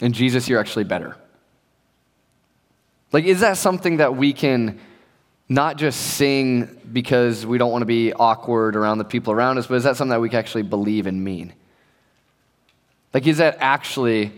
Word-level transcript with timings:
in 0.00 0.12
Jesus, 0.12 0.48
you're 0.48 0.60
actually 0.60 0.84
better? 0.84 1.16
Like, 3.12 3.24
is 3.24 3.40
that 3.40 3.56
something 3.56 3.98
that 3.98 4.16
we 4.16 4.32
can 4.32 4.80
not 5.48 5.76
just 5.76 6.00
sing 6.00 6.80
because 6.92 7.46
we 7.46 7.58
don't 7.58 7.70
want 7.70 7.82
to 7.82 7.86
be 7.86 8.12
awkward 8.12 8.76
around 8.76 8.98
the 8.98 9.04
people 9.04 9.32
around 9.32 9.58
us, 9.58 9.66
but 9.66 9.74
is 9.74 9.84
that 9.84 9.96
something 9.96 10.10
that 10.10 10.20
we 10.20 10.28
can 10.28 10.38
actually 10.38 10.62
believe 10.62 11.06
and 11.06 11.22
mean? 11.22 11.52
Like, 13.12 13.26
is 13.26 13.38
that 13.38 13.58
actually 13.60 14.32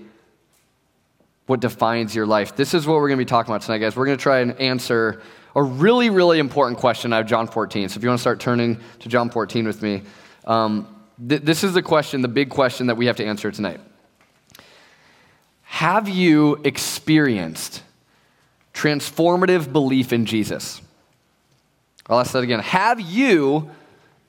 what 1.47 1.61
defines 1.61 2.15
your 2.15 2.27
life? 2.27 2.57
This 2.57 2.75
is 2.75 2.87
what 2.87 2.95
we're 2.95 3.09
going 3.09 3.19
to 3.19 3.25
be 3.25 3.29
talking 3.29 3.53
about 3.53 3.63
tonight, 3.63 3.79
guys. 3.79 3.97
We're 3.97 4.07
going 4.07 4.19
to 4.19 4.23
try 4.23 4.41
and 4.41 4.53
answer 4.61 5.23
a 5.55 5.63
really, 5.63 6.11
really 6.11 6.39
important 6.39 6.79
question 6.79 7.13
out 7.13 7.23
of 7.23 7.27
John 7.27 7.47
14. 7.47 7.89
So 7.89 7.97
if 7.97 8.03
you 8.03 8.09
want 8.11 8.19
to 8.19 8.23
start 8.23 8.41
turning 8.41 8.79
to 8.99 9.09
John 9.09 9.31
14 9.31 9.67
with 9.67 9.81
me, 9.81 10.03
um, 10.45 10.96
th- 11.29 11.43
this 11.43 11.65
is 11.65 11.73
the 11.75 11.83
question, 11.83 12.23
the 12.23 12.29
big 12.29 12.51
question 12.51 12.87
that 12.89 12.97
we 12.97 13.07
have 13.07 13.17
to 13.17 13.25
answer 13.25 13.51
tonight. 13.51 13.81
Have 15.63 16.09
you 16.09 16.61
experienced 16.65 17.83
transformative 18.73 19.73
belief 19.73 20.13
in 20.13 20.27
Jesus? 20.27 20.81
I'll 22.09 22.21
ask 22.21 22.33
that 22.33 22.43
again. 22.43 22.61
Have 22.61 23.01
you 23.01 23.71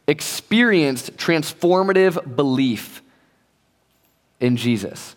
experienced 0.08 1.16
transformative 1.18 2.36
belief 2.36 3.02
in 4.40 4.58
Jesus? 4.58 5.16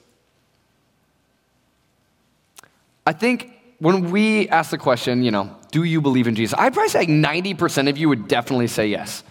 I 3.07 3.13
think 3.13 3.53
when 3.79 4.11
we 4.11 4.49
ask 4.49 4.71
the 4.71 4.79
question, 4.79 5.23
you 5.23 5.31
know, 5.31 5.57
do 5.73 5.85
you 5.85 6.01
believe 6.01 6.29
in 6.29 6.35
Jesus? 6.35 6.59
I'd 6.59 6.75
probably 6.75 6.91
say 6.91 7.01
like 7.01 7.09
90% 7.09 7.89
of 7.89 7.97
you 7.97 8.09
would 8.09 8.29
definitely 8.29 8.67
say 8.67 8.89
yes. 8.89 9.25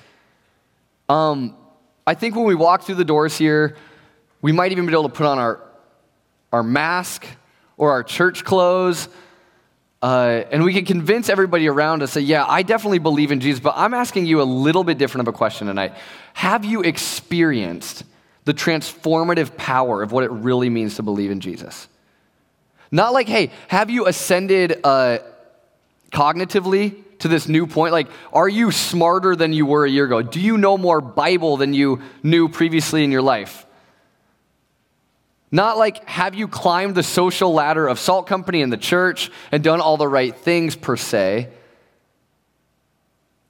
Um, 1.07 1.55
I 2.09 2.15
think 2.15 2.35
when 2.35 2.45
we 2.45 2.55
walk 2.55 2.81
through 2.81 2.95
the 2.95 3.05
doors 3.05 3.37
here, 3.37 3.77
we 4.41 4.51
might 4.51 4.71
even 4.71 4.85
be 4.85 4.91
able 4.93 5.03
to 5.03 5.09
put 5.09 5.27
on 5.27 5.37
our, 5.37 5.59
our 6.51 6.63
mask 6.63 7.25
or 7.77 7.91
our 7.91 8.03
church 8.03 8.43
clothes 8.43 9.09
uh, 10.01 10.43
and 10.51 10.63
we 10.63 10.73
can 10.73 10.85
convince 10.85 11.27
everybody 11.27 11.67
around 11.67 12.01
us 12.01 12.13
that, 12.13 12.21
yeah, 12.21 12.45
I 12.45 12.63
definitely 12.63 12.99
believe 12.99 13.31
in 13.31 13.41
Jesus, 13.41 13.59
but 13.59 13.73
I'm 13.75 13.93
asking 13.93 14.25
you 14.25 14.41
a 14.41 14.43
little 14.43 14.83
bit 14.83 14.97
different 14.97 15.27
of 15.27 15.33
a 15.33 15.37
question 15.37 15.67
tonight. 15.67 15.93
Have 16.33 16.63
you 16.63 16.81
experienced 16.81 18.05
the 18.45 18.53
transformative 18.53 19.57
power 19.57 20.01
of 20.01 20.11
what 20.11 20.23
it 20.23 20.31
really 20.31 20.69
means 20.69 20.95
to 20.95 21.03
believe 21.03 21.31
in 21.31 21.41
Jesus? 21.41 21.89
Not 22.91 23.13
like, 23.13 23.27
hey, 23.27 23.51
have 23.67 23.89
you 23.89 24.07
ascended 24.07 24.79
uh, 24.83 25.19
cognitively 26.11 27.03
to 27.19 27.27
this 27.27 27.47
new 27.47 27.67
point? 27.67 27.93
Like, 27.93 28.09
are 28.33 28.49
you 28.49 28.71
smarter 28.71 29.35
than 29.35 29.53
you 29.53 29.65
were 29.65 29.85
a 29.85 29.89
year 29.89 30.05
ago? 30.05 30.21
Do 30.21 30.39
you 30.39 30.57
know 30.57 30.77
more 30.77 31.01
Bible 31.01 31.57
than 31.57 31.73
you 31.73 32.01
knew 32.23 32.49
previously 32.49 33.03
in 33.03 33.11
your 33.11 33.21
life? 33.21 33.65
Not 35.51 35.77
like, 35.77 36.07
have 36.07 36.35
you 36.35 36.47
climbed 36.47 36.95
the 36.95 37.03
social 37.03 37.53
ladder 37.53 37.87
of 37.87 37.99
Salt 37.99 38.27
Company 38.27 38.61
and 38.61 38.71
the 38.71 38.77
church 38.77 39.31
and 39.51 39.63
done 39.63 39.81
all 39.81 39.97
the 39.97 40.07
right 40.07 40.35
things 40.35 40.75
per 40.75 40.95
se. 40.95 41.49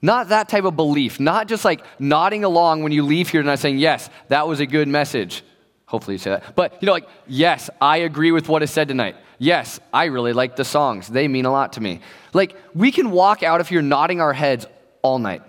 Not 0.02 0.30
that 0.30 0.48
type 0.48 0.64
of 0.64 0.78
belief. 0.78 1.20
Not 1.20 1.50
just 1.50 1.66
like 1.66 1.84
nodding 2.00 2.46
along 2.46 2.84
when 2.84 2.94
you 2.94 3.04
leave 3.04 3.30
here 3.30 3.42
tonight 3.42 3.60
saying, 3.60 3.80
yes, 3.80 4.10
that 4.30 4.48
was 4.48 4.62
a 4.62 4.66
good 4.66 4.88
message. 4.88 5.44
Hopefully 5.88 6.16
you 6.16 6.20
say 6.20 6.30
that. 6.30 6.56
But, 6.56 6.82
you 6.82 6.86
know, 6.86 6.94
like, 6.94 7.10
yes, 7.28 7.70
I 7.82 7.98
agree 7.98 8.32
with 8.32 8.48
what 8.48 8.64
is 8.64 8.72
said 8.72 8.88
tonight. 8.88 9.18
Yes, 9.40 9.80
I 9.94 10.06
really 10.06 10.34
like 10.34 10.58
the 10.58 10.66
songs. 10.66 11.08
They 11.08 11.28
mean 11.28 11.46
a 11.46 11.52
lot 11.52 11.74
to 11.74 11.82
me. 11.82 12.02
Like, 12.34 12.56
we 12.76 12.92
can 12.92 13.10
walk 13.10 13.42
out 13.42 13.62
of 13.62 13.70
here 13.70 13.82
nodding 13.82 14.20
our 14.20 14.34
heads 14.34 14.68
all 15.02 15.18
night. 15.18 15.42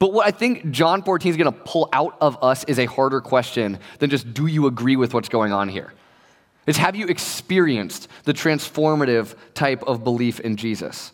But 0.00 0.12
what 0.12 0.26
I 0.26 0.32
think 0.32 0.70
John 0.70 1.02
14 1.02 1.30
is 1.30 1.36
going 1.36 1.52
to 1.52 1.58
pull 1.60 1.88
out 1.92 2.16
of 2.20 2.42
us 2.42 2.64
is 2.64 2.78
a 2.78 2.86
harder 2.86 3.20
question 3.20 3.78
than 4.00 4.10
just 4.10 4.34
do 4.34 4.46
you 4.46 4.66
agree 4.66 4.96
with 4.96 5.14
what's 5.14 5.28
going 5.28 5.52
on 5.52 5.68
here? 5.68 5.92
It's 6.66 6.78
have 6.78 6.96
you 6.96 7.06
experienced 7.06 8.08
the 8.24 8.32
transformative 8.32 9.34
type 9.54 9.82
of 9.84 10.02
belief 10.02 10.40
in 10.40 10.56
Jesus? 10.56 11.12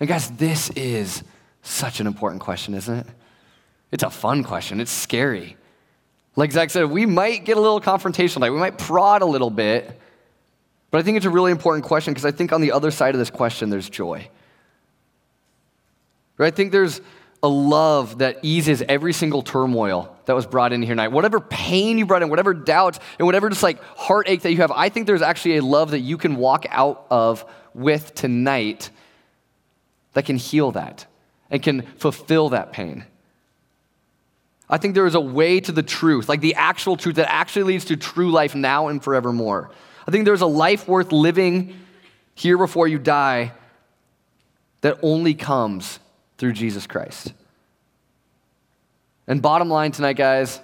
And 0.00 0.08
guys, 0.08 0.30
this 0.32 0.70
is 0.70 1.22
such 1.62 2.00
an 2.00 2.06
important 2.06 2.42
question, 2.42 2.74
isn't 2.74 2.98
it? 2.98 3.06
It's 3.92 4.02
a 4.02 4.10
fun 4.10 4.42
question. 4.42 4.80
It's 4.80 4.90
scary. 4.90 5.56
Like 6.34 6.52
Zach 6.52 6.70
said, 6.70 6.84
we 6.84 7.04
might 7.06 7.44
get 7.44 7.56
a 7.56 7.60
little 7.60 7.80
confrontational, 7.80 8.40
like 8.40 8.52
we 8.52 8.58
might 8.58 8.78
prod 8.78 9.22
a 9.22 9.26
little 9.26 9.50
bit, 9.50 10.00
but 10.90 10.98
I 10.98 11.02
think 11.02 11.16
it's 11.16 11.26
a 11.26 11.30
really 11.30 11.52
important 11.52 11.84
question 11.84 12.12
because 12.12 12.24
I 12.24 12.30
think 12.30 12.52
on 12.52 12.60
the 12.60 12.72
other 12.72 12.90
side 12.90 13.14
of 13.14 13.18
this 13.18 13.30
question, 13.30 13.70
there's 13.70 13.88
joy. 13.88 14.28
Right? 16.38 16.52
I 16.52 16.56
think 16.56 16.72
there's 16.72 17.00
a 17.42 17.48
love 17.48 18.18
that 18.18 18.38
eases 18.42 18.82
every 18.88 19.12
single 19.12 19.42
turmoil 19.42 20.16
that 20.26 20.34
was 20.34 20.46
brought 20.46 20.72
in 20.72 20.80
here 20.80 20.92
tonight. 20.92 21.08
Whatever 21.08 21.40
pain 21.40 21.98
you 21.98 22.06
brought 22.06 22.22
in, 22.22 22.30
whatever 22.30 22.54
doubts, 22.54 23.00
and 23.18 23.26
whatever 23.26 23.48
just 23.48 23.62
like 23.62 23.82
heartache 23.82 24.42
that 24.42 24.52
you 24.52 24.58
have, 24.58 24.70
I 24.70 24.88
think 24.88 25.06
there's 25.06 25.22
actually 25.22 25.56
a 25.56 25.62
love 25.62 25.90
that 25.90 26.00
you 26.00 26.16
can 26.16 26.36
walk 26.36 26.66
out 26.70 27.06
of 27.10 27.44
with 27.74 28.14
tonight 28.14 28.90
that 30.12 30.24
can 30.24 30.36
heal 30.36 30.72
that 30.72 31.06
and 31.50 31.62
can 31.62 31.82
fulfill 31.96 32.50
that 32.50 32.72
pain. 32.72 33.04
I 34.72 34.78
think 34.78 34.94
there 34.94 35.04
is 35.04 35.14
a 35.14 35.20
way 35.20 35.60
to 35.60 35.70
the 35.70 35.82
truth, 35.82 36.30
like 36.30 36.40
the 36.40 36.54
actual 36.54 36.96
truth 36.96 37.16
that 37.16 37.30
actually 37.30 37.64
leads 37.64 37.84
to 37.84 37.96
true 37.96 38.30
life 38.30 38.54
now 38.54 38.88
and 38.88 39.04
forevermore. 39.04 39.70
I 40.08 40.10
think 40.10 40.24
there's 40.24 40.40
a 40.40 40.46
life 40.46 40.88
worth 40.88 41.12
living 41.12 41.78
here 42.34 42.56
before 42.56 42.88
you 42.88 42.98
die 42.98 43.52
that 44.80 44.98
only 45.02 45.34
comes 45.34 46.00
through 46.38 46.54
Jesus 46.54 46.86
Christ. 46.86 47.34
And 49.26 49.42
bottom 49.42 49.68
line 49.68 49.92
tonight, 49.92 50.14
guys, 50.14 50.58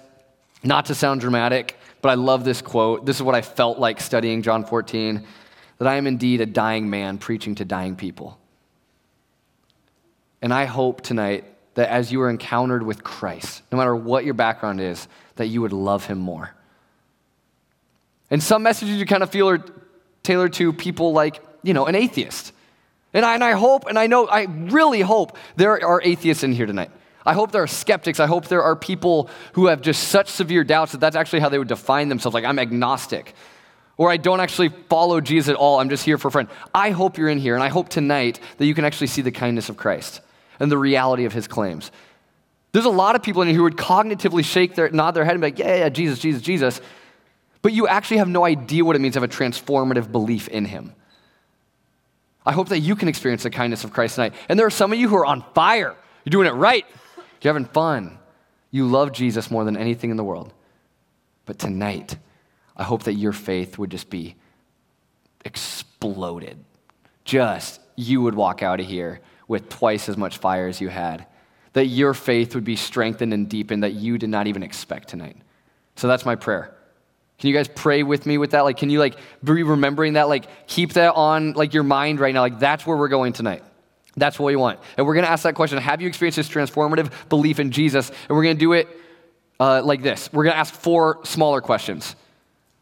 not 0.63 0.87
to 0.87 0.95
sound 0.95 1.21
dramatic, 1.21 1.77
but 2.01 2.09
I 2.09 2.15
love 2.15 2.43
this 2.43 2.63
quote. 2.63 3.05
This 3.05 3.17
is 3.17 3.21
what 3.21 3.35
I 3.35 3.43
felt 3.43 3.77
like 3.77 4.01
studying 4.01 4.41
John 4.41 4.65
14 4.65 5.23
that 5.77 5.87
I 5.87 5.97
am 5.97 6.07
indeed 6.07 6.41
a 6.41 6.47
dying 6.47 6.89
man 6.89 7.19
preaching 7.19 7.53
to 7.55 7.63
dying 7.63 7.95
people. 7.95 8.39
And 10.41 10.51
I 10.51 10.65
hope 10.65 11.01
tonight 11.01 11.45
that 11.75 11.89
as 11.89 12.11
you 12.11 12.21
are 12.21 12.29
encountered 12.29 12.83
with 12.83 13.03
Christ, 13.03 13.61
no 13.71 13.77
matter 13.77 13.95
what 13.95 14.25
your 14.25 14.33
background 14.33 14.81
is, 14.81 15.07
that 15.35 15.47
you 15.47 15.61
would 15.61 15.73
love 15.73 16.05
him 16.05 16.17
more. 16.17 16.53
And 18.29 18.41
some 18.43 18.63
messages 18.63 18.97
you 18.97 19.05
kind 19.05 19.23
of 19.23 19.29
feel 19.29 19.49
are 19.49 19.63
tailored 20.23 20.53
to 20.53 20.73
people 20.73 21.13
like, 21.13 21.41
you 21.63 21.73
know, 21.73 21.85
an 21.85 21.95
atheist. 21.95 22.51
And 23.13 23.25
I, 23.25 23.33
and 23.33 23.43
I 23.43 23.53
hope, 23.53 23.87
and 23.87 23.97
I 23.97 24.07
know, 24.07 24.27
I 24.27 24.43
really 24.43 25.01
hope 25.01 25.37
there 25.55 25.83
are 25.83 26.01
atheists 26.01 26.43
in 26.43 26.53
here 26.53 26.65
tonight. 26.65 26.91
I 27.25 27.33
hope 27.33 27.51
there 27.51 27.63
are 27.63 27.67
skeptics. 27.67 28.19
I 28.19 28.27
hope 28.27 28.47
there 28.47 28.63
are 28.63 28.75
people 28.75 29.29
who 29.53 29.67
have 29.67 29.81
just 29.81 30.09
such 30.09 30.29
severe 30.29 30.63
doubts 30.63 30.91
that 30.93 30.99
that's 30.99 31.15
actually 31.15 31.39
how 31.39 31.49
they 31.49 31.57
would 31.57 31.67
define 31.67 32.09
themselves. 32.09 32.33
Like, 32.33 32.45
I'm 32.45 32.59
agnostic. 32.59 33.33
Or 33.97 34.09
I 34.09 34.17
don't 34.17 34.39
actually 34.39 34.69
follow 34.89 35.19
Jesus 35.19 35.49
at 35.49 35.55
all. 35.55 35.79
I'm 35.79 35.89
just 35.89 36.05
here 36.05 36.17
for 36.17 36.29
a 36.29 36.31
friend. 36.31 36.49
I 36.73 36.91
hope 36.91 37.17
you're 37.17 37.29
in 37.29 37.39
here, 37.39 37.55
and 37.55 37.63
I 37.63 37.67
hope 37.67 37.89
tonight 37.89 38.39
that 38.57 38.65
you 38.65 38.73
can 38.73 38.85
actually 38.85 39.07
see 39.07 39.21
the 39.21 39.31
kindness 39.31 39.69
of 39.69 39.77
Christ 39.77 40.21
and 40.59 40.71
the 40.71 40.77
reality 40.77 41.25
of 41.25 41.33
his 41.33 41.47
claims. 41.47 41.91
There's 42.71 42.85
a 42.85 42.89
lot 42.89 43.15
of 43.15 43.23
people 43.23 43.41
in 43.41 43.47
here 43.47 43.57
who 43.57 43.63
would 43.63 43.77
cognitively 43.77 44.43
shake 44.45 44.75
their, 44.75 44.89
nod 44.89 45.11
their 45.11 45.25
head 45.25 45.33
and 45.33 45.41
be 45.41 45.47
like, 45.47 45.59
yeah, 45.59 45.75
yeah, 45.75 45.89
Jesus, 45.89 46.19
Jesus, 46.19 46.41
Jesus. 46.41 46.81
But 47.61 47.73
you 47.73 47.87
actually 47.87 48.17
have 48.17 48.29
no 48.29 48.45
idea 48.45 48.85
what 48.85 48.95
it 48.95 48.99
means 48.99 49.15
to 49.15 49.21
have 49.21 49.29
a 49.29 49.33
transformative 49.33 50.11
belief 50.11 50.47
in 50.47 50.65
him. 50.65 50.93
I 52.45 52.51
hope 52.51 52.69
that 52.69 52.79
you 52.79 52.95
can 52.95 53.07
experience 53.07 53.43
the 53.43 53.49
kindness 53.49 53.83
of 53.83 53.91
Christ 53.91 54.15
tonight. 54.15 54.33
And 54.47 54.57
there 54.57 54.65
are 54.65 54.71
some 54.71 54.93
of 54.93 54.99
you 54.99 55.09
who 55.09 55.17
are 55.17 55.25
on 55.25 55.43
fire. 55.53 55.95
You're 56.23 56.31
doing 56.31 56.47
it 56.47 56.51
right. 56.51 56.85
You're 57.41 57.53
having 57.53 57.65
fun. 57.65 58.17
You 58.71 58.87
love 58.87 59.11
Jesus 59.11 59.49
more 59.49 59.63
than 59.63 59.75
anything 59.75 60.11
in 60.11 60.17
the 60.17 60.23
world. 60.23 60.53
But 61.45 61.59
tonight, 61.59 62.17
I 62.77 62.83
hope 62.83 63.03
that 63.03 63.13
your 63.13 63.33
faith 63.33 63.77
would 63.77 63.89
just 63.89 64.09
be 64.09 64.35
exploded. 65.43 66.63
Just, 67.25 67.81
you 67.95 68.21
would 68.21 68.35
walk 68.35 68.61
out 68.63 68.79
of 68.79 68.85
here 68.85 69.21
with 69.49 69.67
twice 69.67 70.07
as 70.07 70.15
much 70.15 70.37
fire 70.37 70.69
as 70.69 70.79
you 70.79 70.87
had. 70.87 71.25
That 71.73 71.87
your 71.87 72.13
faith 72.13 72.55
would 72.55 72.63
be 72.63 72.77
strengthened 72.77 73.33
and 73.33 73.49
deepened 73.49 73.83
that 73.83 73.93
you 73.93 74.17
did 74.17 74.29
not 74.29 74.47
even 74.47 74.63
expect 74.63 75.09
tonight. 75.09 75.35
So 75.97 76.07
that's 76.07 76.25
my 76.25 76.35
prayer. 76.35 76.73
Can 77.39 77.49
you 77.49 77.55
guys 77.55 77.67
pray 77.67 78.03
with 78.03 78.25
me 78.25 78.37
with 78.37 78.51
that? 78.51 78.61
Like, 78.61 78.77
can 78.77 78.89
you 78.89 78.99
like 78.99 79.17
be 79.43 79.63
remembering 79.63 80.13
that? 80.13 80.29
Like, 80.29 80.45
keep 80.67 80.93
that 80.93 81.15
on 81.15 81.53
like 81.53 81.73
your 81.73 81.83
mind 81.83 82.19
right 82.19 82.33
now. 82.33 82.41
Like, 82.41 82.59
that's 82.59 82.85
where 82.85 82.95
we're 82.95 83.09
going 83.09 83.33
tonight. 83.33 83.63
That's 84.15 84.39
what 84.39 84.47
we 84.47 84.55
want. 84.55 84.79
And 84.97 85.05
we're 85.05 85.13
going 85.13 85.25
to 85.25 85.31
ask 85.31 85.43
that 85.43 85.55
question 85.55 85.77
Have 85.77 86.01
you 86.01 86.07
experienced 86.07 86.37
this 86.37 86.49
transformative 86.49 87.11
belief 87.29 87.59
in 87.59 87.71
Jesus? 87.71 88.09
And 88.09 88.29
we're 88.29 88.43
going 88.43 88.55
to 88.55 88.59
do 88.59 88.73
it 88.73 88.87
uh, 89.59 89.81
like 89.83 90.01
this 90.01 90.31
we're 90.31 90.43
going 90.43 90.53
to 90.53 90.59
ask 90.59 90.73
four 90.73 91.19
smaller 91.23 91.61
questions, 91.61 92.15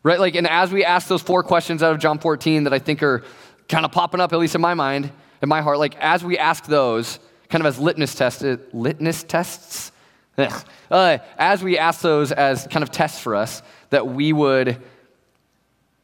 right? 0.03 0.19
Like, 0.19 0.35
and 0.35 0.47
as 0.47 0.71
we 0.71 0.83
ask 0.83 1.07
those 1.07 1.21
four 1.21 1.43
questions 1.43 1.81
out 1.81 1.93
of 1.93 1.99
John 1.99 2.19
14 2.19 2.65
that 2.65 2.73
I 2.73 2.79
think 2.79 3.03
are 3.03 3.23
kind 3.69 3.85
of 3.85 3.91
popping 3.91 4.19
up, 4.19 4.33
at 4.33 4.39
least 4.39 4.55
in 4.55 4.61
my 4.61 4.73
mind, 4.73 5.11
in 5.41 5.49
my 5.49 5.61
heart, 5.61 5.79
like, 5.79 5.95
as 5.97 6.23
we 6.23 6.37
ask 6.37 6.65
those, 6.65 7.19
kind 7.49 7.61
of 7.61 7.65
as 7.65 7.79
litmus 7.79 8.15
tests, 8.15 8.43
litmus 8.73 9.23
tests, 9.23 9.91
uh, 10.91 11.17
as 11.37 11.63
we 11.63 11.77
ask 11.77 12.01
those 12.01 12.31
as 12.31 12.67
kind 12.67 12.83
of 12.83 12.91
tests 12.91 13.19
for 13.19 13.35
us, 13.35 13.61
that 13.89 14.07
we 14.07 14.33
would 14.33 14.81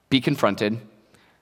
be 0.09 0.21
confronted, 0.21 0.79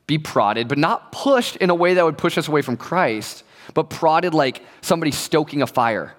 be 0.08 0.18
prodded, 0.18 0.68
but 0.68 0.78
not 0.78 1.12
pushed 1.12 1.56
in 1.58 1.70
a 1.70 1.76
way 1.76 1.94
that 1.94 2.04
would 2.04 2.18
push 2.18 2.38
us 2.38 2.48
away 2.48 2.62
from 2.62 2.78
Christ, 2.78 3.44
but 3.74 3.90
prodded 3.90 4.34
like 4.34 4.64
somebody 4.82 5.12
stoking 5.12 5.62
a 5.62 5.68
fire, 5.68 6.16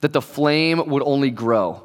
that 0.00 0.12
the 0.12 0.22
flame 0.22 0.88
would 0.88 1.02
only 1.04 1.30
grow, 1.30 1.82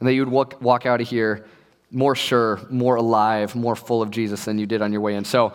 and 0.00 0.08
that 0.08 0.14
you 0.14 0.22
would 0.22 0.32
walk, 0.32 0.60
walk 0.60 0.86
out 0.86 1.00
of 1.00 1.08
here 1.08 1.46
more 1.90 2.16
sure, 2.16 2.60
more 2.70 2.96
alive, 2.96 3.54
more 3.54 3.76
full 3.76 4.02
of 4.02 4.10
Jesus 4.10 4.44
than 4.44 4.58
you 4.58 4.66
did 4.66 4.82
on 4.82 4.92
your 4.92 5.00
way 5.00 5.14
in. 5.14 5.24
So 5.24 5.52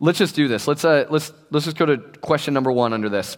let's 0.00 0.18
just 0.18 0.34
do 0.34 0.48
this. 0.48 0.66
Let's, 0.66 0.84
uh, 0.84 1.06
let's, 1.10 1.32
let's 1.50 1.64
just 1.64 1.76
go 1.76 1.86
to 1.86 1.98
question 1.98 2.54
number 2.54 2.72
one 2.72 2.92
under 2.92 3.08
this. 3.08 3.36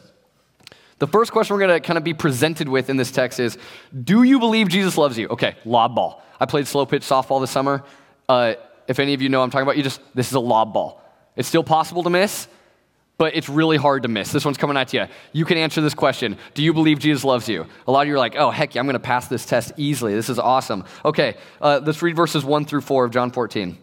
The 0.99 1.07
first 1.07 1.33
question 1.33 1.57
we're 1.57 1.67
going 1.67 1.81
to 1.81 1.87
kind 1.87 1.97
of 1.97 2.05
be 2.05 2.13
presented 2.13 2.69
with 2.69 2.91
in 2.91 2.97
this 2.97 3.11
text 3.11 3.41
is 3.41 3.57
Do 4.05 4.23
you 4.23 4.39
believe 4.39 4.69
Jesus 4.69 4.99
loves 4.99 5.19
you? 5.19 5.29
Okay, 5.29 5.57
lob 5.65 5.95
ball. 5.95 6.23
I 6.39 6.47
played 6.47 6.67
slow 6.67 6.87
pitch 6.87 7.03
softball 7.03 7.41
this 7.41 7.51
summer. 7.51 7.85
Uh, 8.29 8.55
if 8.87 8.99
any 8.99 9.15
of 9.15 9.23
you 9.23 9.29
know 9.29 9.43
I'm 9.43 9.51
talking 9.51 9.63
about, 9.63 9.77
you 9.77 9.83
just, 9.83 10.01
this 10.15 10.29
is 10.29 10.35
a 10.35 10.41
lob 10.41 10.73
ball. 10.73 11.03
It's 11.37 11.49
still 11.49 11.65
possible 11.65 12.03
to 12.03 12.11
miss, 12.11 12.49
but 13.17 13.35
it's 13.35 13.49
really 13.49 13.77
hard 13.77 14.03
to 14.03 14.09
miss. 14.09 14.31
This 14.31 14.45
one's 14.45 14.59
coming 14.59 14.77
at 14.77 14.93
you. 14.93 15.07
You 15.33 15.45
can 15.45 15.57
answer 15.57 15.81
this 15.81 15.95
question 15.95 16.37
Do 16.53 16.63
you 16.63 16.75
believe 16.75 16.99
Jesus 16.99 17.25
loves 17.25 17.49
you? 17.49 17.67
A 17.87 17.91
lot 17.91 18.03
of 18.03 18.09
you 18.09 18.15
are 18.15 18.19
like, 18.19 18.37
oh, 18.37 18.51
heck 18.51 18.75
yeah, 18.75 18.81
I'm 18.81 18.87
going 18.87 18.95
to 18.95 19.01
pass 19.01 19.27
this 19.27 19.47
test 19.47 19.73
easily. 19.79 20.15
This 20.15 20.29
is 20.29 20.39
awesome. 20.39 20.85
Okay, 21.05 21.37
uh, 21.63 21.81
let's 21.83 22.03
read 22.03 22.17
verses 22.17 22.45
1 22.45 22.67
through 22.67 22.83
4 22.83 23.07
of 23.07 23.11
John 23.11 23.31
14. 23.31 23.79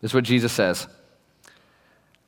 This 0.00 0.10
is 0.10 0.14
what 0.14 0.24
Jesus 0.24 0.52
says 0.52 0.86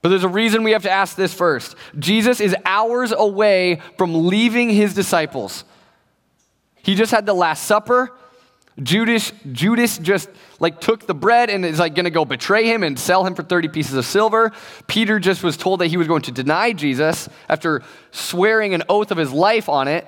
But 0.00 0.10
there's 0.10 0.24
a 0.24 0.28
reason 0.28 0.62
we 0.62 0.72
have 0.72 0.84
to 0.84 0.90
ask 0.90 1.16
this 1.16 1.34
first. 1.34 1.74
Jesus 1.98 2.40
is 2.40 2.54
hours 2.64 3.12
away 3.12 3.80
from 3.96 4.28
leaving 4.28 4.70
his 4.70 4.94
disciples. 4.94 5.64
He 6.82 6.94
just 6.94 7.10
had 7.10 7.26
the 7.26 7.34
Last 7.34 7.64
Supper. 7.64 8.12
Judas, 8.80 9.32
Judas 9.50 9.98
just 9.98 10.30
like 10.60 10.80
took 10.80 11.06
the 11.06 11.14
bread 11.14 11.50
and 11.50 11.64
is 11.64 11.80
like 11.80 11.96
going 11.96 12.04
to 12.04 12.10
go 12.10 12.24
betray 12.24 12.64
him 12.72 12.84
and 12.84 12.96
sell 12.96 13.26
him 13.26 13.34
for 13.34 13.42
30 13.42 13.68
pieces 13.68 13.94
of 13.94 14.04
silver. 14.04 14.52
Peter 14.86 15.18
just 15.18 15.42
was 15.42 15.56
told 15.56 15.80
that 15.80 15.88
he 15.88 15.96
was 15.96 16.06
going 16.06 16.22
to 16.22 16.32
deny 16.32 16.72
Jesus 16.72 17.28
after 17.48 17.82
swearing 18.12 18.74
an 18.74 18.84
oath 18.88 19.10
of 19.10 19.18
his 19.18 19.32
life 19.32 19.68
on 19.68 19.88
it. 19.88 20.06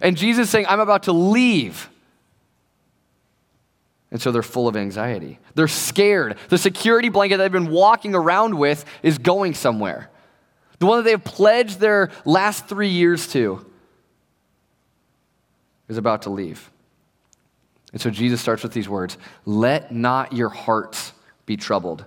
And 0.00 0.16
Jesus 0.16 0.48
saying, 0.48 0.64
I'm 0.66 0.80
about 0.80 1.04
to 1.04 1.12
leave. 1.12 1.90
And 4.10 4.20
so 4.22 4.32
they're 4.32 4.42
full 4.42 4.68
of 4.68 4.76
anxiety. 4.76 5.38
They're 5.54 5.68
scared. 5.68 6.36
The 6.48 6.58
security 6.58 7.10
blanket 7.10 7.36
they've 7.36 7.52
been 7.52 7.70
walking 7.70 8.14
around 8.14 8.56
with 8.56 8.84
is 9.02 9.18
going 9.18 9.54
somewhere. 9.54 10.10
The 10.78 10.86
one 10.86 10.98
that 10.98 11.04
they've 11.04 11.22
pledged 11.22 11.80
their 11.80 12.10
last 12.24 12.66
three 12.66 12.88
years 12.88 13.26
to 13.32 13.66
is 15.88 15.98
about 15.98 16.22
to 16.22 16.30
leave. 16.30 16.70
And 17.92 18.00
so 18.00 18.10
Jesus 18.10 18.40
starts 18.40 18.62
with 18.62 18.72
these 18.72 18.88
words 18.88 19.18
Let 19.44 19.92
not 19.92 20.32
your 20.32 20.48
hearts 20.48 21.12
be 21.46 21.56
troubled. 21.56 22.04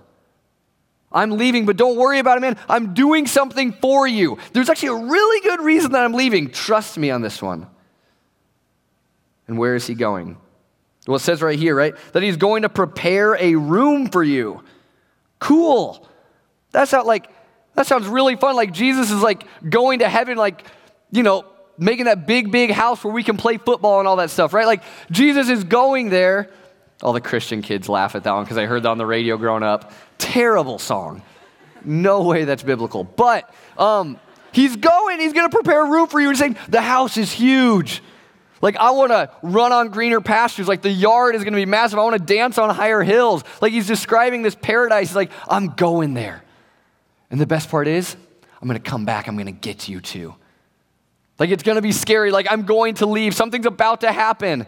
I'm 1.14 1.32
leaving, 1.32 1.66
but 1.66 1.76
don't 1.76 1.96
worry 1.96 2.18
about 2.18 2.38
it, 2.38 2.40
man. 2.40 2.56
I'm 2.68 2.94
doing 2.94 3.26
something 3.26 3.72
for 3.72 4.06
you. 4.06 4.38
There's 4.54 4.70
actually 4.70 4.88
a 4.88 5.06
really 5.10 5.46
good 5.46 5.60
reason 5.60 5.92
that 5.92 6.04
I'm 6.04 6.14
leaving. 6.14 6.50
Trust 6.50 6.96
me 6.96 7.10
on 7.10 7.20
this 7.20 7.42
one. 7.42 7.66
And 9.46 9.58
where 9.58 9.74
is 9.74 9.86
he 9.86 9.94
going? 9.94 10.38
Well, 11.06 11.16
it 11.16 11.20
says 11.20 11.42
right 11.42 11.58
here, 11.58 11.74
right? 11.74 11.94
That 12.12 12.22
he's 12.22 12.36
going 12.36 12.62
to 12.62 12.68
prepare 12.68 13.34
a 13.34 13.56
room 13.56 14.08
for 14.08 14.22
you. 14.22 14.62
Cool. 15.38 16.08
That's 16.70 16.92
not 16.92 17.06
like, 17.06 17.28
that 17.74 17.86
sounds 17.86 18.06
really 18.06 18.36
fun. 18.36 18.54
Like 18.54 18.72
Jesus 18.72 19.10
is 19.10 19.20
like 19.20 19.44
going 19.68 19.98
to 19.98 20.08
heaven, 20.08 20.36
like, 20.38 20.64
you 21.10 21.22
know, 21.22 21.44
making 21.76 22.04
that 22.04 22.26
big, 22.26 22.52
big 22.52 22.70
house 22.70 23.02
where 23.02 23.12
we 23.12 23.24
can 23.24 23.36
play 23.36 23.56
football 23.56 23.98
and 23.98 24.06
all 24.06 24.16
that 24.16 24.30
stuff, 24.30 24.52
right? 24.52 24.66
Like 24.66 24.82
Jesus 25.10 25.48
is 25.48 25.64
going 25.64 26.10
there. 26.10 26.50
All 27.02 27.12
the 27.12 27.20
Christian 27.20 27.62
kids 27.62 27.88
laugh 27.88 28.14
at 28.14 28.22
that 28.22 28.32
one 28.32 28.44
because 28.44 28.58
I 28.58 28.66
heard 28.66 28.84
that 28.84 28.90
on 28.90 28.98
the 28.98 29.06
radio 29.06 29.36
growing 29.36 29.64
up. 29.64 29.92
Terrible 30.18 30.78
song. 30.78 31.22
No 31.84 32.22
way 32.22 32.44
that's 32.44 32.62
biblical. 32.62 33.02
But 33.02 33.52
um, 33.76 34.20
he's 34.52 34.76
going, 34.76 35.18
he's 35.18 35.32
going 35.32 35.50
to 35.50 35.54
prepare 35.54 35.84
a 35.84 35.90
room 35.90 36.06
for 36.06 36.20
you 36.20 36.28
and 36.28 36.38
saying, 36.38 36.56
the 36.68 36.80
house 36.80 37.16
is 37.16 37.32
huge. 37.32 38.02
Like, 38.62 38.76
I 38.76 38.92
want 38.92 39.10
to 39.10 39.30
run 39.42 39.72
on 39.72 39.88
greener 39.88 40.22
pastures. 40.22 40.68
Like, 40.68 40.80
the 40.80 40.90
yard 40.90 41.34
is 41.34 41.44
going 41.44 41.52
to 41.52 41.58
be 41.58 41.66
massive. 41.66 41.98
I 41.98 42.04
want 42.04 42.16
to 42.16 42.34
dance 42.34 42.56
on 42.56 42.74
higher 42.74 43.02
hills. 43.02 43.44
Like, 43.60 43.72
he's 43.72 43.86
describing 43.86 44.42
this 44.42 44.54
paradise. 44.54 45.08
He's 45.08 45.16
like, 45.16 45.32
I'm 45.48 45.68
going 45.68 46.14
there. 46.14 46.42
And 47.30 47.40
the 47.40 47.46
best 47.46 47.68
part 47.68 47.88
is, 47.88 48.16
I'm 48.60 48.68
going 48.68 48.80
to 48.80 48.90
come 48.90 49.04
back. 49.04 49.26
I'm 49.26 49.34
going 49.34 49.46
to 49.46 49.52
get 49.52 49.88
you 49.88 50.00
too. 50.00 50.34
Like 51.38 51.50
it's 51.50 51.64
going 51.64 51.76
to 51.76 51.82
be 51.82 51.90
scary. 51.90 52.30
Like 52.30 52.46
I'm 52.48 52.62
going 52.62 52.94
to 52.94 53.06
leave. 53.06 53.34
Something's 53.34 53.66
about 53.66 54.02
to 54.02 54.12
happen. 54.12 54.64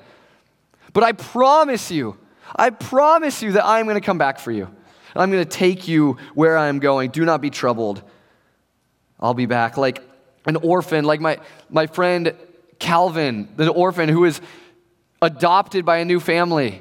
But 0.93 1.05
I 1.05 1.13
promise 1.13 1.91
you, 1.91 2.17
I 2.57 2.71
promise 2.71 3.43
you 3.43 3.53
that 3.53 3.65
I'm 3.65 3.87
going 3.87 3.95
to 3.95 4.05
come 4.05 4.19
back 4.19 4.41
for 4.41 4.51
you. 4.51 4.65
And 4.65 5.23
I'm 5.23 5.31
going 5.31 5.45
to 5.45 5.49
take 5.49 5.87
you 5.87 6.17
where 6.35 6.59
I'm 6.59 6.81
going. 6.81 7.11
Do 7.11 7.25
not 7.25 7.41
be 7.41 7.51
troubled. 7.51 8.03
I'll 9.21 9.35
be 9.35 9.47
back. 9.47 9.77
Like 9.77 10.03
an 10.47 10.57
orphan, 10.57 11.05
like 11.05 11.21
my, 11.21 11.39
my 11.71 11.87
friend 11.87 12.35
Calvin, 12.79 13.49
the 13.57 13.71
orphan 13.71 14.09
who 14.09 14.21
was 14.21 14.41
adopted 15.23 15.85
by 15.85 15.99
a 15.99 16.05
new 16.05 16.21
family. 16.21 16.81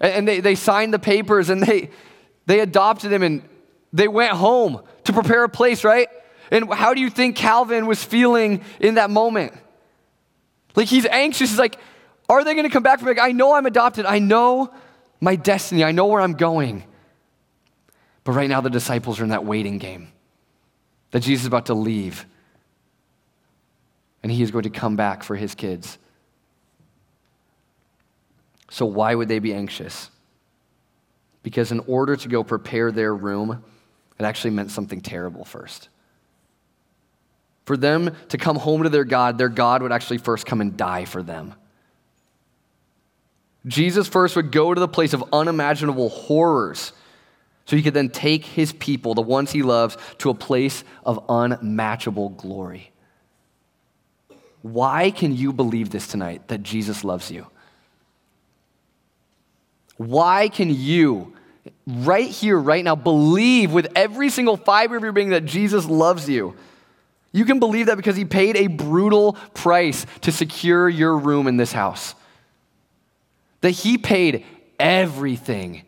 And 0.00 0.26
they, 0.28 0.40
they 0.40 0.54
signed 0.54 0.94
the 0.94 0.98
papers 0.98 1.50
and 1.50 1.62
they, 1.62 1.90
they 2.46 2.60
adopted 2.60 3.12
him 3.12 3.22
and 3.22 3.42
they 3.92 4.08
went 4.08 4.32
home 4.32 4.82
to 5.04 5.12
prepare 5.12 5.44
a 5.44 5.48
place, 5.48 5.82
right? 5.82 6.08
And 6.50 6.72
how 6.72 6.94
do 6.94 7.00
you 7.00 7.10
think 7.10 7.36
Calvin 7.36 7.86
was 7.86 8.02
feeling 8.02 8.62
in 8.80 8.94
that 8.94 9.10
moment? 9.10 9.52
Like 10.76 10.88
he's 10.88 11.06
anxious. 11.06 11.50
He's 11.50 11.58
like, 11.58 11.78
are 12.28 12.44
they 12.44 12.54
going 12.54 12.66
to 12.66 12.70
come 12.72 12.82
back 12.82 12.98
from 12.98 13.08
me? 13.08 13.14
Like, 13.14 13.26
I 13.26 13.32
know 13.32 13.54
I'm 13.54 13.66
adopted. 13.66 14.06
I 14.06 14.18
know 14.18 14.72
my 15.20 15.34
destiny. 15.34 15.82
I 15.82 15.92
know 15.92 16.06
where 16.06 16.20
I'm 16.20 16.34
going. 16.34 16.84
But 18.22 18.32
right 18.32 18.48
now, 18.48 18.60
the 18.60 18.70
disciples 18.70 19.18
are 19.20 19.24
in 19.24 19.30
that 19.30 19.44
waiting 19.46 19.78
game 19.78 20.12
that 21.10 21.20
Jesus 21.20 21.42
is 21.42 21.46
about 21.46 21.66
to 21.66 21.74
leave. 21.74 22.26
And 24.22 24.32
he 24.32 24.42
is 24.42 24.50
going 24.50 24.64
to 24.64 24.70
come 24.70 24.96
back 24.96 25.22
for 25.22 25.36
his 25.36 25.54
kids. 25.54 25.98
So, 28.70 28.84
why 28.84 29.14
would 29.14 29.28
they 29.28 29.38
be 29.38 29.54
anxious? 29.54 30.10
Because 31.42 31.72
in 31.72 31.80
order 31.80 32.16
to 32.16 32.28
go 32.28 32.44
prepare 32.44 32.92
their 32.92 33.14
room, 33.14 33.64
it 34.18 34.24
actually 34.24 34.50
meant 34.50 34.70
something 34.70 35.00
terrible 35.00 35.44
first. 35.44 35.88
For 37.64 37.76
them 37.76 38.16
to 38.30 38.38
come 38.38 38.56
home 38.56 38.82
to 38.82 38.88
their 38.88 39.04
God, 39.04 39.38
their 39.38 39.48
God 39.48 39.82
would 39.82 39.92
actually 39.92 40.18
first 40.18 40.46
come 40.46 40.60
and 40.60 40.76
die 40.76 41.04
for 41.04 41.22
them. 41.22 41.54
Jesus 43.66 44.08
first 44.08 44.36
would 44.36 44.50
go 44.50 44.72
to 44.72 44.80
the 44.80 44.88
place 44.88 45.12
of 45.12 45.24
unimaginable 45.32 46.08
horrors 46.08 46.92
so 47.66 47.76
he 47.76 47.82
could 47.82 47.94
then 47.94 48.08
take 48.08 48.46
his 48.46 48.72
people, 48.72 49.14
the 49.14 49.20
ones 49.20 49.52
he 49.52 49.62
loves, 49.62 49.98
to 50.18 50.30
a 50.30 50.34
place 50.34 50.84
of 51.04 51.22
unmatchable 51.28 52.30
glory. 52.30 52.90
Why 54.62 55.10
can 55.10 55.36
you 55.36 55.52
believe 55.52 55.90
this 55.90 56.06
tonight 56.06 56.48
that 56.48 56.62
Jesus 56.62 57.04
loves 57.04 57.30
you? 57.30 57.46
Why 59.96 60.48
can 60.48 60.70
you, 60.70 61.34
right 61.86 62.28
here, 62.28 62.58
right 62.58 62.84
now, 62.84 62.94
believe 62.94 63.72
with 63.72 63.88
every 63.96 64.28
single 64.30 64.56
fiber 64.56 64.96
of 64.96 65.02
your 65.02 65.12
being 65.12 65.30
that 65.30 65.44
Jesus 65.44 65.86
loves 65.86 66.28
you? 66.28 66.54
You 67.32 67.44
can 67.44 67.58
believe 67.58 67.86
that 67.86 67.96
because 67.96 68.16
he 68.16 68.24
paid 68.24 68.56
a 68.56 68.68
brutal 68.68 69.34
price 69.54 70.06
to 70.22 70.32
secure 70.32 70.88
your 70.88 71.16
room 71.16 71.46
in 71.46 71.56
this 71.56 71.72
house. 71.72 72.14
That 73.60 73.70
he 73.70 73.98
paid 73.98 74.44
everything. 74.78 75.82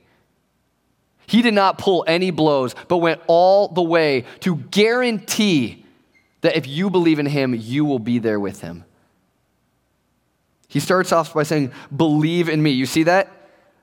He 1.27 1.43
did 1.43 1.55
not 1.55 1.79
pull 1.79 2.05
any 2.07 2.33
blows, 2.33 2.75
but 2.89 2.99
went 2.99 3.21
all 3.29 3.69
the 3.69 3.83
way 3.83 4.25
to 4.41 4.57
guarantee 4.57 5.80
that 6.41 6.57
if 6.57 6.67
you 6.67 6.91
believe 6.91 7.19
in 7.19 7.27
him, 7.27 7.55
you 7.55 7.85
will 7.85 7.99
be 7.99 8.19
there 8.19 8.41
with 8.41 8.61
him. 8.61 8.85
He 10.69 10.81
starts 10.81 11.13
off 11.13 11.35
by 11.35 11.43
saying, 11.43 11.73
Believe 11.95 12.49
in 12.49 12.63
me. 12.63 12.71
You 12.71 12.87
see 12.87 13.03
that? 13.05 13.29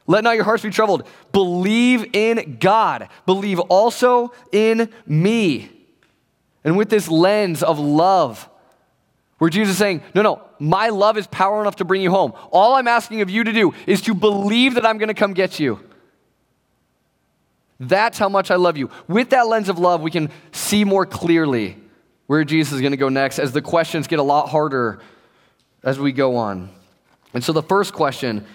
Let 0.08 0.24
not 0.24 0.36
your 0.36 0.46
hearts 0.46 0.64
be 0.64 0.70
troubled. 0.70 1.06
Believe 1.34 2.16
in 2.16 2.58
God. 2.60 3.10
Believe 3.26 3.60
also 3.60 4.32
in 4.54 4.90
me 5.06 5.70
and 6.64 6.78
with 6.78 6.90
this 6.90 7.10
lens 7.10 7.62
of 7.62 7.78
love, 7.80 8.50
where 9.38 9.50
Jesus 9.50 9.74
is 9.74 9.78
saying, 9.78 10.02
No, 10.16 10.22
no, 10.22 10.42
my 10.60 10.90
love 10.90 11.18
is 11.18 11.28
power 11.28 11.62
enough 11.62 11.78
to 11.78 11.86
bring 11.86 12.02
you 12.02 12.10
home. 12.10 12.34
All 12.52 12.76
I'm 12.76 12.88
asking 12.88 13.22
of 13.22 13.30
you 13.30 13.44
to 13.44 13.54
do 13.54 13.74
is 13.86 14.02
to 14.04 14.14
believe 14.14 14.76
that 14.76 14.86
I'm 14.86 14.98
going 14.98 15.10
to 15.10 15.14
come 15.14 15.34
get 15.34 15.60
you. 15.60 15.80
That's 17.80 18.18
how 18.18 18.30
much 18.30 18.50
I 18.50 18.56
love 18.56 18.78
you. 18.78 18.90
With 19.08 19.30
that 19.30 19.48
lens 19.48 19.70
of 19.70 19.78
love, 19.78 20.02
we 20.02 20.10
can 20.10 20.32
see 20.52 20.84
more 20.84 21.06
clearly 21.06 21.78
where 22.28 22.44
Jesus 22.44 22.74
is 22.74 22.82
going 22.82 22.92
to 22.92 22.98
go 22.98 23.10
next 23.10 23.40
as 23.40 23.52
the 23.52 23.62
questions 23.62 24.08
get 24.08 24.20
a 24.20 24.24
lot 24.24 24.50
harder 24.50 25.00
as 25.84 25.98
we 25.98 26.12
go 26.12 26.36
on. 26.36 26.70
And 27.34 27.44
so 27.44 27.54
the 27.54 27.64
first 27.64 27.94
question 27.94 28.46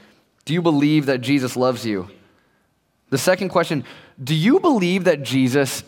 do 0.45 0.53
you 0.55 0.63
believe 0.63 1.07
that 1.07 1.21
Jesus 1.21 1.57
loves 1.57 1.87
you? 1.87 2.09
The 3.11 3.19
second 3.19 3.49
question 3.49 3.85
do 4.23 4.35
you 4.35 4.61
believe 4.61 5.05
that 5.05 5.23
Jesus 5.23 5.83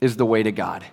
is 0.00 0.16
the 0.16 0.26
way 0.26 0.42
to 0.42 0.52
God? 0.52 0.84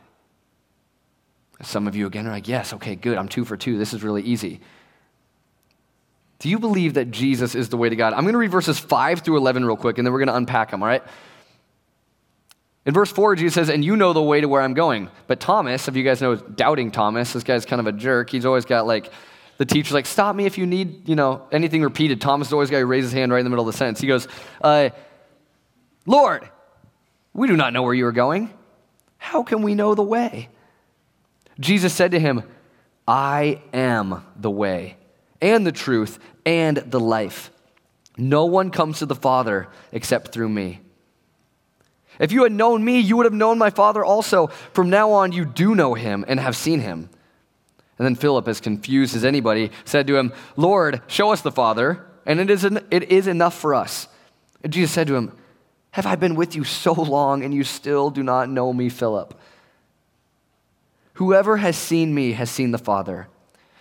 Some 1.64 1.88
of 1.88 1.96
you 1.96 2.06
again 2.06 2.28
are 2.28 2.32
like, 2.32 2.48
yes, 2.48 2.74
okay, 2.74 2.96
good, 2.96 3.18
I'm 3.18 3.28
two 3.28 3.44
for 3.44 3.58
two. 3.58 3.78
This 3.78 3.94
is 3.94 4.04
really 4.04 4.22
easy. 4.22 4.60
Do 6.40 6.50
you 6.50 6.60
believe 6.60 6.94
that 6.94 7.10
Jesus 7.10 7.56
is 7.56 7.70
the 7.70 7.78
way 7.78 7.90
to 7.90 7.96
God? 7.96 8.14
I'm 8.14 8.22
going 8.22 8.34
to 8.34 8.40
read 8.40 8.52
verses 8.52 8.78
5 8.78 9.22
through 9.22 9.38
11 9.38 9.66
real 9.66 9.76
quick, 9.76 9.98
and 9.98 10.06
then 10.06 10.14
we're 10.14 10.20
going 10.20 10.28
to 10.28 10.36
unpack 10.36 10.70
them, 10.70 10.84
all 10.84 10.88
right? 10.88 11.04
In 12.88 12.94
verse 12.94 13.12
4, 13.12 13.36
Jesus 13.36 13.54
says, 13.54 13.70
And 13.70 13.84
you 13.84 13.98
know 13.98 14.14
the 14.14 14.24
way 14.24 14.40
to 14.40 14.48
where 14.48 14.62
I'm 14.62 14.74
going. 14.74 15.10
But 15.28 15.42
Thomas, 15.42 15.90
if 15.90 15.98
you 15.98 16.04
guys 16.04 16.22
know 16.22 16.38
doubting 16.38 16.90
Thomas, 16.90 17.34
this 17.34 17.44
guy's 17.44 17.66
kind 17.66 17.82
of 17.82 17.86
a 17.86 17.92
jerk. 17.92 18.30
He's 18.30 18.46
always 18.46 18.64
got 18.64 18.88
like, 18.88 19.12
the 19.58 19.66
teacher's 19.66 19.92
like, 19.92 20.06
Stop 20.06 20.38
me 20.38 20.46
if 20.46 20.58
you 20.58 20.66
need, 20.66 21.08
you 21.08 21.18
know, 21.18 21.46
anything 21.52 21.84
repeated. 21.84 22.22
Thomas 22.22 22.48
is 22.48 22.54
always 22.54 22.70
got 22.70 22.80
to 22.80 22.86
raise 22.86 23.04
his 23.04 23.12
hand 23.12 23.34
right 23.34 23.40
in 23.40 23.44
the 23.44 23.50
middle 23.50 23.68
of 23.68 23.74
the 23.74 23.78
sentence. 23.78 24.00
He 24.00 24.08
goes, 24.08 24.30
uh, 24.62 24.90
Lord, 26.06 26.50
we 27.34 27.48
do 27.48 27.58
not 27.58 27.74
know 27.74 27.84
where 27.84 27.94
you 27.94 28.08
are 28.08 28.14
going. 28.14 28.54
How 29.18 29.44
can 29.44 29.64
we 29.64 29.76
know 29.76 29.94
the 29.94 30.02
way? 30.02 30.48
Jesus 31.60 31.94
said 31.94 32.12
to 32.12 32.20
him, 32.20 32.44
I 33.06 33.62
am 33.74 34.24
the 34.38 34.52
way 34.52 34.96
and 35.42 35.68
the 35.68 35.74
truth 35.74 36.20
and 36.46 36.78
the 36.78 37.02
life. 37.02 37.52
No 38.18 38.46
one 38.46 38.72
comes 38.72 39.00
to 39.00 39.06
the 39.06 39.16
Father 39.16 39.68
except 39.92 40.32
through 40.32 40.50
me. 40.50 40.80
If 42.20 42.32
you 42.32 42.44
had 42.44 42.52
known 42.52 42.84
me, 42.84 43.00
you 43.00 43.18
would 43.18 43.26
have 43.26 43.34
known 43.34 43.58
my 43.58 43.70
Father 43.70 44.04
also. 44.04 44.48
From 44.74 44.90
now 44.90 45.12
on, 45.12 45.32
you 45.32 45.46
do 45.46 45.76
know 45.76 45.94
him 45.94 46.26
and 46.28 46.40
have 46.40 46.56
seen 46.56 46.80
him. 46.80 47.10
And 47.98 48.06
then 48.06 48.16
Philip, 48.16 48.48
as 48.48 48.62
confused 48.62 49.16
as 49.16 49.26
anybody, 49.26 49.72
said 49.86 50.08
to 50.08 50.18
him, 50.18 50.34
Lord, 50.56 51.02
show 51.08 51.32
us 51.32 51.42
the 51.42 51.52
Father, 51.52 52.06
and 52.26 52.40
it 52.40 52.50
is, 52.50 52.64
an, 52.64 52.86
it 52.92 53.12
is 53.12 53.28
enough 53.28 53.56
for 53.56 53.74
us. 53.74 54.08
And 54.64 54.72
Jesus 54.72 54.92
said 54.92 55.08
to 55.08 55.16
him, 55.16 55.32
Have 55.92 56.06
I 56.06 56.16
been 56.16 56.36
with 56.36 56.56
you 56.56 56.64
so 56.64 56.94
long, 56.94 57.44
and 57.44 57.54
you 57.54 57.64
still 57.64 58.10
do 58.10 58.24
not 58.24 58.50
know 58.50 58.72
me, 58.72 58.90
Philip? 58.90 59.40
Whoever 61.14 61.58
has 61.58 61.76
seen 61.76 62.14
me 62.14 62.34
has 62.34 62.52
seen 62.52 62.70
the 62.72 62.78
Father. 62.78 63.28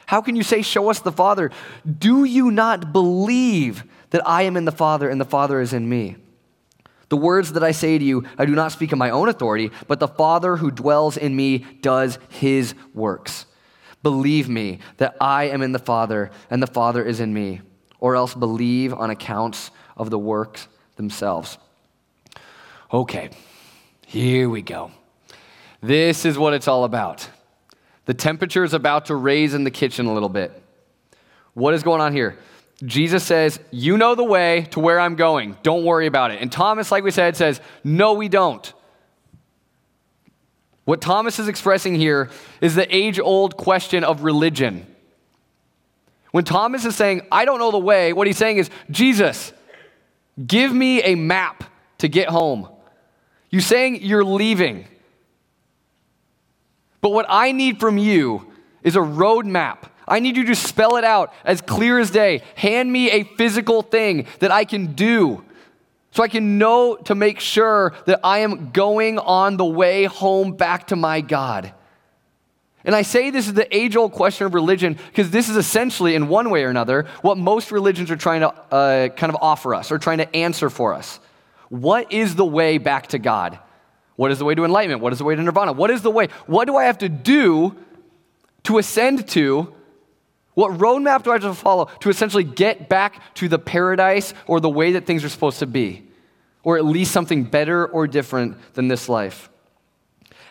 How 0.07 0.23
can 0.23 0.37
you 0.37 0.43
say, 0.43 0.62
Show 0.62 0.88
us 0.88 1.00
the 1.00 1.12
Father? 1.12 1.50
Do 1.99 2.25
you 2.25 2.50
not 2.50 2.93
believe 2.93 3.85
that 4.11 4.26
I 4.26 4.43
am 4.43 4.57
in 4.57 4.64
the 4.64 4.73
Father 4.73 5.11
and 5.11 5.21
the 5.21 5.26
Father 5.26 5.61
is 5.61 5.75
in 5.75 5.87
me? 5.88 6.16
The 7.09 7.17
words 7.17 7.53
that 7.53 7.63
I 7.63 7.71
say 7.71 7.99
to 7.99 8.05
you, 8.05 8.25
I 8.37 8.47
do 8.47 8.55
not 8.55 8.73
speak 8.73 8.93
of 8.93 8.99
my 8.99 9.11
own 9.11 9.29
authority, 9.29 9.71
but 9.87 10.01
the 10.01 10.09
Father 10.09 10.57
who 10.57 10.71
dwells 10.71 11.17
in 11.17 11.37
me 11.37 11.59
does 11.81 12.19
his 12.29 12.75
works. 12.95 13.47
Believe 14.03 14.49
me 14.49 14.81
that 14.99 15.17
I 15.21 15.45
am 15.45 15.63
in 15.63 15.73
the 15.73 15.79
Father 15.79 16.31
and 16.51 16.63
the 16.63 16.67
Father 16.67 17.05
is 17.05 17.21
in 17.21 17.33
me, 17.33 17.61
or 18.01 18.17
else 18.17 18.35
believe 18.35 18.93
on 18.93 19.11
accounts 19.11 19.71
of 19.97 20.11
the 20.11 20.19
works 20.19 20.69
themselves. 20.97 21.59
Okay, 22.93 23.31
here 24.07 24.49
we 24.49 24.63
go. 24.63 24.91
This 25.81 26.25
is 26.25 26.39
what 26.39 26.55
it's 26.55 26.69
all 26.69 26.85
about. 26.85 27.29
The 28.07 28.15
temperature 28.15 28.65
is 28.65 28.75
about 28.75 29.07
to 29.07 29.17
raise 29.17 29.55
in 29.55 29.65
the 29.65 29.71
kitchen 29.71 30.07
a 30.07 30.15
little 30.15 30.29
bit. 30.29 30.63
What 31.55 31.75
is 31.75 31.83
going 31.83 32.01
on 32.01 32.13
here? 32.13 32.39
Jesus 32.85 33.25
says, 33.25 33.59
You 33.71 33.97
know 33.97 34.14
the 34.14 34.25
way 34.25 34.66
to 34.73 34.80
where 34.80 35.00
I'm 35.00 35.16
going. 35.16 35.56
Don't 35.62 35.85
worry 35.85 36.06
about 36.06 36.30
it. 36.30 36.42
And 36.42 36.52
Thomas, 36.52 36.90
like 36.90 37.04
we 37.04 37.11
said, 37.11 37.37
says, 37.37 37.61
No, 37.85 38.14
we 38.14 38.28
don't. 38.28 38.73
What 40.85 41.00
Thomas 41.00 41.38
is 41.38 41.49
expressing 41.49 41.97
here 41.97 42.30
is 42.61 42.75
the 42.75 42.95
age 42.95 43.18
old 43.18 43.56
question 43.56 44.04
of 44.04 44.23
religion. 44.23 44.87
When 46.30 46.45
Thomas 46.45 46.85
is 46.85 46.95
saying, 46.95 47.23
I 47.33 47.45
don't 47.45 47.59
know 47.59 47.71
the 47.71 47.78
way, 47.78 48.12
what 48.12 48.26
he's 48.26 48.37
saying 48.37 48.59
is, 48.59 48.71
Jesus, 48.90 49.52
give 50.47 50.73
me 50.73 51.02
a 51.02 51.14
map 51.14 51.64
to 51.99 52.09
get 52.09 52.28
home. 52.28 52.68
You're 53.50 53.62
saying 53.62 54.02
you're 54.02 54.25
leaving. 54.25 54.87
But 57.00 57.11
what 57.11 57.26
I 57.28 57.52
need 57.52 57.80
from 57.80 57.99
you 57.99 58.52
is 58.83 58.97
a 58.97 59.00
roadmap. 59.00 59.88
I 60.09 60.21
need 60.21 60.37
you 60.37 60.45
to 60.47 60.55
spell 60.55 60.97
it 60.97 61.05
out 61.05 61.33
as 61.45 61.61
clear 61.61 61.99
as 61.99 62.11
day. 62.11 62.43
Hand 62.55 62.93
me 62.93 63.11
a 63.11 63.25
physical 63.25 63.83
thing 63.83 64.27
that 64.39 64.51
I 64.51 64.65
can 64.65 64.95
do 64.95 65.45
so 66.17 66.23
I 66.23 66.29
can 66.29 66.57
know 66.57 66.97
to 67.05 67.15
make 67.15 67.41
sure 67.41 67.93
that 68.07 68.21
I 68.25 68.39
am 68.39 68.71
going 68.71 69.19
on 69.19 69.59
the 69.59 69.67
way 69.67 70.05
home 70.05 70.53
back 70.53 70.87
to 70.87 70.97
my 70.97 71.21
God. 71.21 71.75
And 72.87 72.95
I 72.95 73.03
say 73.03 73.29
this 73.29 73.49
is 73.49 73.53
the 73.53 73.77
age 73.77 73.97
old 73.97 74.13
question 74.13 74.47
of 74.47 74.55
religion 74.55 74.95
because 75.09 75.31
this 75.31 75.51
is 75.51 75.57
essentially, 75.57 76.15
in 76.15 76.29
one 76.29 76.49
way 76.49 76.65
or 76.65 76.71
another, 76.71 77.05
what 77.21 77.37
most 77.37 77.71
religions 77.71 78.11
are 78.11 78.17
trying 78.17 78.41
to 78.41 78.49
uh, 78.49 79.09
kind 79.09 79.31
of 79.31 79.37
offer 79.43 79.75
us 79.75 79.93
or 79.93 79.99
trying 79.99 80.17
to 80.17 80.35
answer 80.35 80.71
for 80.71 80.95
us. 80.95 81.21
What 81.69 82.11
is 82.11 82.35
the 82.35 82.47
way 82.47 82.79
back 82.79 83.09
to 83.09 83.19
God? 83.19 83.59
What 84.15 84.31
is 84.31 84.39
the 84.39 84.47
way 84.47 84.55
to 84.55 84.65
enlightenment? 84.65 85.03
What 85.03 85.13
is 85.13 85.19
the 85.19 85.25
way 85.25 85.35
to 85.35 85.43
nirvana? 85.43 85.73
What 85.73 85.91
is 85.91 86.01
the 86.01 86.11
way? 86.11 86.29
What 86.47 86.65
do 86.65 86.77
I 86.77 86.85
have 86.85 86.97
to 86.99 87.11
do 87.11 87.77
to 88.63 88.79
ascend 88.79 89.29
to? 89.29 89.75
What 90.57 90.79
roadmap 90.79 91.23
do 91.23 91.31
I 91.31 91.35
have 91.35 91.43
to 91.43 91.53
follow 91.53 91.91
to 92.01 92.09
essentially 92.09 92.43
get 92.43 92.89
back 92.89 93.35
to 93.35 93.47
the 93.47 93.59
paradise 93.59 94.33
or 94.47 94.59
the 94.59 94.71
way 94.71 94.93
that 94.93 95.05
things 95.05 95.23
are 95.23 95.29
supposed 95.29 95.59
to 95.59 95.67
be? 95.67 96.09
Or 96.63 96.79
at 96.79 96.85
least 96.87 97.13
something 97.13 97.45
better 97.45 97.87
or 97.87 98.07
different 98.07 98.57
than 98.73 98.89
this 98.89 99.07
life? 99.07 99.51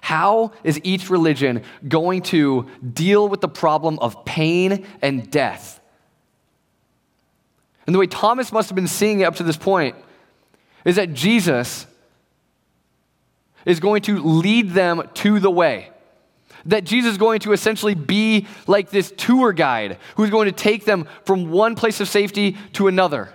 How 0.02 0.52
is 0.64 0.80
each 0.84 1.10
religion 1.10 1.64
going 1.88 2.22
to 2.22 2.70
deal 2.94 3.28
with 3.28 3.42
the 3.42 3.48
problem 3.48 3.98
of 3.98 4.26
pain 4.26 4.86
and 5.02 5.32
death? 5.32 5.82
And 7.88 7.96
the 7.96 7.98
way 7.98 8.06
Thomas 8.06 8.52
must 8.52 8.70
have 8.70 8.76
been 8.76 8.88
seeing 8.88 9.22
it 9.22 9.24
up 9.24 9.38
to 9.38 9.44
this 9.44 9.58
point 9.58 9.96
is 10.86 10.98
that 10.98 11.16
Jesus 11.16 11.88
is 13.66 13.80
going 13.80 14.04
to 14.04 14.22
lead 14.22 14.70
them 14.70 15.02
to 15.16 15.40
the 15.40 15.50
way. 15.50 15.90
That 16.66 16.84
Jesus 16.84 17.14
is 17.14 17.18
going 17.18 17.40
to 17.42 17.54
essentially 17.54 17.96
be 17.96 18.48
like 18.66 18.90
this 18.90 19.14
tour 19.16 19.54
guide 19.54 19.98
who's 20.16 20.30
going 20.30 20.48
to 20.48 20.52
take 20.52 20.86
them 20.86 21.08
from 21.24 21.52
one 21.52 21.76
place 21.76 22.00
of 22.02 22.08
safety 22.08 22.58
to 22.74 22.88
another. 22.88 23.32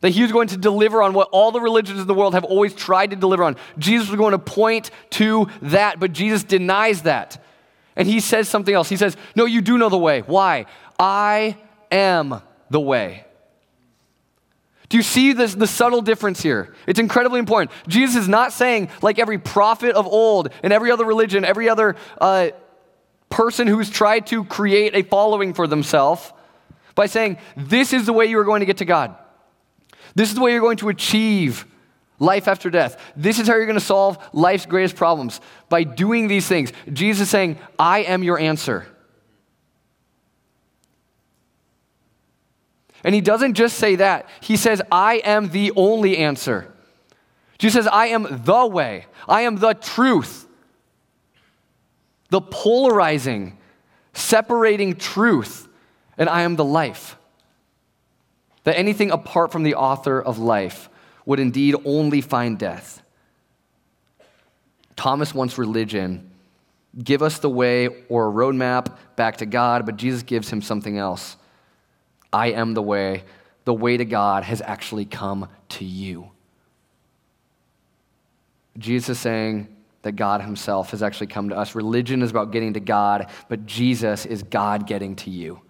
That 0.00 0.10
he 0.10 0.22
was 0.22 0.32
going 0.32 0.48
to 0.48 0.58
deliver 0.58 1.02
on 1.02 1.14
what 1.14 1.30
all 1.32 1.50
the 1.50 1.60
religions 1.60 1.98
of 1.98 2.06
the 2.06 2.12
world 2.12 2.34
have 2.34 2.44
always 2.44 2.74
tried 2.74 3.10
to 3.10 3.16
deliver 3.16 3.42
on. 3.44 3.56
Jesus 3.78 4.10
was 4.10 4.18
going 4.18 4.32
to 4.32 4.38
point 4.38 4.90
to 5.10 5.48
that, 5.62 5.98
but 5.98 6.12
Jesus 6.12 6.44
denies 6.44 7.02
that. 7.02 7.42
And 7.96 8.06
he 8.06 8.20
says 8.20 8.48
something 8.48 8.74
else. 8.74 8.88
He 8.88 8.96
says, 8.96 9.16
No, 9.34 9.46
you 9.46 9.62
do 9.62 9.78
know 9.78 9.88
the 9.88 9.96
way. 9.96 10.20
Why? 10.20 10.66
I 10.98 11.56
am 11.90 12.42
the 12.68 12.80
way. 12.80 13.23
Do 14.88 14.96
you 14.96 15.02
see 15.02 15.32
this, 15.32 15.54
the 15.54 15.66
subtle 15.66 16.02
difference 16.02 16.42
here? 16.42 16.74
It's 16.86 16.98
incredibly 16.98 17.38
important. 17.38 17.70
Jesus 17.88 18.16
is 18.16 18.28
not 18.28 18.52
saying, 18.52 18.90
like 19.02 19.18
every 19.18 19.38
prophet 19.38 19.94
of 19.94 20.06
old 20.06 20.50
and 20.62 20.72
every 20.72 20.90
other 20.90 21.04
religion, 21.04 21.44
every 21.44 21.68
other 21.68 21.96
uh, 22.20 22.50
person 23.30 23.66
who's 23.66 23.88
tried 23.88 24.26
to 24.28 24.44
create 24.44 24.94
a 24.94 25.02
following 25.02 25.54
for 25.54 25.66
themselves, 25.66 26.32
by 26.94 27.06
saying, 27.06 27.38
This 27.56 27.92
is 27.92 28.06
the 28.06 28.12
way 28.12 28.26
you 28.26 28.38
are 28.38 28.44
going 28.44 28.60
to 28.60 28.66
get 28.66 28.78
to 28.78 28.84
God. 28.84 29.16
This 30.14 30.28
is 30.28 30.34
the 30.34 30.40
way 30.40 30.52
you're 30.52 30.60
going 30.60 30.76
to 30.78 30.90
achieve 30.90 31.66
life 32.18 32.46
after 32.46 32.70
death. 32.70 33.00
This 33.16 33.38
is 33.38 33.48
how 33.48 33.54
you're 33.54 33.66
going 33.66 33.78
to 33.78 33.84
solve 33.84 34.18
life's 34.32 34.66
greatest 34.66 34.96
problems. 34.96 35.40
By 35.68 35.84
doing 35.84 36.28
these 36.28 36.46
things, 36.46 36.72
Jesus 36.92 37.22
is 37.22 37.30
saying, 37.30 37.58
I 37.78 38.00
am 38.00 38.22
your 38.22 38.38
answer. 38.38 38.86
And 43.04 43.14
he 43.14 43.20
doesn't 43.20 43.54
just 43.54 43.76
say 43.76 43.96
that, 43.96 44.28
he 44.40 44.56
says, 44.56 44.80
I 44.90 45.16
am 45.24 45.50
the 45.50 45.72
only 45.76 46.16
answer. 46.16 46.72
Jesus 47.58 47.84
says, 47.84 47.86
I 47.92 48.06
am 48.06 48.26
the 48.44 48.66
way, 48.66 49.06
I 49.28 49.42
am 49.42 49.56
the 49.56 49.74
truth. 49.74 50.46
The 52.30 52.40
polarizing, 52.40 53.58
separating 54.14 54.96
truth, 54.96 55.68
and 56.16 56.28
I 56.28 56.42
am 56.42 56.56
the 56.56 56.64
life. 56.64 57.16
That 58.64 58.78
anything 58.78 59.10
apart 59.10 59.52
from 59.52 59.62
the 59.62 59.74
author 59.74 60.20
of 60.20 60.38
life 60.38 60.88
would 61.26 61.38
indeed 61.38 61.76
only 61.84 62.22
find 62.22 62.58
death. 62.58 63.02
Thomas 64.96 65.34
wants 65.34 65.58
religion. 65.58 66.30
Give 67.02 67.22
us 67.22 67.38
the 67.38 67.50
way 67.50 67.88
or 68.08 68.28
a 68.28 68.32
roadmap 68.32 68.96
back 69.16 69.36
to 69.38 69.46
God, 69.46 69.84
but 69.84 69.96
Jesus 69.96 70.22
gives 70.22 70.50
him 70.50 70.62
something 70.62 70.96
else. 70.96 71.36
I 72.34 72.48
am 72.48 72.74
the 72.74 72.82
way. 72.82 73.22
The 73.64 73.72
way 73.72 73.96
to 73.96 74.04
God 74.04 74.42
has 74.42 74.60
actually 74.60 75.04
come 75.04 75.48
to 75.70 75.84
you. 75.84 76.30
Jesus 78.76 79.10
is 79.10 79.18
saying 79.20 79.68
that 80.02 80.12
God 80.12 80.42
Himself 80.42 80.90
has 80.90 81.02
actually 81.02 81.28
come 81.28 81.48
to 81.50 81.56
us. 81.56 81.76
Religion 81.76 82.22
is 82.22 82.32
about 82.32 82.50
getting 82.50 82.74
to 82.74 82.80
God, 82.80 83.30
but 83.48 83.64
Jesus 83.66 84.26
is 84.26 84.42
God 84.42 84.88
getting 84.88 85.14
to 85.16 85.30
you. 85.30 85.60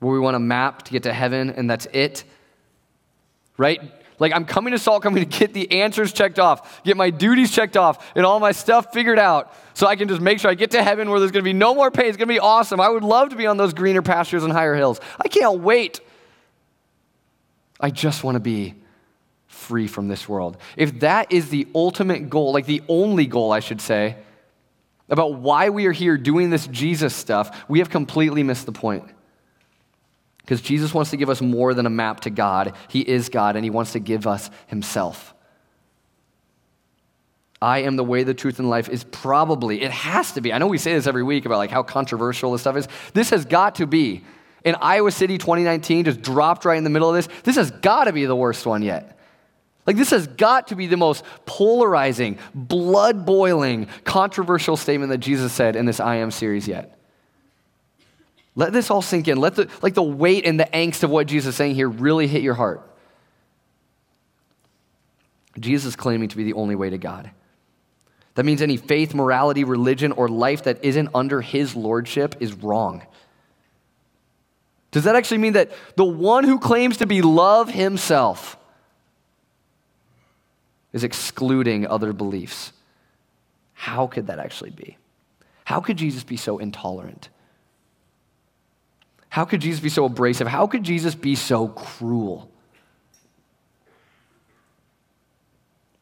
Where 0.00 0.12
we 0.12 0.20
want 0.20 0.36
a 0.36 0.40
map 0.40 0.82
to 0.82 0.92
get 0.92 1.04
to 1.04 1.12
heaven, 1.12 1.48
and 1.48 1.68
that's 1.68 1.86
it. 1.92 2.22
Right? 3.56 3.80
Like, 4.18 4.32
I'm 4.32 4.44
coming 4.44 4.72
to 4.72 4.78
Salt 4.78 5.02
Company 5.02 5.24
to 5.24 5.38
get 5.38 5.54
the 5.54 5.80
answers 5.80 6.12
checked 6.12 6.38
off, 6.38 6.82
get 6.82 6.96
my 6.96 7.10
duties 7.10 7.52
checked 7.52 7.76
off, 7.76 8.12
and 8.16 8.26
all 8.26 8.40
my 8.40 8.52
stuff 8.52 8.92
figured 8.92 9.18
out 9.18 9.54
so 9.74 9.86
I 9.86 9.94
can 9.94 10.08
just 10.08 10.20
make 10.20 10.40
sure 10.40 10.50
I 10.50 10.54
get 10.54 10.72
to 10.72 10.82
heaven 10.82 11.08
where 11.08 11.20
there's 11.20 11.30
going 11.30 11.44
to 11.44 11.48
be 11.48 11.52
no 11.52 11.74
more 11.74 11.90
pain. 11.90 12.06
It's 12.06 12.16
going 12.16 12.28
to 12.28 12.34
be 12.34 12.40
awesome. 12.40 12.80
I 12.80 12.88
would 12.88 13.04
love 13.04 13.28
to 13.30 13.36
be 13.36 13.46
on 13.46 13.56
those 13.56 13.72
greener 13.72 14.02
pastures 14.02 14.42
and 14.42 14.52
higher 14.52 14.74
hills. 14.74 15.00
I 15.20 15.28
can't 15.28 15.60
wait. 15.60 16.00
I 17.80 17.90
just 17.90 18.24
want 18.24 18.34
to 18.34 18.40
be 18.40 18.74
free 19.46 19.86
from 19.86 20.08
this 20.08 20.28
world. 20.28 20.56
If 20.76 21.00
that 21.00 21.32
is 21.32 21.50
the 21.50 21.68
ultimate 21.74 22.28
goal, 22.28 22.52
like 22.52 22.66
the 22.66 22.82
only 22.88 23.26
goal, 23.26 23.52
I 23.52 23.60
should 23.60 23.80
say, 23.80 24.16
about 25.08 25.34
why 25.34 25.70
we 25.70 25.86
are 25.86 25.92
here 25.92 26.16
doing 26.16 26.50
this 26.50 26.66
Jesus 26.66 27.14
stuff, 27.14 27.64
we 27.68 27.78
have 27.78 27.88
completely 27.88 28.42
missed 28.42 28.66
the 28.66 28.72
point. 28.72 29.04
Because 30.48 30.62
Jesus 30.62 30.94
wants 30.94 31.10
to 31.10 31.18
give 31.18 31.28
us 31.28 31.42
more 31.42 31.74
than 31.74 31.84
a 31.84 31.90
map 31.90 32.20
to 32.20 32.30
God. 32.30 32.72
He 32.88 33.00
is 33.00 33.28
God, 33.28 33.54
and 33.54 33.62
He 33.62 33.68
wants 33.68 33.92
to 33.92 33.98
give 33.98 34.26
us 34.26 34.48
Himself. 34.66 35.34
I 37.60 37.80
am 37.80 37.96
the 37.96 38.04
way, 38.04 38.22
the 38.22 38.32
truth, 38.32 38.58
and 38.58 38.70
life 38.70 38.88
is 38.88 39.04
probably, 39.04 39.82
it 39.82 39.90
has 39.90 40.32
to 40.32 40.40
be. 40.40 40.50
I 40.50 40.56
know 40.56 40.66
we 40.66 40.78
say 40.78 40.94
this 40.94 41.06
every 41.06 41.22
week 41.22 41.44
about 41.44 41.58
like 41.58 41.70
how 41.70 41.82
controversial 41.82 42.52
this 42.52 42.62
stuff 42.62 42.78
is. 42.78 42.88
This 43.12 43.28
has 43.28 43.44
got 43.44 43.74
to 43.74 43.86
be. 43.86 44.24
In 44.64 44.74
Iowa 44.76 45.10
City 45.10 45.36
2019, 45.36 46.06
just 46.06 46.22
dropped 46.22 46.64
right 46.64 46.78
in 46.78 46.84
the 46.84 46.88
middle 46.88 47.10
of 47.10 47.14
this. 47.14 47.28
This 47.44 47.56
has 47.56 47.70
got 47.70 48.04
to 48.04 48.14
be 48.14 48.24
the 48.24 48.34
worst 48.34 48.64
one 48.64 48.80
yet. 48.80 49.18
Like, 49.86 49.96
this 49.96 50.10
has 50.12 50.28
got 50.28 50.68
to 50.68 50.76
be 50.76 50.86
the 50.86 50.96
most 50.96 51.24
polarizing, 51.44 52.38
blood 52.54 53.26
boiling, 53.26 53.86
controversial 54.04 54.78
statement 54.78 55.10
that 55.10 55.18
Jesus 55.18 55.52
said 55.52 55.76
in 55.76 55.84
this 55.84 56.00
I 56.00 56.16
Am 56.16 56.30
series 56.30 56.66
yet. 56.66 56.97
Let 58.58 58.72
this 58.72 58.90
all 58.90 59.02
sink 59.02 59.28
in. 59.28 59.38
Let 59.38 59.54
the, 59.54 59.68
like 59.82 59.94
the 59.94 60.02
weight 60.02 60.44
and 60.44 60.58
the 60.58 60.64
angst 60.64 61.04
of 61.04 61.10
what 61.10 61.28
Jesus 61.28 61.50
is 61.50 61.54
saying 61.54 61.76
here 61.76 61.88
really 61.88 62.26
hit 62.26 62.42
your 62.42 62.54
heart. 62.54 62.82
Jesus 65.60 65.90
is 65.90 65.96
claiming 65.96 66.28
to 66.30 66.36
be 66.36 66.42
the 66.42 66.54
only 66.54 66.74
way 66.74 66.90
to 66.90 66.98
God. 66.98 67.30
That 68.34 68.44
means 68.44 68.60
any 68.60 68.76
faith, 68.76 69.14
morality, 69.14 69.62
religion, 69.62 70.10
or 70.10 70.28
life 70.28 70.64
that 70.64 70.84
isn't 70.84 71.08
under 71.14 71.40
his 71.40 71.76
lordship 71.76 72.34
is 72.40 72.52
wrong. 72.52 73.06
Does 74.90 75.04
that 75.04 75.14
actually 75.14 75.38
mean 75.38 75.52
that 75.52 75.70
the 75.94 76.04
one 76.04 76.42
who 76.42 76.58
claims 76.58 76.96
to 76.96 77.06
be 77.06 77.22
love 77.22 77.70
himself 77.70 78.56
is 80.92 81.04
excluding 81.04 81.86
other 81.86 82.12
beliefs? 82.12 82.72
How 83.74 84.08
could 84.08 84.26
that 84.26 84.40
actually 84.40 84.70
be? 84.70 84.96
How 85.62 85.80
could 85.80 85.96
Jesus 85.96 86.24
be 86.24 86.36
so 86.36 86.58
intolerant? 86.58 87.28
How 89.28 89.44
could 89.44 89.60
Jesus 89.60 89.80
be 89.80 89.88
so 89.88 90.04
abrasive? 90.04 90.46
How 90.46 90.66
could 90.66 90.82
Jesus 90.82 91.14
be 91.14 91.34
so 91.34 91.68
cruel? 91.68 92.50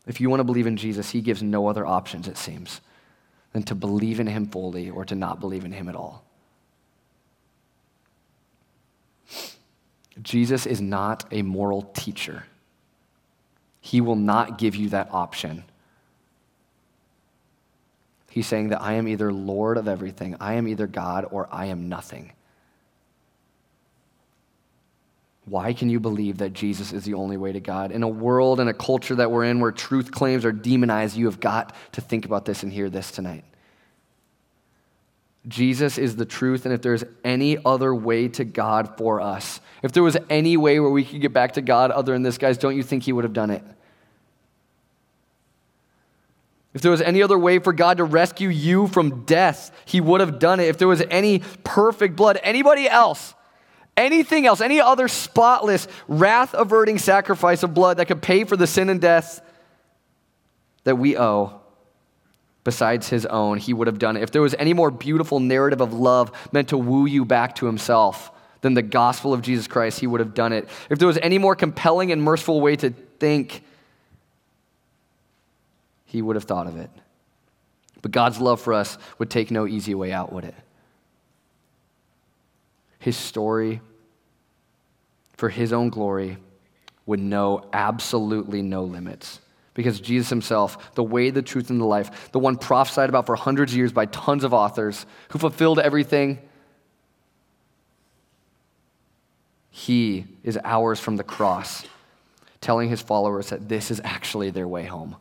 If 0.06 0.20
you 0.20 0.30
want 0.30 0.40
to 0.40 0.44
believe 0.44 0.66
in 0.66 0.76
Jesus, 0.76 1.10
he 1.10 1.20
gives 1.20 1.42
no 1.42 1.66
other 1.66 1.84
options, 1.84 2.28
it 2.28 2.36
seems, 2.36 2.80
than 3.52 3.64
to 3.64 3.74
believe 3.74 4.20
in 4.20 4.28
him 4.28 4.46
fully 4.46 4.88
or 4.88 5.04
to 5.04 5.14
not 5.14 5.40
believe 5.40 5.64
in 5.64 5.72
him 5.72 5.88
at 5.88 5.96
all. 5.96 6.22
Jesus 10.22 10.64
is 10.64 10.80
not 10.80 11.24
a 11.32 11.42
moral 11.42 11.82
teacher. 11.82 12.44
He 13.80 14.00
will 14.00 14.16
not 14.16 14.58
give 14.58 14.76
you 14.76 14.88
that 14.90 15.08
option. 15.12 15.64
He's 18.30 18.46
saying 18.46 18.68
that 18.68 18.82
I 18.82 18.94
am 18.94 19.08
either 19.08 19.32
Lord 19.32 19.76
of 19.78 19.88
everything, 19.88 20.36
I 20.40 20.54
am 20.54 20.68
either 20.68 20.86
God, 20.86 21.26
or 21.30 21.48
I 21.50 21.66
am 21.66 21.88
nothing. 21.88 22.32
Why 25.46 25.72
can 25.72 25.88
you 25.88 26.00
believe 26.00 26.38
that 26.38 26.52
Jesus 26.52 26.92
is 26.92 27.04
the 27.04 27.14
only 27.14 27.36
way 27.36 27.52
to 27.52 27.60
God? 27.60 27.92
In 27.92 28.02
a 28.02 28.08
world 28.08 28.58
and 28.58 28.68
a 28.68 28.74
culture 28.74 29.14
that 29.14 29.30
we're 29.30 29.44
in 29.44 29.60
where 29.60 29.70
truth 29.70 30.10
claims 30.10 30.44
are 30.44 30.50
demonized, 30.52 31.16
you 31.16 31.26
have 31.26 31.38
got 31.38 31.74
to 31.92 32.00
think 32.00 32.24
about 32.24 32.44
this 32.44 32.64
and 32.64 32.72
hear 32.72 32.90
this 32.90 33.12
tonight. 33.12 33.44
Jesus 35.46 35.98
is 35.98 36.16
the 36.16 36.24
truth, 36.24 36.66
and 36.66 36.74
if 36.74 36.82
there's 36.82 37.04
any 37.22 37.56
other 37.64 37.94
way 37.94 38.26
to 38.26 38.44
God 38.44 38.98
for 38.98 39.20
us, 39.20 39.60
if 39.84 39.92
there 39.92 40.02
was 40.02 40.16
any 40.28 40.56
way 40.56 40.80
where 40.80 40.90
we 40.90 41.04
could 41.04 41.20
get 41.20 41.32
back 41.32 41.52
to 41.52 41.62
God 41.62 41.92
other 41.92 42.12
than 42.12 42.24
this, 42.24 42.38
guys, 42.38 42.58
don't 42.58 42.74
you 42.74 42.82
think 42.82 43.04
He 43.04 43.12
would 43.12 43.22
have 43.22 43.32
done 43.32 43.50
it? 43.50 43.62
If 46.74 46.82
there 46.82 46.90
was 46.90 47.00
any 47.00 47.22
other 47.22 47.38
way 47.38 47.60
for 47.60 47.72
God 47.72 47.98
to 47.98 48.04
rescue 48.04 48.48
you 48.48 48.88
from 48.88 49.24
death, 49.24 49.70
He 49.84 50.00
would 50.00 50.20
have 50.20 50.40
done 50.40 50.58
it. 50.58 50.64
If 50.64 50.78
there 50.78 50.88
was 50.88 51.02
any 51.08 51.42
perfect 51.62 52.16
blood, 52.16 52.40
anybody 52.42 52.88
else 52.88 53.32
anything 53.96 54.46
else, 54.46 54.60
any 54.60 54.80
other 54.80 55.08
spotless, 55.08 55.88
wrath 56.08 56.54
averting 56.54 56.98
sacrifice 56.98 57.62
of 57.62 57.74
blood 57.74 57.96
that 57.96 58.06
could 58.06 58.22
pay 58.22 58.44
for 58.44 58.56
the 58.56 58.66
sin 58.66 58.88
and 58.90 59.00
death 59.00 59.40
that 60.84 60.96
we 60.96 61.16
owe 61.18 61.60
besides 62.66 63.08
his 63.08 63.24
own, 63.26 63.58
he 63.58 63.72
would 63.72 63.86
have 63.86 64.00
done 64.00 64.16
it. 64.16 64.24
If 64.24 64.32
there 64.32 64.42
was 64.42 64.52
any 64.58 64.72
more 64.72 64.90
beautiful 64.90 65.38
narrative 65.38 65.80
of 65.80 65.92
love 65.92 66.32
meant 66.50 66.70
to 66.70 66.76
woo 66.76 67.06
you 67.06 67.24
back 67.24 67.54
to 67.56 67.66
himself 67.66 68.32
than 68.60 68.74
the 68.74 68.82
gospel 68.82 69.32
of 69.32 69.40
Jesus 69.40 69.68
Christ, 69.68 70.00
he 70.00 70.08
would 70.08 70.18
have 70.18 70.34
done 70.34 70.52
it. 70.52 70.68
If 70.90 70.98
there 70.98 71.06
was 71.06 71.16
any 71.22 71.38
more 71.38 71.54
compelling 71.54 72.10
and 72.10 72.20
merciful 72.20 72.60
way 72.60 72.74
to 72.74 72.90
think, 72.90 73.62
he 76.06 76.20
would 76.20 76.34
have 76.34 76.42
thought 76.42 76.66
of 76.66 76.76
it. 76.76 76.90
But 78.02 78.10
God's 78.10 78.40
love 78.40 78.60
for 78.60 78.72
us 78.72 78.98
would 79.18 79.30
take 79.30 79.52
no 79.52 79.68
easy 79.68 79.94
way 79.94 80.12
out, 80.12 80.32
would 80.32 80.44
it? 80.44 80.54
His 83.06 83.16
story 83.16 83.80
for 85.36 85.48
his 85.48 85.72
own 85.72 85.90
glory 85.90 86.38
would 87.06 87.20
know 87.20 87.64
absolutely 87.72 88.62
no 88.62 88.82
limits. 88.82 89.38
Because 89.74 90.00
Jesus 90.00 90.28
himself, 90.28 90.92
the 90.96 91.04
way, 91.04 91.30
the 91.30 91.40
truth, 91.40 91.70
and 91.70 91.80
the 91.80 91.84
life, 91.84 92.32
the 92.32 92.40
one 92.40 92.56
prophesied 92.56 93.08
about 93.08 93.26
for 93.26 93.36
hundreds 93.36 93.70
of 93.70 93.78
years 93.78 93.92
by 93.92 94.06
tons 94.06 94.42
of 94.42 94.52
authors 94.52 95.06
who 95.28 95.38
fulfilled 95.38 95.78
everything, 95.78 96.40
he 99.70 100.26
is 100.42 100.58
ours 100.64 100.98
from 100.98 101.14
the 101.14 101.22
cross, 101.22 101.86
telling 102.60 102.88
his 102.88 103.02
followers 103.02 103.50
that 103.50 103.68
this 103.68 103.92
is 103.92 104.00
actually 104.02 104.50
their 104.50 104.66
way 104.66 104.82
home. 104.82 105.14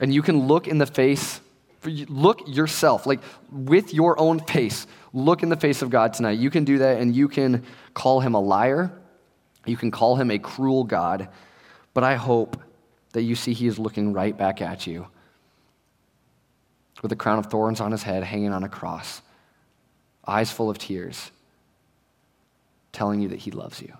And 0.00 0.12
you 0.12 0.20
can 0.20 0.48
look 0.48 0.66
in 0.66 0.78
the 0.78 0.86
face, 0.86 1.40
look 1.84 2.42
yourself, 2.46 3.06
like 3.06 3.20
with 3.50 3.92
your 3.94 4.18
own 4.18 4.40
face, 4.40 4.86
look 5.12 5.42
in 5.42 5.48
the 5.48 5.56
face 5.56 5.82
of 5.82 5.90
God 5.90 6.14
tonight. 6.14 6.38
You 6.38 6.50
can 6.50 6.64
do 6.64 6.78
that 6.78 7.00
and 7.00 7.14
you 7.14 7.28
can 7.28 7.64
call 7.94 8.20
him 8.20 8.34
a 8.34 8.40
liar. 8.40 8.92
You 9.66 9.76
can 9.76 9.90
call 9.90 10.16
him 10.16 10.30
a 10.30 10.38
cruel 10.38 10.84
God. 10.84 11.28
But 11.94 12.04
I 12.04 12.16
hope 12.16 12.60
that 13.12 13.22
you 13.22 13.34
see 13.34 13.52
he 13.52 13.66
is 13.66 13.78
looking 13.78 14.12
right 14.12 14.36
back 14.36 14.60
at 14.60 14.86
you 14.86 15.06
with 17.02 17.12
a 17.12 17.16
crown 17.16 17.38
of 17.38 17.46
thorns 17.46 17.80
on 17.80 17.92
his 17.92 18.02
head, 18.02 18.24
hanging 18.24 18.52
on 18.52 18.64
a 18.64 18.68
cross, 18.68 19.22
eyes 20.26 20.50
full 20.50 20.70
of 20.70 20.78
tears, 20.78 21.30
telling 22.92 23.20
you 23.20 23.28
that 23.28 23.38
he 23.38 23.50
loves 23.50 23.80
you. 23.80 23.92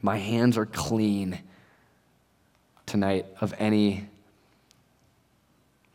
My 0.00 0.16
hands 0.16 0.58
are 0.58 0.66
clean 0.66 1.38
tonight 2.86 3.26
of 3.40 3.54
any 3.58 4.08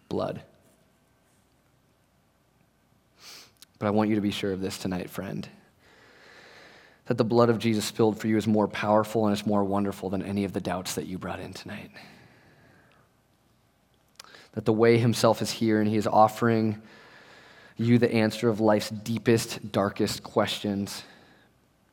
blood. 0.10 0.41
But 3.80 3.88
I 3.88 3.89
want 3.91 4.10
you 4.10 4.15
to 4.15 4.22
be 4.22 4.32
sure 4.32 4.52
of 4.52 4.62
this 4.62 4.78
tonight, 4.78 5.10
friend. 5.10 5.48
That 7.06 7.17
the 7.17 7.24
blood 7.24 7.50
of 7.50 7.60
Jesus 7.60 7.86
spilled 7.86 8.20
for 8.20 8.28
you 8.28 8.38
is 8.38 8.48
more 8.48 8.67
powerful 8.67 9.26
and 9.26 9.34
it's 9.38 9.46
more 9.46 9.63
wonderful 9.63 10.10
than 10.10 10.24
any 10.24 10.43
of 10.43 10.54
the 10.54 10.60
doubts 10.60 10.96
that 10.96 11.06
you 11.06 11.17
brought 11.17 11.39
in 11.39 11.54
tonight. 11.54 11.91
That 14.54 14.65
the 14.65 14.74
way 14.74 14.98
himself 14.98 15.41
is 15.41 15.52
here 15.52 15.80
and 15.80 15.89
he 15.89 15.98
is 15.98 16.08
offering 16.08 16.82
you 17.78 18.00
the 18.00 18.12
answer 18.12 18.50
of 18.50 18.60
life's 18.60 18.89
deepest, 18.89 19.72
darkest 19.72 20.24
questions. 20.24 21.04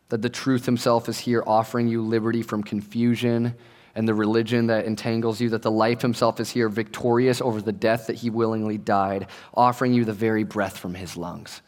That 0.08 0.22
the 0.22 0.30
truth 0.30 0.64
himself 0.64 1.08
is 1.08 1.18
here 1.18 1.44
offering 1.46 1.88
you 1.88 2.02
liberty 2.02 2.42
from 2.42 2.64
confusion 2.64 3.54
and 3.94 4.08
the 4.08 4.14
religion 4.14 4.66
that 4.66 4.86
entangles 4.86 5.40
you, 5.40 5.50
that 5.50 5.62
the 5.62 5.70
life 5.70 6.02
himself 6.02 6.40
is 6.40 6.50
here 6.50 6.68
victorious 6.68 7.40
over 7.40 7.60
the 7.60 7.72
death 7.72 8.08
that 8.08 8.16
he 8.16 8.30
willingly 8.30 8.78
died, 8.78 9.28
offering 9.54 9.94
you 9.94 10.04
the 10.04 10.12
very 10.12 10.44
breath 10.44 10.76
from 10.76 10.94
his 10.94 11.16
lungs 11.16 11.62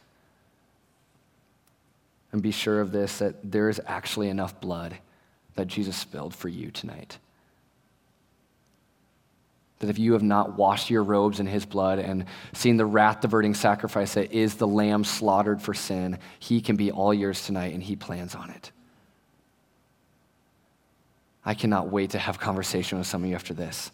and 2.36 2.42
be 2.42 2.50
sure 2.50 2.82
of 2.82 2.92
this 2.92 3.20
that 3.20 3.34
there 3.42 3.70
is 3.70 3.80
actually 3.86 4.28
enough 4.28 4.60
blood 4.60 4.94
that 5.54 5.68
Jesus 5.68 5.96
spilled 5.96 6.34
for 6.34 6.50
you 6.50 6.70
tonight. 6.70 7.16
That 9.78 9.88
if 9.88 9.98
you 9.98 10.12
have 10.12 10.22
not 10.22 10.54
washed 10.54 10.90
your 10.90 11.02
robes 11.02 11.40
in 11.40 11.46
his 11.46 11.64
blood 11.64 11.98
and 11.98 12.26
seen 12.52 12.76
the 12.76 12.84
wrath 12.84 13.22
diverting 13.22 13.54
sacrifice 13.54 14.12
that 14.14 14.32
is 14.32 14.54
the 14.54 14.66
lamb 14.66 15.02
slaughtered 15.02 15.62
for 15.62 15.72
sin, 15.72 16.18
he 16.38 16.60
can 16.60 16.76
be 16.76 16.92
all 16.92 17.14
yours 17.14 17.46
tonight 17.46 17.72
and 17.72 17.82
he 17.82 17.96
plans 17.96 18.34
on 18.34 18.50
it. 18.50 18.70
I 21.46 21.54
cannot 21.54 21.88
wait 21.88 22.10
to 22.10 22.18
have 22.18 22.40
conversation 22.40 22.98
with 22.98 23.06
some 23.06 23.22
of 23.22 23.30
you 23.30 23.36
after 23.36 23.54
this. 23.54 23.92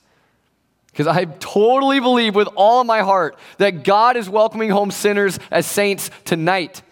Because 0.91 1.07
I 1.07 1.27
totally 1.27 2.01
believe 2.01 2.35
with 2.35 2.49
all 2.57 2.81
of 2.81 2.87
my 2.87 3.01
heart 3.01 3.39
that 3.59 3.85
God 3.85 4.17
is 4.17 4.29
welcoming 4.29 4.71
home 4.71 4.91
sinners 4.91 5.39
as 5.51 5.67
saints 5.67 6.11
tonight. 6.25 6.83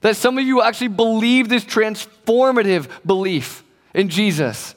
That 0.00 0.16
some 0.16 0.38
of 0.38 0.44
you 0.44 0.62
actually 0.62 0.88
believe 0.88 1.48
this 1.48 1.64
transformative 1.64 2.88
belief 3.04 3.64
in 3.94 4.08
Jesus. 4.08 4.76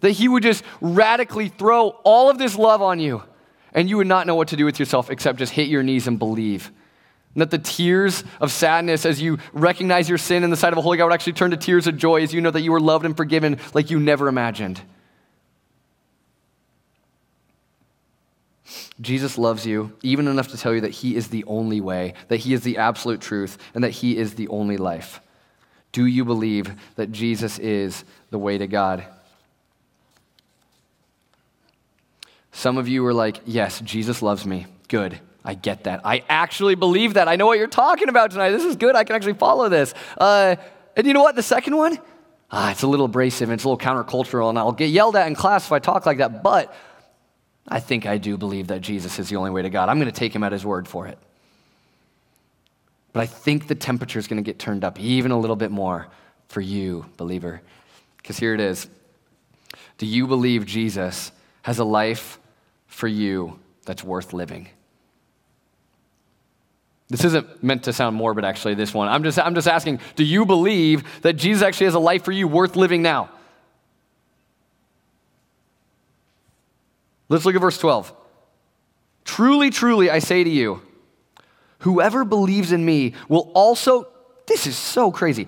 That 0.00 0.10
He 0.10 0.28
would 0.28 0.42
just 0.42 0.62
radically 0.82 1.48
throw 1.48 1.88
all 2.04 2.28
of 2.28 2.36
this 2.36 2.56
love 2.56 2.82
on 2.82 2.98
you, 2.98 3.22
and 3.72 3.88
you 3.88 3.96
would 3.96 4.06
not 4.06 4.26
know 4.26 4.34
what 4.34 4.48
to 4.48 4.56
do 4.56 4.66
with 4.66 4.78
yourself 4.78 5.10
except 5.10 5.38
just 5.38 5.52
hit 5.52 5.68
your 5.68 5.82
knees 5.82 6.06
and 6.06 6.18
believe. 6.18 6.70
And 7.34 7.42
that 7.42 7.50
the 7.50 7.58
tears 7.58 8.22
of 8.40 8.52
sadness 8.52 9.04
as 9.04 9.20
you 9.20 9.38
recognize 9.52 10.08
your 10.08 10.18
sin 10.18 10.44
in 10.44 10.50
the 10.50 10.56
sight 10.56 10.72
of 10.72 10.78
a 10.78 10.82
holy 10.82 10.96
God 10.96 11.06
would 11.06 11.14
actually 11.14 11.32
turn 11.32 11.50
to 11.50 11.56
tears 11.56 11.86
of 11.86 11.96
joy 11.96 12.22
as 12.22 12.32
you 12.32 12.40
know 12.40 12.50
that 12.50 12.60
you 12.62 12.72
were 12.72 12.80
loved 12.80 13.04
and 13.04 13.16
forgiven 13.16 13.58
like 13.72 13.90
you 13.90 13.98
never 13.98 14.28
imagined. 14.28 14.80
Jesus 19.00 19.36
loves 19.36 19.66
you 19.66 19.92
even 20.02 20.28
enough 20.28 20.48
to 20.48 20.56
tell 20.56 20.72
you 20.72 20.82
that 20.82 20.92
He 20.92 21.16
is 21.16 21.28
the 21.28 21.44
only 21.44 21.80
way, 21.80 22.14
that 22.28 22.38
He 22.38 22.54
is 22.54 22.62
the 22.62 22.78
absolute 22.78 23.20
truth, 23.20 23.58
and 23.74 23.82
that 23.82 23.90
He 23.90 24.16
is 24.16 24.34
the 24.34 24.48
only 24.48 24.76
life. 24.76 25.20
Do 25.92 26.06
you 26.06 26.24
believe 26.24 26.72
that 26.96 27.12
Jesus 27.12 27.58
is 27.58 28.04
the 28.30 28.38
way 28.38 28.58
to 28.58 28.66
God? 28.66 29.04
Some 32.52 32.78
of 32.78 32.86
you 32.86 33.04
are 33.06 33.14
like, 33.14 33.40
yes, 33.44 33.80
Jesus 33.80 34.22
loves 34.22 34.46
me. 34.46 34.66
Good. 34.88 35.18
I 35.44 35.54
get 35.54 35.84
that. 35.84 36.00
I 36.04 36.24
actually 36.28 36.74
believe 36.74 37.14
that. 37.14 37.28
I 37.28 37.36
know 37.36 37.46
what 37.46 37.58
you're 37.58 37.66
talking 37.66 38.08
about 38.08 38.30
tonight. 38.30 38.50
This 38.50 38.64
is 38.64 38.76
good. 38.76 38.96
I 38.96 39.04
can 39.04 39.14
actually 39.14 39.34
follow 39.34 39.68
this. 39.68 39.92
Uh, 40.16 40.56
and 40.96 41.06
you 41.06 41.12
know 41.12 41.22
what? 41.22 41.36
The 41.36 41.42
second 41.42 41.76
one? 41.76 41.98
Ah, 42.50 42.70
it's 42.70 42.82
a 42.82 42.86
little 42.86 43.06
abrasive 43.06 43.48
and 43.48 43.54
it's 43.54 43.64
a 43.64 43.68
little 43.68 43.78
countercultural, 43.78 44.48
and 44.48 44.58
I'll 44.58 44.72
get 44.72 44.90
yelled 44.90 45.16
at 45.16 45.26
in 45.26 45.34
class 45.34 45.66
if 45.66 45.72
I 45.72 45.80
talk 45.80 46.06
like 46.06 46.18
that. 46.18 46.42
But 46.42 46.74
I 47.68 47.80
think 47.80 48.06
I 48.06 48.18
do 48.18 48.36
believe 48.36 48.68
that 48.68 48.80
Jesus 48.80 49.18
is 49.18 49.28
the 49.28 49.36
only 49.36 49.50
way 49.50 49.62
to 49.62 49.70
God. 49.70 49.88
I'm 49.88 49.98
going 49.98 50.10
to 50.10 50.18
take 50.18 50.34
him 50.34 50.44
at 50.44 50.52
his 50.52 50.64
word 50.64 50.86
for 50.86 51.06
it. 51.06 51.18
But 53.12 53.20
I 53.20 53.26
think 53.26 53.68
the 53.68 53.74
temperature 53.74 54.18
is 54.18 54.26
going 54.26 54.42
to 54.42 54.48
get 54.48 54.58
turned 54.58 54.84
up 54.84 54.98
even 54.98 55.30
a 55.30 55.38
little 55.38 55.56
bit 55.56 55.70
more 55.70 56.08
for 56.48 56.60
you, 56.60 57.06
believer. 57.16 57.62
Because 58.18 58.38
here 58.38 58.54
it 58.54 58.60
is 58.60 58.88
Do 59.98 60.06
you 60.06 60.26
believe 60.26 60.66
Jesus 60.66 61.32
has 61.62 61.78
a 61.78 61.84
life 61.84 62.38
for 62.86 63.08
you 63.08 63.58
that's 63.84 64.04
worth 64.04 64.32
living? 64.32 64.68
This 67.14 67.26
isn't 67.26 67.62
meant 67.62 67.84
to 67.84 67.92
sound 67.92 68.16
morbid, 68.16 68.44
actually, 68.44 68.74
this 68.74 68.92
one. 68.92 69.06
I'm 69.06 69.22
just, 69.22 69.38
I'm 69.38 69.54
just 69.54 69.68
asking 69.68 70.00
do 70.16 70.24
you 70.24 70.44
believe 70.44 71.04
that 71.22 71.34
Jesus 71.34 71.62
actually 71.62 71.84
has 71.84 71.94
a 71.94 72.00
life 72.00 72.24
for 72.24 72.32
you 72.32 72.48
worth 72.48 72.74
living 72.74 73.02
now? 73.02 73.30
Let's 77.28 77.44
look 77.44 77.54
at 77.54 77.60
verse 77.60 77.78
12. 77.78 78.12
Truly, 79.24 79.70
truly, 79.70 80.10
I 80.10 80.18
say 80.18 80.42
to 80.42 80.50
you, 80.50 80.82
whoever 81.78 82.24
believes 82.24 82.72
in 82.72 82.84
me 82.84 83.14
will 83.28 83.52
also, 83.54 84.08
this 84.48 84.66
is 84.66 84.76
so 84.76 85.12
crazy, 85.12 85.46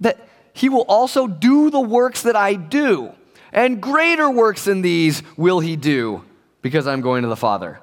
that 0.00 0.28
he 0.52 0.68
will 0.68 0.84
also 0.88 1.28
do 1.28 1.70
the 1.70 1.78
works 1.78 2.22
that 2.22 2.34
I 2.34 2.54
do, 2.54 3.12
and 3.52 3.80
greater 3.80 4.28
works 4.28 4.64
than 4.64 4.82
these 4.82 5.22
will 5.36 5.60
he 5.60 5.76
do, 5.76 6.24
because 6.60 6.88
I'm 6.88 7.02
going 7.02 7.22
to 7.22 7.28
the 7.28 7.36
Father. 7.36 7.78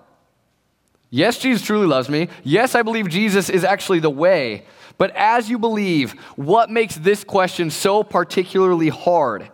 Yes, 1.16 1.38
Jesus 1.38 1.66
truly 1.66 1.88
loves 1.88 2.10
me. 2.10 2.28
Yes, 2.44 2.76
I 2.76 2.82
believe 2.82 3.08
Jesus 3.08 3.50
is 3.50 3.64
actually 3.64 4.00
the 4.00 4.10
way. 4.10 4.66
But 4.98 5.16
as 5.16 5.50
you 5.50 5.58
believe, 5.58 6.12
what 6.36 6.70
makes 6.70 6.96
this 6.96 7.24
question 7.24 7.72
so 7.72 8.04
particularly 8.04 8.90
hard? 8.90 9.50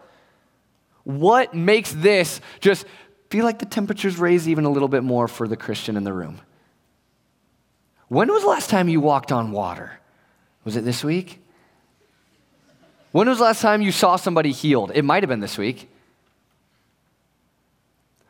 What 1.03 1.53
makes 1.53 1.91
this 1.91 2.41
just 2.61 2.87
feel 3.29 3.45
like 3.45 3.59
the 3.59 3.67
temperature's 3.67 4.17
raised 4.17 4.47
even 4.47 4.65
a 4.65 4.71
little 4.71 4.87
bit 4.87 5.03
more 5.03 5.27
for 5.27 5.47
the 5.47 5.55
Christian 5.55 5.97
in 5.97 6.03
the 6.03 6.11
room. 6.11 6.41
When 8.07 8.27
was 8.33 8.41
the 8.41 8.49
last 8.49 8.71
time 8.71 8.89
you 8.89 8.99
walked 8.99 9.31
on 9.31 9.51
water? 9.51 9.99
Was 10.65 10.75
it 10.75 10.83
this 10.83 11.03
week? 11.03 11.43
When 13.11 13.29
was 13.29 13.37
the 13.37 13.43
last 13.43 13.61
time 13.61 13.83
you 13.83 13.91
saw 13.91 14.15
somebody 14.15 14.51
healed? 14.51 14.93
It 14.95 15.05
might 15.05 15.21
have 15.21 15.29
been 15.29 15.41
this 15.41 15.59
week. 15.59 15.91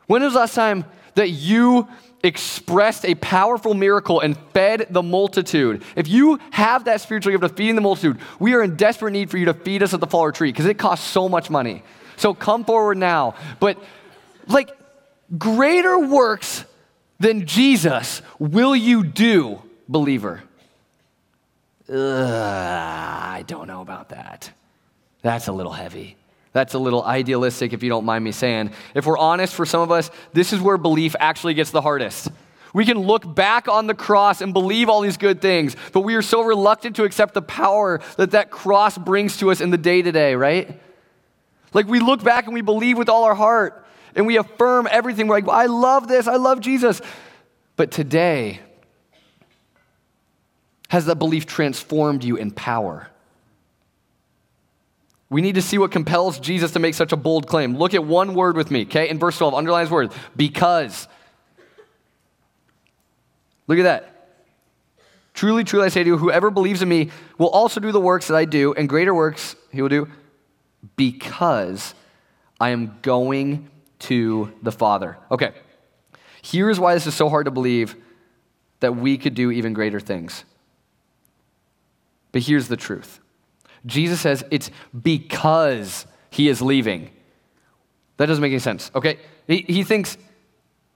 When 0.08 0.22
was 0.22 0.34
the 0.34 0.39
last 0.39 0.54
time 0.54 0.84
that 1.15 1.30
you 1.30 1.88
expressed 2.23 3.05
a 3.05 3.15
powerful 3.15 3.73
miracle 3.73 4.19
and 4.19 4.38
fed 4.53 4.88
the 4.89 5.01
multitude? 5.03 5.84
If 5.95 6.07
you 6.07 6.39
have 6.51 6.86
that 6.86 7.01
spiritual 7.01 7.31
gift 7.31 7.43
of 7.43 7.55
feeding 7.55 7.75
the 7.75 7.81
multitude, 7.81 8.19
we 8.39 8.53
are 8.53 8.63
in 8.63 8.75
desperate 8.75 9.12
need 9.12 9.29
for 9.29 9.38
you 9.38 9.45
to 9.45 9.53
feed 9.53 9.84
us 9.84 9.93
at 9.93 9.99
the 9.99 10.07
fall 10.07 10.25
retreat 10.25 10.53
because 10.53 10.67
it 10.67 10.77
costs 10.77 11.07
so 11.07 11.27
much 11.29 11.49
money. 11.49 11.84
So 12.17 12.34
come 12.34 12.65
forward 12.65 12.97
now. 12.97 13.36
But 13.60 13.81
like 14.47 14.69
Greater 15.38 15.97
works 15.97 16.65
than 17.19 17.45
Jesus 17.45 18.21
will 18.38 18.75
you 18.75 19.03
do, 19.03 19.62
believer. 19.88 20.43
Ugh, 21.88 21.97
I 21.97 23.43
don't 23.47 23.67
know 23.67 23.81
about 23.81 24.10
that. 24.10 24.51
That's 25.21 25.47
a 25.47 25.51
little 25.51 25.71
heavy. 25.71 26.17
That's 26.53 26.73
a 26.73 26.79
little 26.79 27.03
idealistic, 27.03 27.71
if 27.71 27.81
you 27.81 27.89
don't 27.89 28.03
mind 28.03 28.23
me 28.23 28.31
saying. 28.31 28.71
If 28.93 29.05
we're 29.05 29.17
honest, 29.17 29.53
for 29.53 29.65
some 29.65 29.81
of 29.81 29.91
us, 29.91 30.11
this 30.33 30.51
is 30.51 30.59
where 30.59 30.77
belief 30.77 31.15
actually 31.19 31.53
gets 31.53 31.71
the 31.71 31.81
hardest. 31.81 32.29
We 32.73 32.85
can 32.85 32.99
look 32.99 33.35
back 33.35 33.67
on 33.67 33.87
the 33.87 33.93
cross 33.93 34.41
and 34.41 34.53
believe 34.53 34.89
all 34.89 35.01
these 35.01 35.17
good 35.17 35.41
things, 35.41 35.75
but 35.91 36.01
we 36.01 36.15
are 36.15 36.21
so 36.21 36.41
reluctant 36.41 36.97
to 36.97 37.03
accept 37.03 37.33
the 37.33 37.41
power 37.41 38.01
that 38.17 38.31
that 38.31 38.49
cross 38.51 38.97
brings 38.97 39.37
to 39.37 39.51
us 39.51 39.61
in 39.61 39.71
the 39.71 39.77
day 39.77 40.01
to 40.01 40.11
day, 40.11 40.35
right? 40.35 40.79
Like 41.73 41.87
we 41.87 41.99
look 41.99 42.23
back 42.23 42.45
and 42.45 42.53
we 42.53 42.61
believe 42.61 42.97
with 42.97 43.09
all 43.09 43.23
our 43.23 43.35
heart, 43.35 43.85
and 44.15 44.27
we 44.27 44.37
affirm 44.37 44.87
everything. 44.91 45.27
We're 45.27 45.35
like, 45.35 45.47
I 45.47 45.67
love 45.67 46.07
this, 46.07 46.27
I 46.27 46.35
love 46.35 46.59
Jesus. 46.59 47.01
But 47.77 47.91
today, 47.91 48.59
has 50.89 51.05
that 51.05 51.15
belief 51.15 51.45
transformed 51.45 52.23
you 52.23 52.35
in 52.35 52.51
power? 52.51 53.09
We 55.32 55.41
need 55.41 55.56
to 55.56 55.62
see 55.62 55.78
what 55.78 55.91
compels 55.91 56.41
Jesus 56.41 56.72
to 56.72 56.80
make 56.80 56.94
such 56.94 57.13
a 57.13 57.15
bold 57.15 57.48
claim. 57.48 57.78
Look 57.78 57.94
at 57.94 58.04
one 58.04 58.34
word 58.34 58.58
with 58.58 58.70
me, 58.70 58.82
okay? 58.84 59.08
In 59.08 59.17
verse 59.17 59.38
12, 59.38 59.54
underline 59.54 59.86
this 59.86 59.91
word 59.91 60.12
because. 60.36 61.08
Look 63.65 63.80
at 63.80 63.84
that. 63.84 64.38
Truly, 65.34 65.63
truly, 65.63 65.86
I 65.86 65.88
say 65.88 66.04
to 66.04 66.10
you, 66.10 66.17
whoever 66.17 66.52
believes 66.52 66.82
in 66.82 66.89
me 66.89 67.12
will 67.38 67.48
also 67.48 67.80
do 67.80 67.94
the 67.94 68.00
works 68.00 68.28
that 68.28 68.36
I 68.36 68.44
do, 68.44 68.74
and 68.74 68.89
greater 68.89 69.15
works 69.15 69.56
he 69.72 69.82
will 69.82 69.88
do 69.88 70.10
because 70.98 71.96
I 72.60 72.72
am 72.72 72.98
going 73.02 73.70
to 74.00 74.52
the 74.62 74.74
Father. 74.74 75.17
Okay, 75.32 75.54
here's 76.41 76.78
why 76.78 76.94
this 76.94 77.08
is 77.08 77.15
so 77.15 77.30
hard 77.30 77.46
to 77.46 77.52
believe 77.52 77.96
that 78.82 78.98
we 78.98 79.17
could 79.17 79.36
do 79.36 79.50
even 79.50 79.72
greater 79.72 80.02
things. 80.02 80.44
But 82.34 82.41
here's 82.41 82.67
the 82.67 82.76
truth 82.76 83.20
Jesus 83.86 84.22
says 84.22 84.44
it's 84.52 84.70
because 85.02 86.06
he 86.30 86.48
is 86.48 86.62
leaving. 86.62 87.10
That 88.17 88.28
doesn't 88.28 88.41
make 88.41 88.52
any 88.52 88.60
sense, 88.60 88.91
okay? 88.94 89.20
He, 89.48 89.65
he 89.67 89.84
thinks 89.84 90.17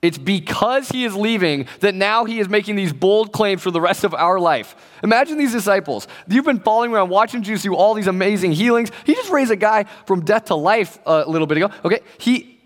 it's 0.02 0.18
because 0.18 0.88
he 0.88 1.04
is 1.04 1.16
leaving 1.16 1.66
that 1.80 1.94
now 1.94 2.26
he 2.26 2.38
is 2.38 2.48
making 2.48 2.76
these 2.76 2.92
bold 2.92 3.32
claims 3.32 3.62
for 3.62 3.70
the 3.70 3.80
rest 3.80 4.04
of 4.04 4.14
our 4.14 4.38
life. 4.38 4.76
Imagine 5.02 5.38
these 5.38 5.52
disciples. 5.52 6.06
You've 6.28 6.44
been 6.44 6.60
following 6.60 6.92
around, 6.92 7.08
watching 7.08 7.42
Jesus 7.42 7.62
do 7.62 7.74
all 7.74 7.94
these 7.94 8.06
amazing 8.06 8.52
healings. 8.52 8.90
He 9.04 9.14
just 9.14 9.30
raised 9.30 9.50
a 9.50 9.56
guy 9.56 9.84
from 10.06 10.24
death 10.24 10.46
to 10.46 10.54
life 10.54 10.98
a 11.06 11.28
little 11.28 11.46
bit 11.46 11.56
ago. 11.56 11.70
Okay, 11.84 12.00
he 12.18 12.60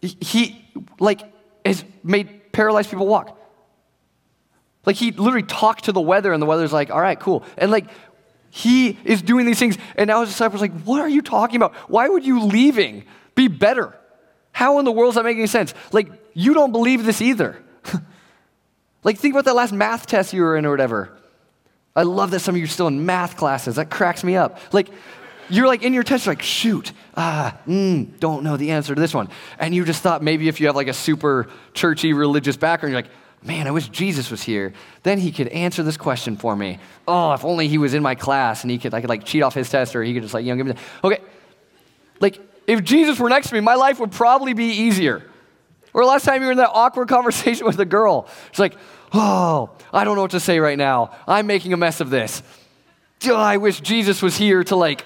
he, 0.00 0.64
like, 1.00 1.22
has 1.66 1.84
made 2.04 2.52
paralyzed 2.52 2.88
people 2.88 3.06
walk. 3.06 3.36
Like, 4.86 4.96
he 4.96 5.10
literally 5.10 5.42
talked 5.42 5.84
to 5.84 5.92
the 5.92 6.00
weather, 6.00 6.32
and 6.32 6.40
the 6.40 6.46
weather's 6.46 6.72
like, 6.72 6.90
all 6.90 7.00
right, 7.00 7.18
cool. 7.18 7.44
And, 7.56 7.70
like, 7.70 7.86
he 8.50 8.98
is 9.04 9.22
doing 9.22 9.46
these 9.46 9.58
things, 9.58 9.76
and 9.96 10.08
now 10.08 10.20
his 10.20 10.30
disciples 10.30 10.60
like, 10.60 10.82
what 10.82 11.00
are 11.00 11.08
you 11.08 11.22
talking 11.22 11.56
about? 11.56 11.74
Why 11.88 12.08
would 12.08 12.24
you 12.24 12.40
leaving 12.44 13.04
be 13.34 13.48
better? 13.48 13.94
How 14.52 14.78
in 14.78 14.84
the 14.84 14.92
world 14.92 15.10
is 15.10 15.14
that 15.16 15.24
making 15.24 15.46
sense? 15.46 15.74
Like, 15.92 16.10
you 16.34 16.54
don't 16.54 16.72
believe 16.72 17.04
this 17.04 17.20
either. 17.20 17.62
like, 19.04 19.18
think 19.18 19.34
about 19.34 19.44
that 19.44 19.54
last 19.54 19.72
math 19.72 20.06
test 20.06 20.32
you 20.32 20.42
were 20.42 20.56
in 20.56 20.66
or 20.66 20.70
whatever. 20.70 21.16
I 21.94 22.02
love 22.02 22.30
that 22.30 22.40
some 22.40 22.54
of 22.54 22.58
you 22.58 22.64
are 22.64 22.68
still 22.68 22.86
in 22.86 23.04
math 23.06 23.36
classes. 23.36 23.76
That 23.76 23.90
cracks 23.90 24.24
me 24.24 24.36
up. 24.36 24.58
Like, 24.72 24.88
you're 25.50 25.66
like 25.66 25.82
in 25.82 25.94
your 25.94 26.02
test, 26.02 26.26
like, 26.26 26.42
shoot, 26.42 26.92
ah, 27.16 27.58
mm, 27.66 28.18
don't 28.20 28.42
know 28.42 28.56
the 28.56 28.70
answer 28.70 28.94
to 28.94 29.00
this 29.00 29.14
one. 29.14 29.28
And 29.58 29.74
you 29.74 29.84
just 29.84 30.02
thought 30.02 30.22
maybe 30.22 30.48
if 30.48 30.60
you 30.60 30.66
have 30.66 30.76
like 30.76 30.88
a 30.88 30.94
super 30.94 31.48
churchy 31.74 32.12
religious 32.12 32.56
background, 32.56 32.92
you're 32.92 33.02
like, 33.02 33.10
man, 33.42 33.66
I 33.66 33.70
wish 33.70 33.88
Jesus 33.88 34.30
was 34.30 34.42
here. 34.42 34.72
Then 35.02 35.18
he 35.18 35.30
could 35.30 35.48
answer 35.48 35.82
this 35.82 35.96
question 35.96 36.36
for 36.36 36.56
me. 36.56 36.78
Oh, 37.06 37.32
if 37.32 37.44
only 37.44 37.68
he 37.68 37.78
was 37.78 37.94
in 37.94 38.02
my 38.02 38.14
class 38.14 38.62
and 38.62 38.70
he 38.70 38.78
could, 38.78 38.94
I 38.94 39.00
could 39.00 39.10
like 39.10 39.24
cheat 39.24 39.42
off 39.42 39.54
his 39.54 39.70
test 39.70 39.94
or 39.94 40.02
he 40.02 40.12
could 40.14 40.22
just 40.22 40.34
like, 40.34 40.44
you 40.44 40.52
know, 40.52 40.56
give 40.56 40.66
me 40.66 40.72
the, 40.72 41.06
okay. 41.06 41.22
Like, 42.20 42.40
if 42.66 42.82
Jesus 42.82 43.18
were 43.18 43.28
next 43.28 43.48
to 43.48 43.54
me, 43.54 43.60
my 43.60 43.76
life 43.76 44.00
would 44.00 44.12
probably 44.12 44.52
be 44.52 44.64
easier. 44.64 45.22
Or 45.94 46.04
last 46.04 46.24
time 46.24 46.42
you 46.42 46.46
were 46.46 46.52
in 46.52 46.58
that 46.58 46.70
awkward 46.72 47.08
conversation 47.08 47.64
with 47.64 47.78
a 47.80 47.84
girl, 47.84 48.28
it's 48.50 48.58
like, 48.58 48.76
oh, 49.12 49.70
I 49.92 50.04
don't 50.04 50.16
know 50.16 50.22
what 50.22 50.32
to 50.32 50.40
say 50.40 50.58
right 50.58 50.78
now. 50.78 51.16
I'm 51.26 51.46
making 51.46 51.72
a 51.72 51.76
mess 51.76 52.00
of 52.00 52.10
this. 52.10 52.42
Oh, 53.26 53.34
I 53.34 53.56
wish 53.56 53.80
Jesus 53.80 54.22
was 54.22 54.36
here 54.36 54.62
to 54.64 54.76
like 54.76 55.04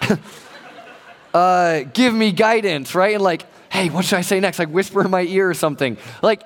uh, 1.34 1.80
give 1.92 2.14
me 2.14 2.32
guidance, 2.32 2.94
right? 2.94 3.14
And 3.14 3.22
like, 3.22 3.44
hey, 3.70 3.90
what 3.90 4.04
should 4.04 4.18
I 4.18 4.22
say 4.22 4.38
next? 4.40 4.58
Like, 4.58 4.68
whisper 4.68 5.04
in 5.04 5.10
my 5.10 5.22
ear 5.22 5.50
or 5.50 5.54
something. 5.54 5.98
Like, 6.22 6.42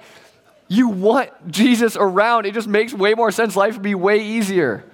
you 0.68 0.88
want 0.88 1.31
Jesus 1.50 1.96
around. 1.96 2.46
It 2.46 2.54
just 2.54 2.68
makes 2.68 2.92
way 2.92 3.14
more 3.14 3.31
sense. 3.31 3.57
Life 3.57 3.74
would 3.74 3.83
be 3.83 3.94
way 3.94 4.22
easier. 4.22 4.85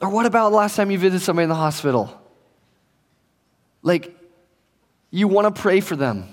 Or 0.00 0.08
what 0.08 0.26
about 0.26 0.52
last 0.52 0.76
time 0.76 0.90
you 0.90 0.98
visited 0.98 1.22
somebody 1.22 1.44
in 1.44 1.48
the 1.50 1.54
hospital? 1.54 2.20
Like, 3.82 4.18
you 5.10 5.28
want 5.28 5.54
to 5.54 5.60
pray 5.62 5.80
for 5.80 5.94
them. 5.94 6.26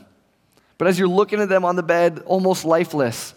But 0.77 0.87
as 0.87 0.97
you're 0.97 1.07
looking 1.07 1.41
at 1.41 1.49
them 1.49 1.63
on 1.63 1.75
the 1.75 1.83
bed, 1.83 2.23
almost 2.25 2.65
lifeless, 2.65 3.33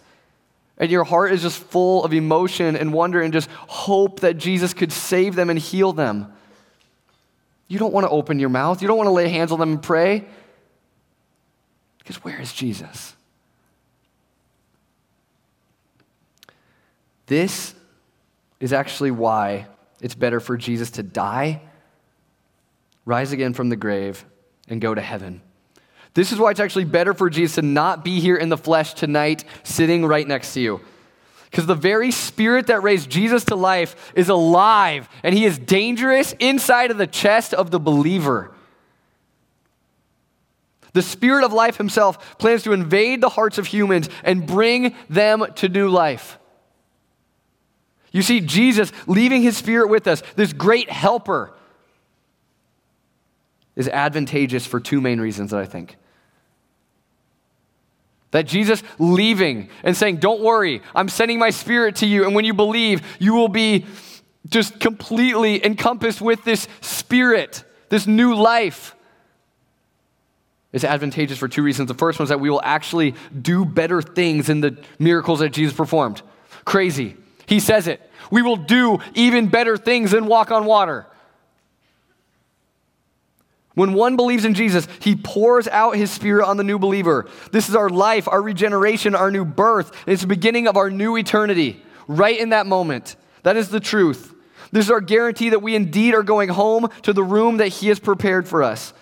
and 0.79 0.91
your 0.91 1.05
heart 1.05 1.33
is 1.33 1.43
just 1.43 1.63
full 1.63 2.05
of 2.05 2.13
emotion 2.13 2.77
and 2.77 2.93
wonder 2.93 3.21
and 3.21 3.33
just 3.33 3.51
hope 3.51 4.21
that 4.21 4.39
Jesus 4.39 4.73
could 4.73 4.93
save 4.93 5.35
them 5.35 5.51
and 5.51 5.59
heal 5.59 5.93
them, 5.93 6.33
you 7.69 7.79
don't 7.79 7.93
want 7.93 8.05
to 8.05 8.11
open 8.11 8.39
your 8.39 8.49
mouth. 8.49 8.83
You 8.83 8.89
don't 8.89 8.97
want 8.97 9.09
to 9.09 9.13
lay 9.13 9.29
hands 9.29 9.53
on 9.53 9.59
them 9.59 9.73
and 9.73 9.83
pray. 9.83 10.25
Because 12.05 12.23
where 12.23 12.39
is 12.39 12.53
Jesus? 12.53 13.17
This 17.27 17.75
is 18.61 18.75
actually 18.75 19.11
why 19.11 19.67
it's 20.03 20.15
better 20.15 20.39
for 20.39 20.59
Jesus 20.59 20.91
to 20.93 21.03
die, 21.03 21.63
rise 23.07 23.33
again 23.33 23.55
from 23.55 23.71
the 23.71 23.77
grave, 23.77 24.23
and 24.69 24.81
go 24.81 24.95
to 24.95 25.01
heaven. 25.01 25.41
This 26.13 26.31
is 26.31 26.39
why 26.39 26.51
it's 26.51 26.61
actually 26.61 26.85
better 26.85 27.15
for 27.15 27.31
Jesus 27.31 27.57
to 27.57 27.63
not 27.63 28.05
be 28.05 28.21
here 28.21 28.37
in 28.37 28.51
the 28.51 28.59
flesh 28.59 28.95
tonight, 28.95 29.45
sitting 29.63 30.05
right 30.05 30.29
next 30.29 30.55
to 30.55 30.61
you. 30.61 30.81
Because 31.51 31.67
the 31.67 31.75
very 31.75 32.11
spirit 32.11 32.67
that 32.67 32.83
raised 32.83 33.09
Jesus 33.09 33.45
to 33.47 33.57
life 33.57 34.13
is 34.15 34.29
alive 34.29 35.09
and 35.23 35.35
he 35.35 35.45
is 35.45 35.59
dangerous 35.59 36.35
inside 36.39 36.91
of 36.91 36.99
the 36.99 37.07
chest 37.07 37.55
of 37.55 37.71
the 37.71 37.81
believer. 37.81 38.54
The 40.95 41.03
spirit 41.03 41.45
of 41.45 41.53
life 41.53 41.77
himself 41.77 42.39
plans 42.39 42.63
to 42.63 42.73
invade 42.73 43.21
the 43.21 43.29
hearts 43.29 43.59
of 43.59 43.67
humans 43.67 44.09
and 44.23 44.47
bring 44.47 44.95
them 45.11 45.45
to 45.57 45.69
new 45.69 45.89
life. 45.89 46.39
You 48.13 48.23
see, 48.23 48.41
Jesus 48.41 48.93
leaving 49.09 49.43
his 49.43 49.57
spirit 49.57 49.89
with 49.89 50.07
us, 50.07 50.23
this 50.37 50.53
great 50.53 50.89
helper, 50.89 51.53
is 53.75 53.89
advantageous 53.89 54.67
for 54.67 54.79
two 54.79 55.01
main 55.01 55.21
reasons 55.21 55.51
that 55.51 55.59
I 55.59 55.67
think. 55.67 55.97
That 58.31 58.47
Jesus 58.47 58.85
leaving 59.01 59.71
and 59.83 59.97
saying, 59.97 60.19
Don't 60.19 60.43
worry, 60.43 60.81
I'm 60.95 61.09
sending 61.09 61.41
my 61.41 61.51
spirit 61.51 61.97
to 61.97 62.07
you. 62.07 62.25
And 62.25 62.37
when 62.37 62.45
you 62.45 62.55
believe, 62.55 63.03
you 63.19 63.35
will 63.35 63.49
be 63.49 63.85
just 64.49 64.79
completely 64.79 65.65
encompassed 65.65 66.21
with 66.21 66.45
this 66.45 66.69
spirit, 66.83 67.65
this 67.89 68.07
new 68.07 68.37
life. 68.37 68.95
It's 70.75 70.83
advantageous 70.83 71.39
for 71.39 71.47
two 71.47 71.63
reasons. 71.63 71.87
The 71.87 71.95
first 71.95 72.19
one 72.19 72.25
is 72.25 72.31
that 72.31 72.41
we 72.41 72.51
will 72.51 72.61
actually 72.65 73.15
do 73.41 73.65
better 73.65 74.03
things 74.03 74.49
in 74.49 74.61
the 74.61 74.77
miracles 74.99 75.39
that 75.39 75.51
Jesus 75.51 75.73
performed. 75.73 76.21
Crazy. 76.65 77.17
He 77.47 77.61
says 77.61 77.87
it. 77.87 78.01
We 78.33 78.43
will 78.43 78.57
do 78.57 78.99
even 79.15 79.47
better 79.47 79.77
things 79.77 80.11
than 80.11 80.27
walk 80.27 80.51
on 80.51 80.65
water. 80.65 81.07
When 83.75 83.93
one 83.93 84.17
believes 84.17 84.45
in 84.45 84.55
Jesus, 84.55 84.89
he 84.99 85.15
pours 85.15 85.69
out 85.69 85.95
his 85.95 86.11
spirit 86.11 86.45
on 86.45 86.57
the 86.57 86.65
new 86.65 86.81
believer. 86.81 87.29
This 87.53 87.69
is 87.69 87.77
our 87.77 87.89
life, 87.89 88.27
our 88.27 88.43
regeneration, 88.43 89.15
our 89.15 89.31
new 89.31 89.45
birth. 89.45 89.93
It's 90.09 90.23
the 90.23 90.29
beginning 90.29 90.67
of 90.67 90.77
our 90.77 90.91
new 90.91 91.17
eternity, 91.17 91.85
right 92.09 92.39
in 92.39 92.49
that 92.49 92.67
moment. 92.67 93.15
That 93.45 93.57
is 93.57 93.69
the 93.69 93.81
truth. 93.81 94.35
This 94.73 94.87
is 94.87 94.91
our 94.91 95.01
guarantee 95.01 95.51
that 95.51 95.63
we 95.63 95.77
indeed 95.77 96.15
are 96.15 96.25
going 96.25 96.49
home 96.49 96.89
to 97.03 97.13
the 97.13 97.23
room 97.23 97.59
that 97.59 97.69
he 97.69 97.87
has 97.89 98.01
prepared 98.01 98.49
for 98.49 98.65
us. 98.65 98.93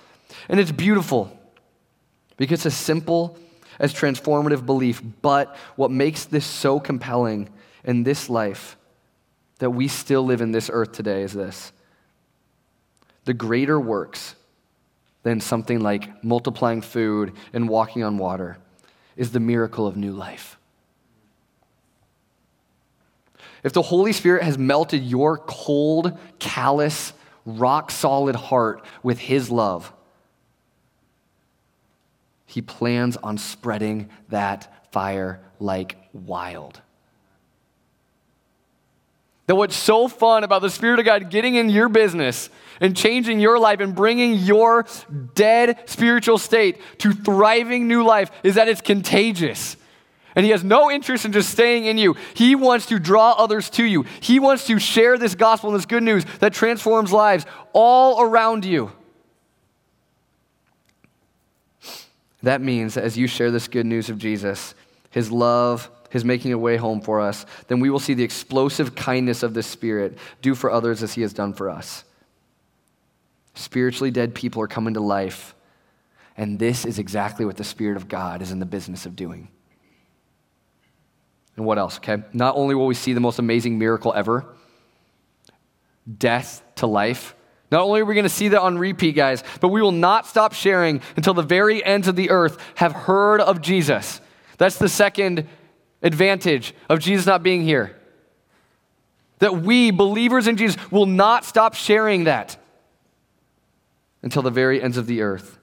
And 0.50 0.60
it's 0.60 0.72
beautiful 0.72 1.38
because 2.36 2.60
it's 2.60 2.66
as 2.66 2.76
simple 2.76 3.38
as 3.78 3.92
transformative 3.92 4.64
belief. 4.66 5.02
But 5.22 5.56
what 5.76 5.90
makes 5.90 6.24
this 6.24 6.46
so 6.46 6.80
compelling 6.80 7.48
in 7.84 8.02
this 8.02 8.28
life 8.28 8.76
that 9.58 9.70
we 9.70 9.88
still 9.88 10.24
live 10.24 10.40
in 10.40 10.52
this 10.52 10.70
earth 10.72 10.92
today 10.92 11.22
is 11.22 11.32
this 11.32 11.72
the 13.24 13.34
greater 13.34 13.78
works 13.78 14.34
than 15.22 15.40
something 15.40 15.80
like 15.80 16.24
multiplying 16.24 16.80
food 16.80 17.32
and 17.52 17.68
walking 17.68 18.02
on 18.02 18.18
water 18.18 18.58
is 19.16 19.30
the 19.30 19.40
miracle 19.40 19.86
of 19.86 19.96
new 19.96 20.12
life. 20.12 20.58
If 23.62 23.72
the 23.72 23.82
Holy 23.82 24.12
Spirit 24.12 24.42
has 24.42 24.58
melted 24.58 25.04
your 25.04 25.38
cold, 25.38 26.18
callous, 26.40 27.12
rock 27.46 27.92
solid 27.92 28.34
heart 28.34 28.84
with 29.02 29.20
His 29.20 29.50
love, 29.50 29.92
He 32.52 32.60
plans 32.60 33.16
on 33.16 33.38
spreading 33.38 34.10
that 34.28 34.92
fire 34.92 35.40
like 35.58 35.96
wild. 36.12 36.82
That 39.46 39.54
what's 39.54 39.74
so 39.74 40.06
fun 40.06 40.44
about 40.44 40.60
the 40.60 40.68
Spirit 40.68 40.98
of 40.98 41.06
God 41.06 41.30
getting 41.30 41.54
in 41.54 41.70
your 41.70 41.88
business 41.88 42.50
and 42.78 42.94
changing 42.94 43.40
your 43.40 43.58
life 43.58 43.80
and 43.80 43.94
bringing 43.94 44.34
your 44.34 44.84
dead 45.34 45.88
spiritual 45.88 46.36
state 46.36 46.78
to 46.98 47.12
thriving 47.12 47.88
new 47.88 48.04
life 48.04 48.30
is 48.42 48.56
that 48.56 48.68
it's 48.68 48.82
contagious. 48.82 49.78
And 50.36 50.44
he 50.44 50.50
has 50.50 50.62
no 50.62 50.90
interest 50.90 51.24
in 51.24 51.32
just 51.32 51.48
staying 51.48 51.86
in 51.86 51.96
you. 51.96 52.16
He 52.34 52.54
wants 52.54 52.84
to 52.86 52.98
draw 52.98 53.32
others 53.32 53.70
to 53.70 53.84
you. 53.84 54.04
He 54.20 54.38
wants 54.38 54.66
to 54.66 54.78
share 54.78 55.16
this 55.16 55.34
gospel 55.34 55.70
and 55.70 55.78
this 55.78 55.86
good 55.86 56.02
news 56.02 56.26
that 56.40 56.52
transforms 56.52 57.12
lives 57.12 57.46
all 57.72 58.20
around 58.20 58.66
you. 58.66 58.92
That 62.42 62.60
means 62.60 62.94
that 62.94 63.04
as 63.04 63.16
you 63.16 63.26
share 63.26 63.50
this 63.50 63.68
good 63.68 63.86
news 63.86 64.10
of 64.10 64.18
Jesus, 64.18 64.74
his 65.10 65.30
love, 65.30 65.90
his 66.10 66.24
making 66.24 66.52
a 66.52 66.58
way 66.58 66.76
home 66.76 67.00
for 67.00 67.20
us, 67.20 67.46
then 67.68 67.80
we 67.80 67.88
will 67.88 67.98
see 67.98 68.14
the 68.14 68.24
explosive 68.24 68.94
kindness 68.94 69.42
of 69.42 69.54
the 69.54 69.62
Spirit 69.62 70.18
do 70.42 70.54
for 70.54 70.70
others 70.70 71.02
as 71.02 71.14
he 71.14 71.22
has 71.22 71.32
done 71.32 71.54
for 71.54 71.70
us. 71.70 72.04
Spiritually 73.54 74.10
dead 74.10 74.34
people 74.34 74.60
are 74.62 74.66
coming 74.66 74.94
to 74.94 75.00
life, 75.00 75.54
and 76.36 76.58
this 76.58 76.84
is 76.84 76.98
exactly 76.98 77.44
what 77.44 77.56
the 77.56 77.64
Spirit 77.64 77.96
of 77.96 78.08
God 78.08 78.42
is 78.42 78.50
in 78.50 78.58
the 78.58 78.66
business 78.66 79.06
of 79.06 79.14
doing. 79.14 79.48
And 81.56 81.66
what 81.66 81.78
else, 81.78 81.98
okay? 81.98 82.22
Not 82.32 82.56
only 82.56 82.74
will 82.74 82.86
we 82.86 82.94
see 82.94 83.12
the 83.12 83.20
most 83.20 83.38
amazing 83.38 83.78
miracle 83.78 84.12
ever, 84.14 84.46
death 86.18 86.62
to 86.76 86.86
life. 86.86 87.34
Not 87.72 87.80
only 87.80 88.02
are 88.02 88.04
we 88.04 88.14
going 88.14 88.24
to 88.24 88.28
see 88.28 88.48
that 88.48 88.60
on 88.60 88.76
repeat, 88.76 89.12
guys, 89.12 89.42
but 89.60 89.68
we 89.68 89.80
will 89.80 89.92
not 89.92 90.26
stop 90.26 90.52
sharing 90.52 91.00
until 91.16 91.32
the 91.32 91.42
very 91.42 91.82
ends 91.82 92.06
of 92.06 92.16
the 92.16 92.28
earth 92.28 92.58
have 92.74 92.92
heard 92.92 93.40
of 93.40 93.62
Jesus. 93.62 94.20
That's 94.58 94.76
the 94.76 94.90
second 94.90 95.48
advantage 96.02 96.74
of 96.90 96.98
Jesus 96.98 97.24
not 97.24 97.42
being 97.42 97.62
here. 97.62 97.96
That 99.38 99.62
we, 99.62 99.90
believers 99.90 100.46
in 100.46 100.58
Jesus, 100.58 100.76
will 100.90 101.06
not 101.06 101.46
stop 101.46 101.74
sharing 101.74 102.24
that 102.24 102.58
until 104.22 104.42
the 104.42 104.50
very 104.50 104.80
ends 104.80 104.98
of 104.98 105.06
the 105.06 105.22
earth 105.22 105.58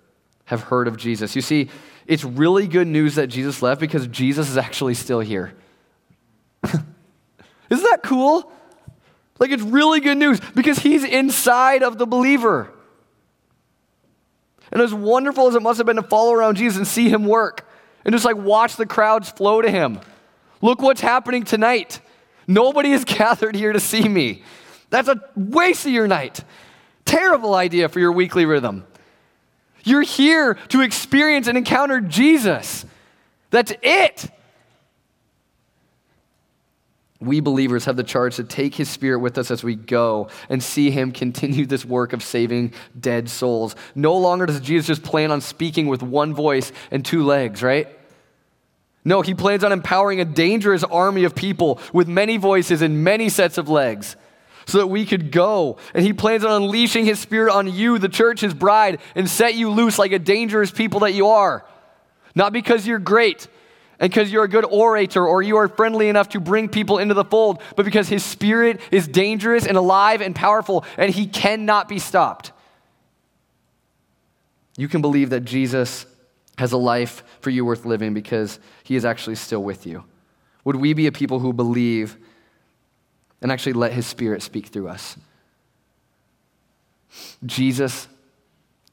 have 0.46 0.64
heard 0.64 0.88
of 0.88 0.98
Jesus. 0.98 1.36
You 1.36 1.44
see, 1.44 1.70
it's 2.08 2.24
really 2.24 2.68
good 2.68 2.88
news 2.88 3.16
that 3.16 3.28
Jesus 3.28 3.62
left 3.62 3.80
because 3.80 4.08
Jesus 4.08 4.50
is 4.50 4.58
actually 4.58 4.96
still 4.96 5.20
here. 5.20 5.54
Isn't 6.64 6.84
that 7.70 8.02
cool? 8.02 8.52
Like, 9.40 9.52
it's 9.52 9.64
really 9.64 10.02
good 10.02 10.18
news 10.18 10.40
because 10.54 10.80
he's 10.80 11.04
inside 11.04 11.82
of 11.82 11.98
the 11.98 12.06
believer. 12.06 12.72
And 14.72 14.82
as 14.82 14.94
wonderful 14.94 15.48
as 15.48 15.56
it 15.56 15.62
must 15.62 15.78
have 15.78 15.88
been 15.88 15.96
to 15.96 16.04
follow 16.04 16.34
around 16.34 16.58
Jesus 16.58 16.78
and 16.78 16.88
see 16.88 17.10
him 17.10 17.26
work 17.26 17.68
and 18.06 18.14
just 18.14 18.26
like 18.26 18.38
watch 18.38 18.76
the 18.76 18.86
crowds 18.86 19.30
flow 19.30 19.62
to 19.62 19.70
him. 19.70 20.00
Look 20.62 20.82
what's 20.82 21.02
happening 21.02 21.44
tonight. 21.44 22.00
Nobody 22.48 22.92
is 22.92 23.06
gathered 23.06 23.56
here 23.56 23.74
to 23.74 23.80
see 23.80 24.08
me. 24.08 24.44
That's 24.90 25.08
a 25.08 25.22
waste 25.36 25.86
of 25.86 25.92
your 25.92 26.08
night. 26.08 26.44
Terrible 27.06 27.56
idea 27.56 27.90
for 27.90 28.00
your 28.00 28.12
weekly 28.12 28.46
rhythm. 28.46 28.86
You're 29.84 30.02
here 30.02 30.56
to 30.70 30.82
experience 30.82 31.48
and 31.48 31.58
encounter 31.58 32.02
Jesus. 32.02 32.86
That's 33.50 33.74
it. 33.82 34.30
We 37.22 37.42
believers 37.42 37.86
have 37.86 37.98
the 37.98 38.04
charge 38.04 38.38
to 38.38 38.46
take 38.46 38.76
his 38.76 38.90
spirit 38.90 39.20
with 39.20 39.38
us 39.38 39.52
as 39.52 39.62
we 39.62 39.76
go 39.76 40.30
and 40.48 40.64
see 40.64 40.90
him 40.90 41.12
continue 41.12 41.66
this 41.66 41.84
work 41.84 42.14
of 42.14 42.24
saving 42.24 42.74
dead 42.98 43.30
souls. 43.30 43.76
No 43.94 44.16
longer 44.18 44.46
does 44.46 44.62
Jesus 44.62 44.88
just 44.88 45.04
plan 45.04 45.30
on 45.30 45.42
speaking 45.42 45.88
with 45.88 46.02
one 46.02 46.34
voice 46.34 46.72
and 46.92 47.04
two 47.04 47.26
legs, 47.26 47.62
right? 47.62 47.88
No, 49.04 49.22
he 49.22 49.34
plans 49.34 49.64
on 49.64 49.72
empowering 49.72 50.22
a 50.22 50.26
dangerous 50.26 50.84
army 50.84 51.26
of 51.26 51.36
people 51.36 51.80
with 51.92 52.08
many 52.08 52.38
voices 52.38 52.82
and 52.82 53.04
many 53.04 53.28
sets 53.28 53.58
of 53.58 53.68
legs 53.68 54.16
so 54.66 54.78
that 54.78 54.88
we 54.88 55.06
could 55.06 55.32
go. 55.32 55.78
And 55.94 56.06
he 56.06 56.14
plans 56.14 56.46
on 56.46 56.52
unleashing 56.52 57.06
his 57.06 57.20
spirit 57.20 57.54
on 57.54 57.74
you, 57.74 57.98
the 57.98 58.08
church, 58.08 58.40
his 58.40 58.54
bride, 58.54 59.00
and 59.16 59.30
set 59.30 59.56
you 59.56 59.72
loose 59.72 60.00
like 60.00 60.12
a 60.12 60.20
dangerous 60.20 60.72
people 60.72 61.02
that 61.02 61.14
you 61.14 61.28
are. 61.28 61.66
Not 62.36 62.54
because 62.54 62.88
you're 62.88 63.00
great 63.00 63.48
because 64.00 64.32
you're 64.32 64.46
a 64.46 64.50
good 64.50 64.66
orator 64.66 65.26
or 65.26 65.42
you 65.42 65.58
are 65.58 65.68
friendly 65.68 66.10
enough 66.10 66.30
to 66.30 66.40
bring 66.40 66.70
people 66.70 66.98
into 66.98 67.14
the 67.14 67.26
fold, 67.26 67.62
but 67.76 67.86
because 67.86 68.08
his 68.08 68.24
spirit 68.24 68.80
is 68.92 69.08
dangerous 69.08 69.68
and 69.68 69.78
alive 69.78 70.22
and 70.22 70.36
powerful 70.36 70.86
and 70.98 71.14
he 71.14 71.28
cannot 71.28 71.88
be 71.88 72.00
stopped. 72.00 72.52
You 74.78 74.88
can 74.88 75.02
believe 75.02 75.32
that 75.32 75.42
Jesus 75.42 76.06
has 76.58 76.72
a 76.72 76.78
life 76.78 77.24
for 77.42 77.50
you 77.50 77.66
worth 77.66 77.86
living 77.86 78.14
because 78.14 78.60
he 78.84 78.96
is 78.96 79.06
actually 79.06 79.36
still 79.36 79.64
with 79.64 79.86
you? 79.86 80.04
Would 80.66 80.76
we 80.76 80.94
be 80.94 81.08
a 81.08 81.12
people 81.12 81.40
who 81.40 81.54
believe 81.54 82.18
and 83.42 83.52
actually 83.52 83.74
let 83.74 83.94
his 83.94 84.06
spirit 84.06 84.42
speak 84.42 84.68
through 84.68 84.90
us? 84.90 85.18
Jesus 87.46 88.08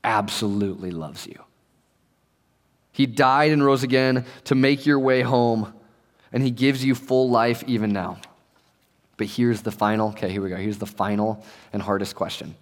absolutely 0.03 0.91
loves 0.91 1.27
you. 1.27 1.46
He 2.97 3.05
died 3.05 3.53
and 3.53 3.63
rose 3.63 3.83
again 3.83 4.25
to 4.45 4.55
make 4.55 4.87
your 4.87 4.99
way 4.99 5.21
home, 5.21 5.75
and 6.33 6.43
He 6.43 6.51
gives 6.51 6.83
you 6.83 6.95
full 6.95 7.29
life 7.29 7.63
even 7.67 7.93
now. 7.93 8.17
But 9.19 9.27
here's 9.27 9.61
the 9.61 9.71
final, 9.71 10.09
okay, 10.09 10.31
here 10.31 10.41
we 10.41 10.49
go. 10.49 10.57
Here's 10.57 10.79
the 10.79 10.87
final 10.87 11.45
and 11.75 11.83
hardest 11.83 12.15
question. 12.15 12.55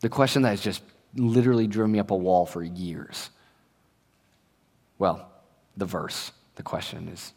The 0.00 0.08
question 0.08 0.40
that 0.40 0.48
has 0.48 0.62
just 0.62 0.82
literally 1.14 1.66
driven 1.66 1.92
me 1.92 1.98
up 1.98 2.10
a 2.10 2.16
wall 2.16 2.46
for 2.46 2.62
years. 2.62 3.28
Well, 4.98 5.30
the 5.76 5.84
verse, 5.84 6.32
the 6.54 6.62
question 6.62 7.08
is 7.08 7.34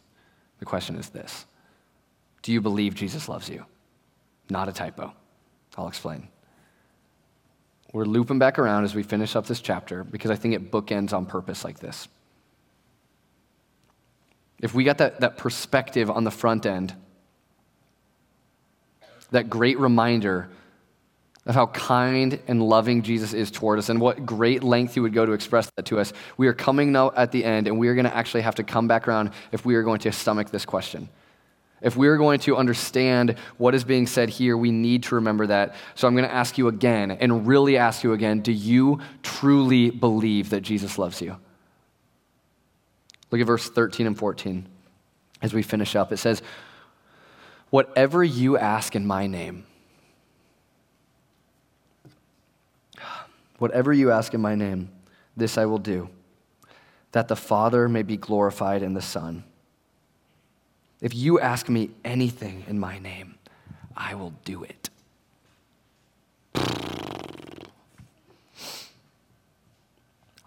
the 0.58 0.64
question 0.64 0.96
is 0.96 1.10
this. 1.10 1.44
Do 2.40 2.50
you 2.50 2.62
believe 2.62 2.94
Jesus 2.94 3.28
loves 3.28 3.50
you? 3.50 3.66
Not 4.48 4.70
a 4.70 4.72
typo. 4.72 5.12
I'll 5.76 5.88
explain. 5.88 6.28
We're 7.92 8.04
looping 8.04 8.38
back 8.38 8.58
around 8.58 8.84
as 8.84 8.94
we 8.94 9.02
finish 9.02 9.36
up 9.36 9.46
this 9.46 9.60
chapter 9.60 10.04
because 10.04 10.30
I 10.30 10.36
think 10.36 10.54
it 10.54 10.70
bookends 10.70 11.12
on 11.12 11.26
purpose 11.26 11.64
like 11.64 11.78
this. 11.78 12.08
If 14.60 14.74
we 14.74 14.84
got 14.84 14.98
that, 14.98 15.20
that 15.20 15.36
perspective 15.36 16.10
on 16.10 16.24
the 16.24 16.30
front 16.30 16.66
end, 16.66 16.94
that 19.30 19.50
great 19.50 19.78
reminder 19.78 20.48
of 21.46 21.54
how 21.54 21.66
kind 21.68 22.40
and 22.48 22.62
loving 22.62 23.02
Jesus 23.02 23.32
is 23.32 23.50
toward 23.50 23.78
us 23.78 23.88
and 23.88 24.00
what 24.00 24.26
great 24.26 24.64
length 24.64 24.94
he 24.94 25.00
would 25.00 25.12
go 25.12 25.24
to 25.24 25.32
express 25.32 25.70
that 25.76 25.86
to 25.86 26.00
us, 26.00 26.12
we 26.36 26.48
are 26.48 26.52
coming 26.52 26.90
now 26.90 27.12
at 27.16 27.30
the 27.30 27.44
end 27.44 27.68
and 27.68 27.78
we 27.78 27.88
are 27.88 27.94
going 27.94 28.06
to 28.06 28.16
actually 28.16 28.40
have 28.40 28.56
to 28.56 28.64
come 28.64 28.88
back 28.88 29.06
around 29.06 29.30
if 29.52 29.64
we 29.64 29.76
are 29.76 29.82
going 29.82 30.00
to 30.00 30.10
stomach 30.10 30.50
this 30.50 30.64
question. 30.64 31.08
If 31.82 31.96
we're 31.96 32.16
going 32.16 32.40
to 32.40 32.56
understand 32.56 33.36
what 33.58 33.74
is 33.74 33.84
being 33.84 34.06
said 34.06 34.30
here, 34.30 34.56
we 34.56 34.70
need 34.70 35.02
to 35.04 35.16
remember 35.16 35.46
that. 35.48 35.74
So 35.94 36.08
I'm 36.08 36.14
going 36.14 36.28
to 36.28 36.34
ask 36.34 36.56
you 36.56 36.68
again 36.68 37.10
and 37.10 37.46
really 37.46 37.76
ask 37.76 38.02
you 38.02 38.12
again 38.12 38.40
do 38.40 38.52
you 38.52 39.00
truly 39.22 39.90
believe 39.90 40.50
that 40.50 40.62
Jesus 40.62 40.98
loves 40.98 41.20
you? 41.20 41.36
Look 43.30 43.40
at 43.40 43.46
verse 43.46 43.68
13 43.68 44.06
and 44.06 44.18
14 44.18 44.66
as 45.42 45.52
we 45.52 45.62
finish 45.62 45.96
up. 45.96 46.12
It 46.12 46.16
says, 46.18 46.42
Whatever 47.70 48.22
you 48.22 48.56
ask 48.56 48.94
in 48.94 49.06
my 49.06 49.26
name, 49.26 49.66
whatever 53.58 53.92
you 53.92 54.12
ask 54.12 54.32
in 54.34 54.40
my 54.40 54.54
name, 54.54 54.90
this 55.36 55.58
I 55.58 55.66
will 55.66 55.78
do, 55.78 56.08
that 57.12 57.28
the 57.28 57.36
Father 57.36 57.88
may 57.88 58.02
be 58.02 58.16
glorified 58.16 58.82
in 58.82 58.94
the 58.94 59.02
Son. 59.02 59.44
If 61.00 61.14
you 61.14 61.38
ask 61.40 61.68
me 61.68 61.90
anything 62.04 62.64
in 62.68 62.78
my 62.78 62.98
name, 62.98 63.34
I 63.96 64.14
will 64.14 64.32
do 64.44 64.64
it. 64.64 64.90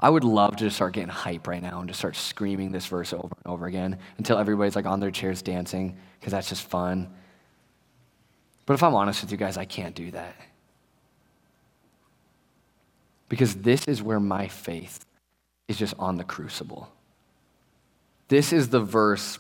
I 0.02 0.10
would 0.10 0.24
love 0.24 0.56
to 0.56 0.64
just 0.64 0.78
start 0.78 0.94
getting 0.94 1.10
hype 1.10 1.46
right 1.46 1.62
now 1.62 1.80
and 1.80 1.90
just 1.90 2.00
start 2.00 2.16
screaming 2.16 2.72
this 2.72 2.86
verse 2.86 3.12
over 3.12 3.36
and 3.44 3.54
over 3.54 3.66
again 3.66 3.98
until 4.18 4.38
everybody's 4.38 4.76
like 4.76 4.86
on 4.86 5.02
their 5.02 5.12
chairs 5.12 5.42
dancing 5.42 5.98
because 6.20 6.32
that's 6.32 6.48
just 6.48 6.64
fun. 6.64 7.10
But 8.66 8.76
if 8.76 8.84
I'm 8.84 8.96
honest 8.96 9.22
with 9.22 9.32
you 9.32 9.38
guys, 9.38 9.58
I 9.58 9.66
can't 9.66 9.96
do 9.96 10.12
that. 10.12 10.36
Because 13.28 13.56
this 13.56 13.86
is 13.86 14.02
where 14.02 14.20
my 14.20 14.48
faith 14.48 15.06
is 15.68 15.78
just 15.78 15.94
on 16.00 16.18
the 16.18 16.24
crucible. 16.24 16.90
This 18.30 18.54
is 18.54 18.70
the 18.70 18.80
verse 18.80 19.38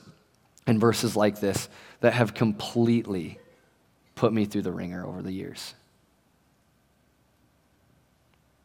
and 0.69 0.79
verses 0.79 1.15
like 1.15 1.39
this 1.39 1.67
that 2.01 2.13
have 2.13 2.33
completely 2.33 3.39
put 4.15 4.31
me 4.31 4.45
through 4.45 4.61
the 4.61 4.71
ringer 4.71 5.05
over 5.05 5.21
the 5.21 5.31
years. 5.31 5.73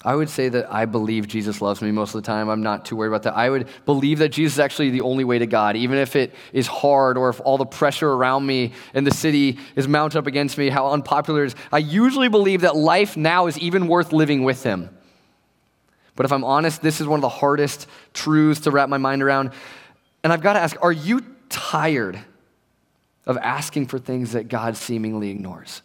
I 0.04 0.14
would 0.14 0.28
say 0.28 0.50
that 0.50 0.70
I 0.70 0.84
believe 0.84 1.26
Jesus 1.26 1.62
loves 1.62 1.80
me 1.80 1.90
most 1.90 2.14
of 2.14 2.22
the 2.22 2.26
time. 2.26 2.50
I'm 2.50 2.62
not 2.62 2.84
too 2.84 2.94
worried 2.94 3.08
about 3.08 3.22
that. 3.22 3.34
I 3.34 3.48
would 3.48 3.68
believe 3.86 4.18
that 4.18 4.28
Jesus 4.28 4.54
is 4.54 4.58
actually 4.58 4.90
the 4.90 5.00
only 5.00 5.24
way 5.24 5.38
to 5.38 5.46
God, 5.46 5.76
even 5.76 5.96
if 5.96 6.14
it 6.14 6.34
is 6.52 6.66
hard 6.66 7.16
or 7.16 7.30
if 7.30 7.40
all 7.40 7.56
the 7.56 7.64
pressure 7.64 8.10
around 8.10 8.44
me 8.44 8.74
in 8.92 9.04
the 9.04 9.10
city 9.10 9.58
is 9.76 9.88
mounted 9.88 10.18
up 10.18 10.26
against 10.26 10.58
me, 10.58 10.68
how 10.68 10.90
unpopular 10.90 11.44
it 11.44 11.46
is. 11.46 11.56
I 11.72 11.78
usually 11.78 12.28
believe 12.28 12.60
that 12.60 12.76
life 12.76 13.16
now 13.16 13.46
is 13.46 13.58
even 13.58 13.88
worth 13.88 14.12
living 14.12 14.44
with 14.44 14.62
Him. 14.62 14.90
But 16.16 16.26
if 16.26 16.32
I'm 16.32 16.44
honest, 16.44 16.82
this 16.82 17.00
is 17.00 17.06
one 17.06 17.18
of 17.18 17.22
the 17.22 17.28
hardest 17.30 17.88
truths 18.12 18.60
to 18.62 18.70
wrap 18.70 18.90
my 18.90 18.98
mind 18.98 19.22
around. 19.22 19.52
And 20.22 20.34
I've 20.34 20.42
got 20.42 20.52
to 20.52 20.60
ask 20.60 20.76
are 20.82 20.92
you 20.92 21.24
tired 21.48 22.18
of 23.26 23.38
asking 23.38 23.86
for 23.86 23.98
things 23.98 24.32
that 24.32 24.48
God 24.48 24.76
seemingly 24.76 25.30
ignores. 25.30 25.82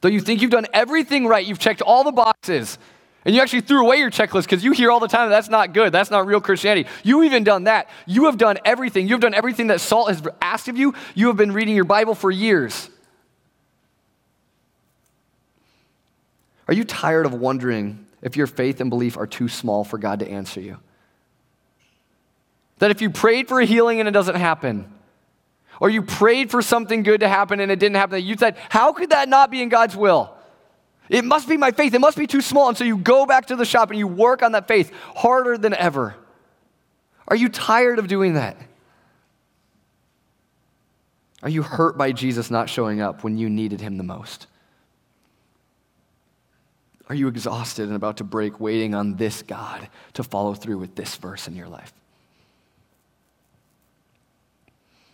Though 0.00 0.08
you 0.08 0.20
think 0.20 0.42
you've 0.42 0.50
done 0.50 0.66
everything 0.72 1.26
right, 1.26 1.46
you've 1.46 1.58
checked 1.58 1.80
all 1.80 2.02
the 2.02 2.12
boxes, 2.12 2.76
and 3.24 3.34
you 3.34 3.40
actually 3.40 3.60
threw 3.60 3.82
away 3.84 3.98
your 3.98 4.10
checklist 4.10 4.44
because 4.44 4.64
you 4.64 4.72
hear 4.72 4.90
all 4.90 4.98
the 4.98 5.06
time 5.06 5.30
that's 5.30 5.48
not 5.48 5.72
good. 5.72 5.92
That's 5.92 6.10
not 6.10 6.26
real 6.26 6.40
Christianity. 6.40 6.88
You 7.04 7.22
even 7.22 7.44
done 7.44 7.64
that. 7.64 7.88
You 8.06 8.24
have 8.24 8.36
done 8.36 8.58
everything. 8.64 9.06
You've 9.06 9.20
done 9.20 9.34
everything 9.34 9.68
that 9.68 9.80
Salt 9.80 10.08
has 10.08 10.22
asked 10.40 10.66
of 10.66 10.76
you. 10.76 10.94
You 11.14 11.28
have 11.28 11.36
been 11.36 11.52
reading 11.52 11.76
your 11.76 11.84
Bible 11.84 12.16
for 12.16 12.32
years. 12.32 12.90
Are 16.66 16.74
you 16.74 16.82
tired 16.84 17.26
of 17.26 17.34
wondering 17.34 18.06
if 18.22 18.36
your 18.36 18.48
faith 18.48 18.80
and 18.80 18.90
belief 18.90 19.16
are 19.16 19.26
too 19.26 19.48
small 19.48 19.84
for 19.84 19.98
God 19.98 20.18
to 20.18 20.28
answer 20.28 20.60
you? 20.60 20.78
That 22.82 22.90
if 22.90 23.00
you 23.00 23.10
prayed 23.10 23.46
for 23.46 23.60
a 23.60 23.64
healing 23.64 24.00
and 24.00 24.08
it 24.08 24.10
doesn't 24.12 24.34
happen, 24.34 24.92
or 25.78 25.88
you 25.88 26.02
prayed 26.02 26.50
for 26.50 26.60
something 26.60 27.04
good 27.04 27.20
to 27.20 27.28
happen 27.28 27.60
and 27.60 27.70
it 27.70 27.78
didn't 27.78 27.94
happen, 27.94 28.14
that 28.14 28.22
you 28.22 28.36
said, 28.36 28.56
How 28.70 28.92
could 28.92 29.10
that 29.10 29.28
not 29.28 29.52
be 29.52 29.62
in 29.62 29.68
God's 29.68 29.94
will? 29.94 30.34
It 31.08 31.24
must 31.24 31.48
be 31.48 31.56
my 31.56 31.70
faith. 31.70 31.94
It 31.94 32.00
must 32.00 32.18
be 32.18 32.26
too 32.26 32.40
small. 32.40 32.70
And 32.70 32.76
so 32.76 32.82
you 32.82 32.96
go 32.96 33.24
back 33.24 33.46
to 33.46 33.54
the 33.54 33.64
shop 33.64 33.90
and 33.90 34.00
you 34.00 34.08
work 34.08 34.42
on 34.42 34.50
that 34.50 34.66
faith 34.66 34.92
harder 35.14 35.56
than 35.56 35.74
ever. 35.74 36.16
Are 37.28 37.36
you 37.36 37.48
tired 37.48 38.00
of 38.00 38.08
doing 38.08 38.34
that? 38.34 38.56
Are 41.44 41.50
you 41.50 41.62
hurt 41.62 41.96
by 41.96 42.10
Jesus 42.10 42.50
not 42.50 42.68
showing 42.68 43.00
up 43.00 43.22
when 43.22 43.38
you 43.38 43.48
needed 43.48 43.80
him 43.80 43.96
the 43.96 44.02
most? 44.02 44.48
Are 47.08 47.14
you 47.14 47.28
exhausted 47.28 47.86
and 47.86 47.94
about 47.94 48.16
to 48.16 48.24
break 48.24 48.58
waiting 48.58 48.92
on 48.92 49.14
this 49.14 49.40
God 49.40 49.88
to 50.14 50.24
follow 50.24 50.54
through 50.54 50.78
with 50.78 50.96
this 50.96 51.14
verse 51.14 51.46
in 51.46 51.54
your 51.54 51.68
life? 51.68 51.92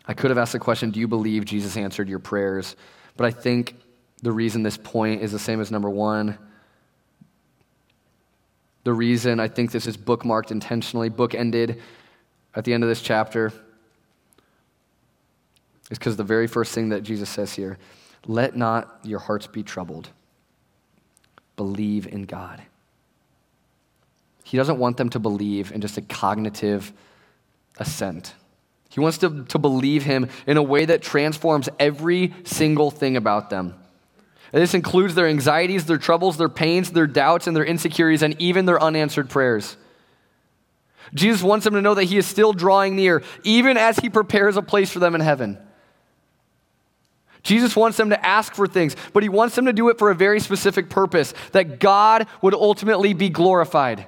I 0.08 0.14
could 0.14 0.30
have 0.30 0.38
asked 0.38 0.52
the 0.52 0.58
question, 0.58 0.90
Do 0.90 0.98
you 0.98 1.06
believe 1.06 1.44
Jesus 1.44 1.76
answered 1.76 2.08
your 2.08 2.18
prayers? 2.18 2.74
But 3.16 3.26
I 3.26 3.30
think 3.30 3.76
the 4.22 4.32
reason 4.32 4.62
this 4.62 4.78
point 4.78 5.22
is 5.22 5.30
the 5.30 5.38
same 5.38 5.60
as 5.60 5.70
number 5.70 5.90
one. 5.90 6.38
The 8.84 8.92
reason 8.92 9.38
I 9.38 9.48
think 9.48 9.70
this 9.70 9.86
is 9.86 9.98
bookmarked 9.98 10.50
intentionally, 10.50 11.10
bookended 11.10 11.78
at 12.54 12.64
the 12.64 12.72
end 12.72 12.82
of 12.82 12.88
this 12.88 13.02
chapter, 13.02 13.52
is 15.90 15.98
because 15.98 16.16
the 16.16 16.24
very 16.24 16.46
first 16.46 16.74
thing 16.74 16.88
that 16.88 17.02
Jesus 17.02 17.28
says 17.28 17.52
here 17.52 17.78
let 18.26 18.56
not 18.56 18.98
your 19.04 19.20
hearts 19.20 19.46
be 19.46 19.62
troubled. 19.62 20.10
Believe 21.56 22.06
in 22.06 22.24
God. 22.24 22.62
He 24.44 24.56
doesn't 24.56 24.78
want 24.78 24.96
them 24.96 25.10
to 25.10 25.18
believe 25.18 25.72
in 25.72 25.80
just 25.80 25.98
a 25.98 26.02
cognitive 26.02 26.92
assent. 27.78 28.34
He 28.98 29.00
wants 29.00 29.18
to, 29.18 29.44
to 29.44 29.60
believe 29.60 30.02
him 30.02 30.28
in 30.44 30.56
a 30.56 30.62
way 30.62 30.84
that 30.84 31.02
transforms 31.02 31.68
every 31.78 32.34
single 32.42 32.90
thing 32.90 33.16
about 33.16 33.48
them. 33.48 33.76
And 34.52 34.60
this 34.60 34.74
includes 34.74 35.14
their 35.14 35.28
anxieties, 35.28 35.86
their 35.86 35.98
troubles, 35.98 36.36
their 36.36 36.48
pains, 36.48 36.90
their 36.90 37.06
doubts, 37.06 37.46
and 37.46 37.56
their 37.56 37.64
insecurities, 37.64 38.24
and 38.24 38.34
even 38.40 38.66
their 38.66 38.82
unanswered 38.82 39.30
prayers. 39.30 39.76
Jesus 41.14 41.44
wants 41.44 41.62
them 41.62 41.74
to 41.74 41.80
know 41.80 41.94
that 41.94 42.06
he 42.06 42.18
is 42.18 42.26
still 42.26 42.52
drawing 42.52 42.96
near, 42.96 43.22
even 43.44 43.76
as 43.76 44.00
he 44.00 44.10
prepares 44.10 44.56
a 44.56 44.62
place 44.62 44.90
for 44.90 44.98
them 44.98 45.14
in 45.14 45.20
heaven. 45.20 45.58
Jesus 47.44 47.76
wants 47.76 47.96
them 47.98 48.10
to 48.10 48.26
ask 48.26 48.52
for 48.52 48.66
things, 48.66 48.96
but 49.12 49.22
he 49.22 49.28
wants 49.28 49.54
them 49.54 49.66
to 49.66 49.72
do 49.72 49.90
it 49.90 49.98
for 50.00 50.10
a 50.10 50.14
very 50.16 50.40
specific 50.40 50.90
purpose 50.90 51.34
that 51.52 51.78
God 51.78 52.26
would 52.42 52.52
ultimately 52.52 53.14
be 53.14 53.28
glorified. 53.28 54.06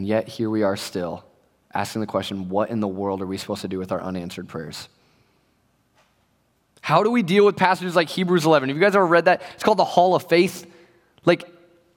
And 0.00 0.08
yet, 0.08 0.28
here 0.28 0.48
we 0.48 0.62
are 0.62 0.78
still 0.78 1.26
asking 1.74 2.00
the 2.00 2.06
question 2.06 2.48
what 2.48 2.70
in 2.70 2.80
the 2.80 2.88
world 2.88 3.20
are 3.20 3.26
we 3.26 3.36
supposed 3.36 3.60
to 3.60 3.68
do 3.68 3.76
with 3.78 3.92
our 3.92 4.00
unanswered 4.00 4.48
prayers? 4.48 4.88
How 6.80 7.02
do 7.02 7.10
we 7.10 7.22
deal 7.22 7.44
with 7.44 7.58
passages 7.58 7.94
like 7.94 8.08
Hebrews 8.08 8.46
11? 8.46 8.70
Have 8.70 8.78
you 8.78 8.82
guys 8.82 8.96
ever 8.96 9.06
read 9.06 9.26
that? 9.26 9.42
It's 9.52 9.62
called 9.62 9.76
the 9.76 9.84
Hall 9.84 10.14
of 10.14 10.26
Faith. 10.26 10.64
Like, 11.26 11.44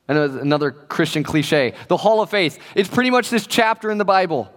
another 0.10 0.72
Christian 0.72 1.24
cliche, 1.24 1.76
the 1.88 1.96
Hall 1.96 2.22
of 2.22 2.30
Faith. 2.30 2.60
It's 2.76 2.90
pretty 2.90 3.10
much 3.10 3.30
this 3.30 3.48
chapter 3.48 3.90
in 3.90 3.98
the 3.98 4.04
Bible 4.04 4.52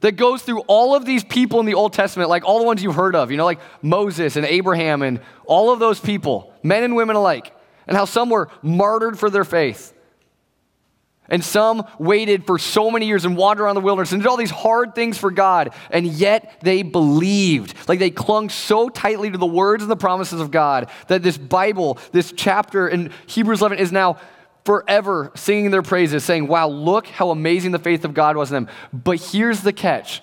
that 0.00 0.16
goes 0.16 0.42
through 0.42 0.60
all 0.66 0.94
of 0.94 1.06
these 1.06 1.24
people 1.24 1.60
in 1.60 1.64
the 1.64 1.72
Old 1.72 1.94
Testament, 1.94 2.28
like 2.28 2.44
all 2.44 2.58
the 2.58 2.66
ones 2.66 2.82
you've 2.82 2.96
heard 2.96 3.16
of, 3.16 3.30
you 3.30 3.38
know, 3.38 3.46
like 3.46 3.60
Moses 3.80 4.36
and 4.36 4.44
Abraham 4.44 5.00
and 5.00 5.22
all 5.46 5.72
of 5.72 5.78
those 5.78 6.00
people, 6.00 6.52
men 6.62 6.84
and 6.84 6.94
women 6.94 7.16
alike, 7.16 7.50
and 7.86 7.96
how 7.96 8.04
some 8.04 8.28
were 8.28 8.50
martyred 8.60 9.18
for 9.18 9.30
their 9.30 9.44
faith. 9.44 9.94
And 11.28 11.44
some 11.44 11.86
waited 11.98 12.46
for 12.46 12.58
so 12.58 12.90
many 12.90 13.06
years 13.06 13.24
and 13.24 13.36
wandered 13.36 13.64
around 13.64 13.74
the 13.74 13.82
wilderness 13.82 14.12
and 14.12 14.22
did 14.22 14.28
all 14.28 14.36
these 14.36 14.50
hard 14.50 14.94
things 14.94 15.18
for 15.18 15.30
God, 15.30 15.74
and 15.90 16.06
yet 16.06 16.58
they 16.62 16.82
believed. 16.82 17.74
Like 17.86 17.98
they 17.98 18.10
clung 18.10 18.48
so 18.48 18.88
tightly 18.88 19.30
to 19.30 19.38
the 19.38 19.46
words 19.46 19.82
and 19.82 19.90
the 19.90 19.96
promises 19.96 20.40
of 20.40 20.50
God 20.50 20.90
that 21.08 21.22
this 21.22 21.36
Bible, 21.36 21.98
this 22.12 22.32
chapter 22.32 22.88
in 22.88 23.12
Hebrews 23.26 23.60
11, 23.60 23.78
is 23.78 23.92
now 23.92 24.18
forever 24.64 25.32
singing 25.34 25.70
their 25.70 25.82
praises, 25.82 26.24
saying, 26.24 26.46
Wow, 26.46 26.68
look 26.68 27.06
how 27.06 27.30
amazing 27.30 27.72
the 27.72 27.78
faith 27.78 28.04
of 28.04 28.14
God 28.14 28.36
was 28.36 28.50
in 28.50 28.64
them. 28.64 28.74
But 28.92 29.20
here's 29.20 29.62
the 29.62 29.72
catch 29.72 30.22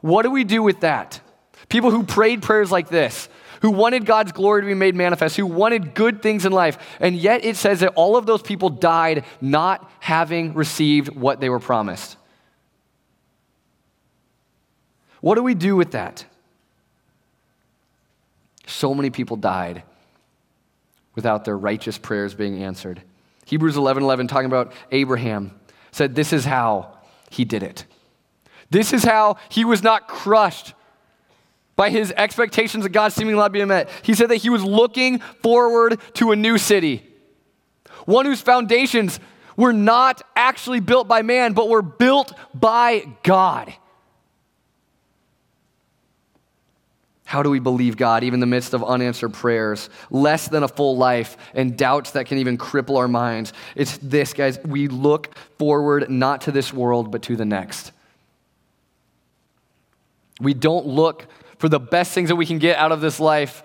what 0.00 0.22
do 0.22 0.30
we 0.30 0.44
do 0.44 0.62
with 0.62 0.80
that? 0.80 1.20
People 1.68 1.90
who 1.90 2.04
prayed 2.04 2.42
prayers 2.42 2.70
like 2.70 2.88
this, 2.88 3.28
who 3.62 3.70
wanted 3.70 4.06
God's 4.06 4.32
glory 4.32 4.62
to 4.62 4.66
be 4.66 4.74
made 4.74 4.94
manifest, 4.94 5.36
who 5.36 5.46
wanted 5.46 5.94
good 5.94 6.22
things 6.22 6.44
in 6.44 6.52
life, 6.52 6.78
and 7.00 7.16
yet 7.16 7.44
it 7.44 7.56
says 7.56 7.80
that 7.80 7.92
all 7.94 8.16
of 8.16 8.26
those 8.26 8.42
people 8.42 8.70
died 8.70 9.24
not 9.40 9.90
having 10.00 10.54
received 10.54 11.14
what 11.14 11.40
they 11.40 11.48
were 11.48 11.60
promised. 11.60 12.16
What 15.20 15.34
do 15.34 15.42
we 15.42 15.54
do 15.54 15.76
with 15.76 15.92
that? 15.92 16.24
So 18.66 18.94
many 18.94 19.10
people 19.10 19.36
died 19.36 19.82
without 21.14 21.44
their 21.44 21.56
righteous 21.56 21.98
prayers 21.98 22.34
being 22.34 22.62
answered. 22.62 23.02
Hebrews 23.46 23.76
11 23.76 24.02
11, 24.02 24.28
talking 24.28 24.46
about 24.46 24.72
Abraham, 24.90 25.58
said, 25.92 26.14
This 26.14 26.32
is 26.32 26.44
how 26.44 26.98
he 27.30 27.44
did 27.44 27.62
it. 27.62 27.86
This 28.70 28.92
is 28.92 29.04
how 29.04 29.36
he 29.48 29.64
was 29.64 29.82
not 29.82 30.08
crushed 30.08 30.74
by 31.76 31.90
his 31.90 32.12
expectations 32.16 32.84
of 32.84 32.92
God 32.92 33.12
seemingly 33.12 33.38
not 33.38 33.52
being 33.52 33.68
met. 33.68 33.88
He 34.02 34.14
said 34.14 34.30
that 34.30 34.36
he 34.36 34.50
was 34.50 34.64
looking 34.64 35.20
forward 35.42 36.00
to 36.14 36.32
a 36.32 36.36
new 36.36 36.58
city, 36.58 37.06
one 38.06 38.24
whose 38.24 38.40
foundations 38.40 39.20
were 39.56 39.72
not 39.72 40.22
actually 40.34 40.80
built 40.80 41.06
by 41.06 41.22
man, 41.22 41.52
but 41.52 41.68
were 41.68 41.82
built 41.82 42.32
by 42.54 43.04
God. 43.22 43.72
How 47.24 47.42
do 47.42 47.50
we 47.50 47.58
believe 47.58 47.96
God, 47.96 48.22
even 48.22 48.34
in 48.34 48.40
the 48.40 48.46
midst 48.46 48.72
of 48.72 48.84
unanswered 48.84 49.34
prayers, 49.34 49.90
less 50.10 50.46
than 50.46 50.62
a 50.62 50.68
full 50.68 50.96
life, 50.96 51.36
and 51.54 51.76
doubts 51.76 52.12
that 52.12 52.26
can 52.26 52.38
even 52.38 52.56
cripple 52.56 52.98
our 52.98 53.08
minds? 53.08 53.52
It's 53.74 53.98
this, 53.98 54.32
guys. 54.32 54.60
We 54.64 54.86
look 54.86 55.34
forward 55.58 56.08
not 56.08 56.42
to 56.42 56.52
this 56.52 56.72
world, 56.72 57.10
but 57.10 57.22
to 57.22 57.34
the 57.34 57.44
next. 57.44 57.90
We 60.40 60.54
don't 60.54 60.86
look 60.86 61.26
for 61.58 61.68
the 61.68 61.80
best 61.80 62.12
things 62.12 62.28
that 62.28 62.36
we 62.36 62.46
can 62.46 62.58
get 62.58 62.76
out 62.76 62.92
of 62.92 63.00
this 63.00 63.20
life 63.20 63.62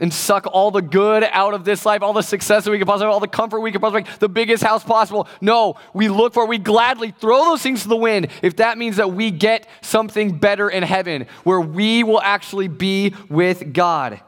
and 0.00 0.12
suck 0.12 0.46
all 0.46 0.70
the 0.70 0.82
good 0.82 1.24
out 1.24 1.54
of 1.54 1.64
this 1.64 1.84
life, 1.84 2.02
all 2.02 2.12
the 2.12 2.22
success 2.22 2.64
that 2.64 2.70
we 2.70 2.78
can 2.78 2.86
possibly, 2.86 3.12
all 3.12 3.20
the 3.20 3.26
comfort 3.26 3.60
we 3.60 3.72
can 3.72 3.80
possibly, 3.80 4.04
the 4.20 4.28
biggest 4.28 4.62
house 4.62 4.84
possible. 4.84 5.28
No, 5.40 5.76
we 5.92 6.08
look 6.08 6.34
for, 6.34 6.46
we 6.46 6.58
gladly 6.58 7.10
throw 7.10 7.44
those 7.44 7.62
things 7.62 7.82
to 7.82 7.88
the 7.88 7.96
wind 7.96 8.28
if 8.42 8.56
that 8.56 8.78
means 8.78 8.96
that 8.96 9.12
we 9.12 9.30
get 9.30 9.66
something 9.80 10.38
better 10.38 10.68
in 10.68 10.82
heaven 10.82 11.26
where 11.42 11.60
we 11.60 12.04
will 12.04 12.20
actually 12.20 12.68
be 12.68 13.14
with 13.28 13.72
God. 13.72 14.20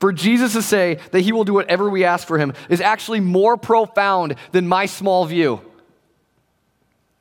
For 0.00 0.12
Jesus 0.12 0.52
to 0.54 0.62
say 0.62 0.98
that 1.12 1.20
he 1.20 1.32
will 1.32 1.44
do 1.44 1.54
whatever 1.54 1.88
we 1.88 2.04
ask 2.04 2.26
for 2.26 2.38
him 2.38 2.52
is 2.68 2.80
actually 2.80 3.20
more 3.20 3.56
profound 3.56 4.36
than 4.52 4.66
my 4.66 4.86
small 4.86 5.24
view. 5.24 5.60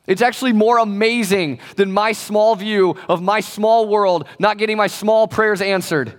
It's 0.06 0.22
actually 0.22 0.51
more 0.51 0.80
amazing 0.80 1.60
than 1.78 1.91
my 1.91 2.12
small 2.12 2.56
view 2.56 2.97
of 3.08 3.22
my 3.22 3.39
small 3.39 3.88
world 3.88 4.28
not 4.38 4.58
getting 4.58 4.76
my 4.76 4.88
small 4.88 5.28
prayers 5.28 5.62
answered. 5.62 6.14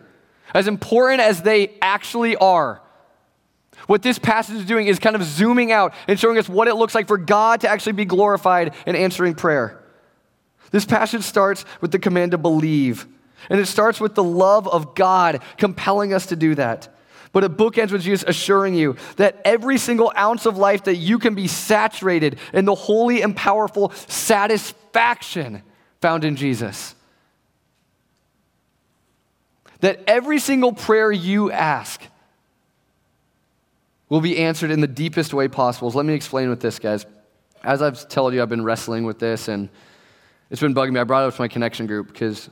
As 0.54 0.68
important 0.68 1.20
as 1.20 1.42
they 1.42 1.76
actually 1.82 2.36
are, 2.36 2.80
what 3.86 4.02
this 4.02 4.18
passage 4.18 4.56
is 4.56 4.64
doing 4.64 4.86
is 4.86 4.98
kind 4.98 5.16
of 5.16 5.22
zooming 5.22 5.70
out 5.70 5.92
and 6.08 6.18
showing 6.18 6.38
us 6.38 6.48
what 6.48 6.68
it 6.68 6.74
looks 6.74 6.94
like 6.94 7.08
for 7.08 7.18
God 7.18 7.60
to 7.62 7.68
actually 7.68 7.92
be 7.92 8.04
glorified 8.04 8.74
in 8.86 8.96
answering 8.96 9.34
prayer. 9.34 9.82
This 10.70 10.84
passage 10.84 11.22
starts 11.22 11.64
with 11.80 11.92
the 11.92 11.98
command 11.98 12.30
to 12.30 12.38
believe, 12.38 13.06
and 13.50 13.60
it 13.60 13.66
starts 13.66 14.00
with 14.00 14.14
the 14.14 14.24
love 14.24 14.66
of 14.66 14.94
God 14.94 15.42
compelling 15.58 16.14
us 16.14 16.26
to 16.26 16.36
do 16.36 16.54
that. 16.54 16.93
But 17.34 17.42
it 17.42 17.56
bookends 17.56 17.90
with 17.90 18.02
Jesus 18.02 18.24
assuring 18.26 18.74
you 18.74 18.96
that 19.16 19.42
every 19.44 19.76
single 19.76 20.12
ounce 20.16 20.46
of 20.46 20.56
life 20.56 20.84
that 20.84 20.94
you 20.94 21.18
can 21.18 21.34
be 21.34 21.48
saturated 21.48 22.38
in 22.52 22.64
the 22.64 22.76
holy 22.76 23.22
and 23.22 23.36
powerful 23.36 23.90
satisfaction 24.06 25.64
found 26.00 26.24
in 26.24 26.36
Jesus. 26.36 26.94
That 29.80 30.00
every 30.06 30.38
single 30.38 30.72
prayer 30.72 31.10
you 31.10 31.50
ask 31.50 32.00
will 34.08 34.20
be 34.20 34.38
answered 34.38 34.70
in 34.70 34.80
the 34.80 34.86
deepest 34.86 35.34
way 35.34 35.48
possible. 35.48 35.90
So 35.90 35.96
let 35.96 36.06
me 36.06 36.14
explain 36.14 36.48
with 36.50 36.60
this, 36.60 36.78
guys. 36.78 37.04
As 37.64 37.82
I've 37.82 38.08
told 38.08 38.32
you, 38.32 38.42
I've 38.42 38.48
been 38.48 38.64
wrestling 38.64 39.04
with 39.04 39.18
this 39.18 39.48
and 39.48 39.68
it's 40.50 40.60
been 40.60 40.72
bugging 40.72 40.92
me. 40.92 41.00
I 41.00 41.04
brought 41.04 41.24
it 41.24 41.28
up 41.28 41.34
to 41.34 41.42
my 41.42 41.48
connection 41.48 41.88
group 41.88 42.12
because 42.12 42.48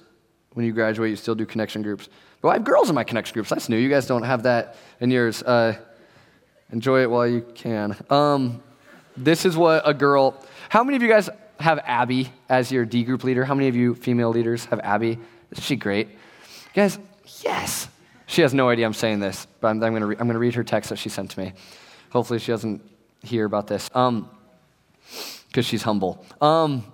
when 0.55 0.67
you 0.67 0.73
graduate, 0.73 1.11
you 1.11 1.17
still 1.17 1.37
do 1.37 1.47
connection 1.47 1.83
groups. 1.83 2.09
But 2.43 2.49
I 2.49 2.53
have 2.55 2.65
girls 2.65 2.89
in 2.89 2.95
my 2.97 3.05
connection 3.05 3.35
groups. 3.35 3.49
That's 3.49 3.69
new. 3.69 3.77
You 3.77 3.89
guys 3.89 4.07
don't 4.07 4.25
have 4.25 4.43
that 4.43 4.77
in 5.01 5.11
yours. 5.11 5.43
Uh, 5.45 5.77
enjoy 6.73 7.03
it 7.03 7.11
while 7.11 7.27
you 7.27 7.43
can. 7.55 7.97
Um, 8.11 8.61
this 9.17 9.47
is 9.47 9.57
what 9.57 9.89
a 9.89 9.95
girl. 9.95 10.45
How 10.69 10.83
many 10.83 10.97
of 10.97 11.03
you 11.03 11.09
guys 11.09 11.31
have 11.61 11.79
Abby 11.85 12.33
as 12.49 12.73
your 12.73 12.85
D 12.85 13.05
group 13.05 13.23
leader? 13.23 13.45
How 13.45 13.55
many 13.55 13.69
of 13.69 13.77
you 13.77 13.95
female 13.95 14.31
leaders 14.31 14.65
have 14.67 14.81
Abby? 14.81 15.19
Is 15.53 15.63
she 15.63 15.77
great? 15.77 16.09
Guys, 16.75 16.99
yes. 17.43 17.89
She 18.27 18.43
has 18.43 18.53
no 18.53 18.69
idea 18.69 18.87
I'm 18.87 18.95
saying 18.95 19.21
this, 19.21 19.47
but 19.61 19.69
I'm, 19.69 19.83
I'm 19.83 19.93
going 19.99 20.29
to 20.29 20.39
read 20.39 20.55
her 20.55 20.65
text 20.65 20.91
that 20.91 20.97
she 20.97 21.11
sent 21.11 21.31
to 21.33 21.41
me. 21.41 21.53
Hopefully, 22.11 22.41
she 22.41 22.51
doesn't 22.51 22.83
hear 23.23 23.45
about 23.45 23.69
this 23.69 23.89
because 23.89 24.09
um, 24.09 24.29
she's 25.63 25.83
humble. 25.83 26.25
Um, 26.41 26.85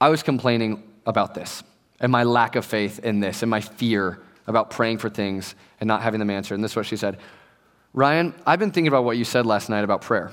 I 0.00 0.08
was 0.08 0.24
complaining 0.24 0.82
about 1.06 1.34
this 1.34 1.62
and 2.02 2.10
my 2.10 2.24
lack 2.24 2.56
of 2.56 2.66
faith 2.66 2.98
in 2.98 3.20
this 3.20 3.42
and 3.42 3.50
my 3.50 3.60
fear 3.60 4.20
about 4.46 4.70
praying 4.70 4.98
for 4.98 5.08
things 5.08 5.54
and 5.80 5.86
not 5.86 6.02
having 6.02 6.18
them 6.18 6.28
answered. 6.28 6.56
And 6.56 6.64
this 6.64 6.72
is 6.72 6.76
what 6.76 6.86
she 6.86 6.96
said 6.96 7.18
Ryan, 7.94 8.34
I've 8.44 8.58
been 8.58 8.72
thinking 8.72 8.88
about 8.88 9.04
what 9.04 9.16
you 9.16 9.24
said 9.24 9.46
last 9.46 9.70
night 9.70 9.84
about 9.84 10.02
prayer. 10.02 10.32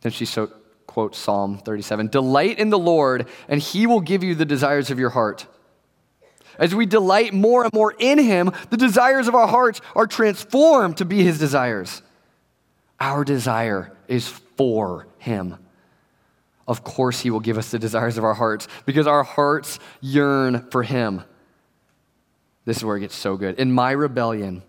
Then 0.00 0.12
she 0.12 0.24
so, 0.24 0.50
quotes 0.86 1.18
Psalm 1.18 1.58
37 1.58 2.08
Delight 2.08 2.58
in 2.58 2.70
the 2.70 2.78
Lord, 2.78 3.28
and 3.48 3.62
he 3.62 3.86
will 3.86 4.00
give 4.00 4.24
you 4.24 4.34
the 4.34 4.44
desires 4.44 4.90
of 4.90 4.98
your 4.98 5.10
heart. 5.10 5.46
As 6.58 6.74
we 6.74 6.84
delight 6.84 7.32
more 7.32 7.64
and 7.64 7.72
more 7.72 7.94
in 7.98 8.18
him, 8.18 8.52
the 8.70 8.76
desires 8.76 9.28
of 9.28 9.34
our 9.34 9.46
hearts 9.46 9.80
are 9.94 10.06
transformed 10.06 10.98
to 10.98 11.04
be 11.04 11.22
his 11.22 11.38
desires. 11.38 12.02
Our 12.98 13.24
desire 13.24 13.96
is 14.08 14.28
for 14.28 15.06
him 15.18 15.56
of 16.70 16.84
course 16.84 17.18
he 17.18 17.30
will 17.30 17.40
give 17.40 17.58
us 17.58 17.72
the 17.72 17.80
desires 17.80 18.16
of 18.16 18.22
our 18.22 18.32
hearts 18.32 18.68
because 18.86 19.08
our 19.08 19.24
hearts 19.24 19.80
yearn 20.00 20.70
for 20.70 20.84
him. 20.84 21.24
This 22.64 22.76
is 22.76 22.84
where 22.84 22.96
it 22.96 23.00
gets 23.00 23.16
so 23.16 23.36
good. 23.36 23.58
In 23.58 23.72
my 23.72 23.90
rebellion, 23.90 24.62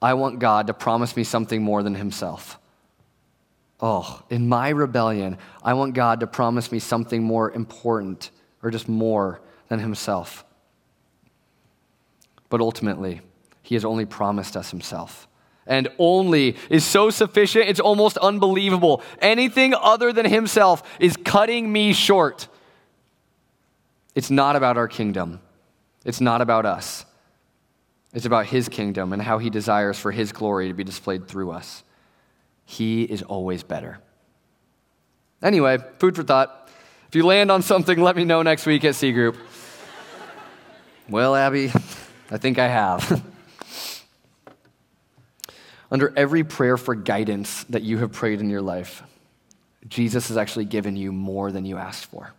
I 0.00 0.14
want 0.14 0.38
God 0.38 0.68
to 0.68 0.74
promise 0.74 1.16
me 1.16 1.24
something 1.24 1.60
more 1.60 1.82
than 1.82 1.96
himself. 1.96 2.56
Oh, 3.80 4.22
in 4.30 4.48
my 4.48 4.68
rebellion, 4.68 5.38
I 5.60 5.74
want 5.74 5.94
God 5.94 6.20
to 6.20 6.28
promise 6.28 6.70
me 6.70 6.78
something 6.78 7.20
more 7.20 7.50
important 7.50 8.30
or 8.62 8.70
just 8.70 8.88
more 8.88 9.40
than 9.68 9.80
himself. 9.80 10.44
But 12.48 12.60
ultimately, 12.60 13.22
he 13.62 13.74
has 13.74 13.84
only 13.84 14.04
promised 14.04 14.56
us 14.56 14.70
himself 14.70 15.26
and 15.70 15.88
only 15.98 16.56
is 16.68 16.84
so 16.84 17.10
sufficient, 17.10 17.68
it's 17.68 17.78
almost 17.78 18.18
unbelievable. 18.18 19.02
Anything 19.22 19.72
other 19.72 20.12
than 20.12 20.26
himself 20.26 20.82
is 20.98 21.16
cutting 21.16 21.72
me 21.72 21.92
short. 21.92 22.48
It's 24.16 24.30
not 24.30 24.56
about 24.56 24.76
our 24.76 24.88
kingdom, 24.88 25.40
it's 26.04 26.20
not 26.20 26.42
about 26.42 26.66
us. 26.66 27.06
It's 28.12 28.26
about 28.26 28.46
his 28.46 28.68
kingdom 28.68 29.12
and 29.12 29.22
how 29.22 29.38
he 29.38 29.50
desires 29.50 29.96
for 29.96 30.10
his 30.10 30.32
glory 30.32 30.66
to 30.66 30.74
be 30.74 30.82
displayed 30.82 31.28
through 31.28 31.52
us. 31.52 31.84
He 32.64 33.04
is 33.04 33.22
always 33.22 33.62
better. 33.62 34.00
Anyway, 35.40 35.78
food 36.00 36.16
for 36.16 36.24
thought. 36.24 36.68
If 37.06 37.14
you 37.14 37.24
land 37.24 37.52
on 37.52 37.62
something, 37.62 38.00
let 38.00 38.16
me 38.16 38.24
know 38.24 38.42
next 38.42 38.66
week 38.66 38.84
at 38.84 38.96
C 38.96 39.12
Group. 39.12 39.36
well, 41.08 41.36
Abby, 41.36 41.70
I 42.32 42.38
think 42.38 42.58
I 42.58 42.66
have. 42.66 43.24
Under 45.90 46.12
every 46.16 46.44
prayer 46.44 46.76
for 46.76 46.94
guidance 46.94 47.64
that 47.64 47.82
you 47.82 47.98
have 47.98 48.12
prayed 48.12 48.40
in 48.40 48.48
your 48.48 48.62
life, 48.62 49.02
Jesus 49.88 50.28
has 50.28 50.36
actually 50.36 50.66
given 50.66 50.96
you 50.96 51.10
more 51.10 51.50
than 51.50 51.64
you 51.64 51.76
asked 51.76 52.06
for. 52.06 52.32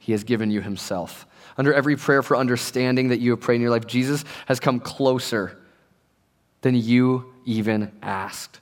He 0.00 0.12
has 0.12 0.24
given 0.24 0.50
you 0.50 0.60
himself. 0.60 1.26
Under 1.58 1.74
every 1.74 1.96
prayer 1.96 2.22
for 2.22 2.36
understanding 2.36 3.08
that 3.08 3.20
you 3.20 3.32
have 3.32 3.40
prayed 3.40 3.56
in 3.56 3.62
your 3.62 3.70
life, 3.70 3.86
Jesus 3.86 4.24
has 4.46 4.58
come 4.58 4.80
closer 4.80 5.58
than 6.62 6.74
you 6.74 7.34
even 7.44 7.92
asked. 8.02 8.60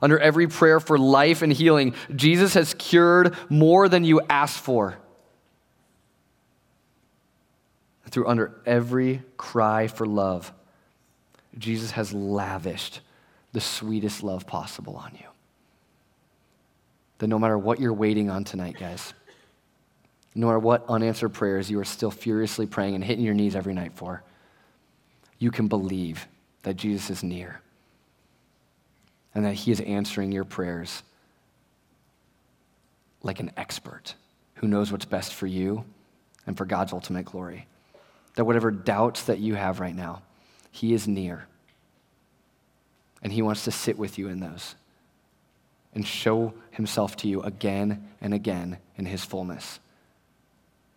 Under 0.00 0.18
every 0.18 0.46
prayer 0.46 0.78
for 0.78 0.98
life 0.98 1.42
and 1.42 1.52
healing, 1.52 1.94
Jesus 2.14 2.54
has 2.54 2.74
cured 2.74 3.34
more 3.48 3.88
than 3.88 4.04
you 4.04 4.20
asked 4.28 4.58
for. 4.58 4.98
Through 8.10 8.28
under 8.28 8.54
every 8.66 9.22
cry 9.36 9.88
for 9.88 10.06
love, 10.06 10.52
Jesus 11.58 11.92
has 11.92 12.12
lavished 12.12 13.00
the 13.54 13.60
sweetest 13.60 14.22
love 14.24 14.46
possible 14.46 14.96
on 14.96 15.12
you. 15.14 15.26
that 17.18 17.28
no 17.28 17.38
matter 17.38 17.56
what 17.56 17.80
you're 17.80 17.92
waiting 17.92 18.28
on 18.28 18.42
tonight, 18.42 18.76
guys, 18.78 19.14
no 20.34 20.48
matter 20.48 20.58
what 20.58 20.84
unanswered 20.88 21.32
prayers 21.32 21.70
you 21.70 21.78
are 21.78 21.84
still 21.84 22.10
furiously 22.10 22.66
praying 22.66 22.96
and 22.96 23.04
hitting 23.04 23.24
your 23.24 23.34
knees 23.34 23.54
every 23.54 23.72
night 23.72 23.92
for, 23.94 24.24
you 25.38 25.52
can 25.52 25.68
believe 25.68 26.26
that 26.64 26.74
Jesus 26.74 27.08
is 27.10 27.22
near 27.22 27.60
and 29.34 29.44
that 29.44 29.54
he 29.54 29.70
is 29.70 29.80
answering 29.80 30.32
your 30.32 30.44
prayers 30.44 31.04
like 33.22 33.38
an 33.38 33.52
expert 33.56 34.16
who 34.56 34.66
knows 34.66 34.90
what's 34.90 35.04
best 35.04 35.32
for 35.32 35.46
you 35.46 35.84
and 36.44 36.58
for 36.58 36.64
God's 36.64 36.92
ultimate 36.92 37.26
glory. 37.26 37.68
That 38.34 38.44
whatever 38.44 38.72
doubts 38.72 39.22
that 39.24 39.38
you 39.38 39.54
have 39.54 39.78
right 39.78 39.94
now, 39.94 40.22
he 40.72 40.92
is 40.92 41.06
near. 41.06 41.46
And 43.24 43.32
he 43.32 43.42
wants 43.42 43.64
to 43.64 43.72
sit 43.72 43.98
with 43.98 44.18
you 44.18 44.28
in 44.28 44.38
those 44.38 44.76
and 45.94 46.06
show 46.06 46.54
himself 46.70 47.16
to 47.16 47.28
you 47.28 47.40
again 47.42 48.08
and 48.20 48.34
again 48.34 48.78
in 48.96 49.06
his 49.06 49.24
fullness. 49.24 49.80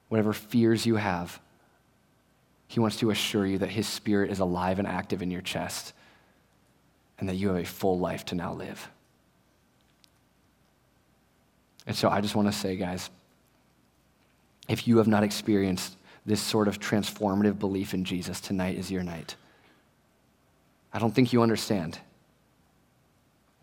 Whatever 0.10 0.34
fears 0.34 0.86
you 0.86 0.98
have, 0.98 1.40
he 2.68 2.80
wants 2.80 2.98
to 2.98 3.10
assure 3.10 3.46
you 3.46 3.58
that 3.60 3.70
his 3.70 3.88
spirit 3.88 4.30
is 4.30 4.40
alive 4.40 4.78
and 4.78 4.88
active 4.88 5.22
in 5.22 5.32
your 5.32 5.42
chest 5.42 5.94
and 7.18 7.30
that 7.30 7.36
you 7.36 7.48
have 7.48 7.58
a 7.58 7.66
full 7.66 7.98
life 7.98 8.26
to 8.26 8.36
now 8.36 8.54
live. 8.54 8.90
And 11.86 11.96
so 11.96 12.10
I 12.10 12.20
just 12.20 12.36
want 12.36 12.52
to 12.52 12.58
say, 12.58 12.76
guys, 12.76 13.10
if 14.68 14.88
you 14.88 14.98
have 14.98 15.08
not 15.08 15.24
experienced 15.24 15.96
this 16.26 16.42
sort 16.42 16.68
of 16.68 16.80
transformative 16.80 17.58
belief 17.58 17.94
in 17.94 18.04
Jesus, 18.04 18.42
tonight 18.42 18.78
is 18.78 18.92
your 18.92 19.04
night. 19.04 19.36
I 20.92 21.00
don't 21.00 21.16
think 21.16 21.32
you 21.32 21.42
understand. 21.42 22.00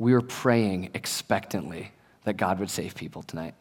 We 0.05 0.12
were 0.12 0.20
praying 0.20 0.90
expectantly 0.92 1.90
that 2.24 2.36
God 2.36 2.59
would 2.59 2.68
save 2.68 2.94
people 2.94 3.22
tonight. 3.22 3.55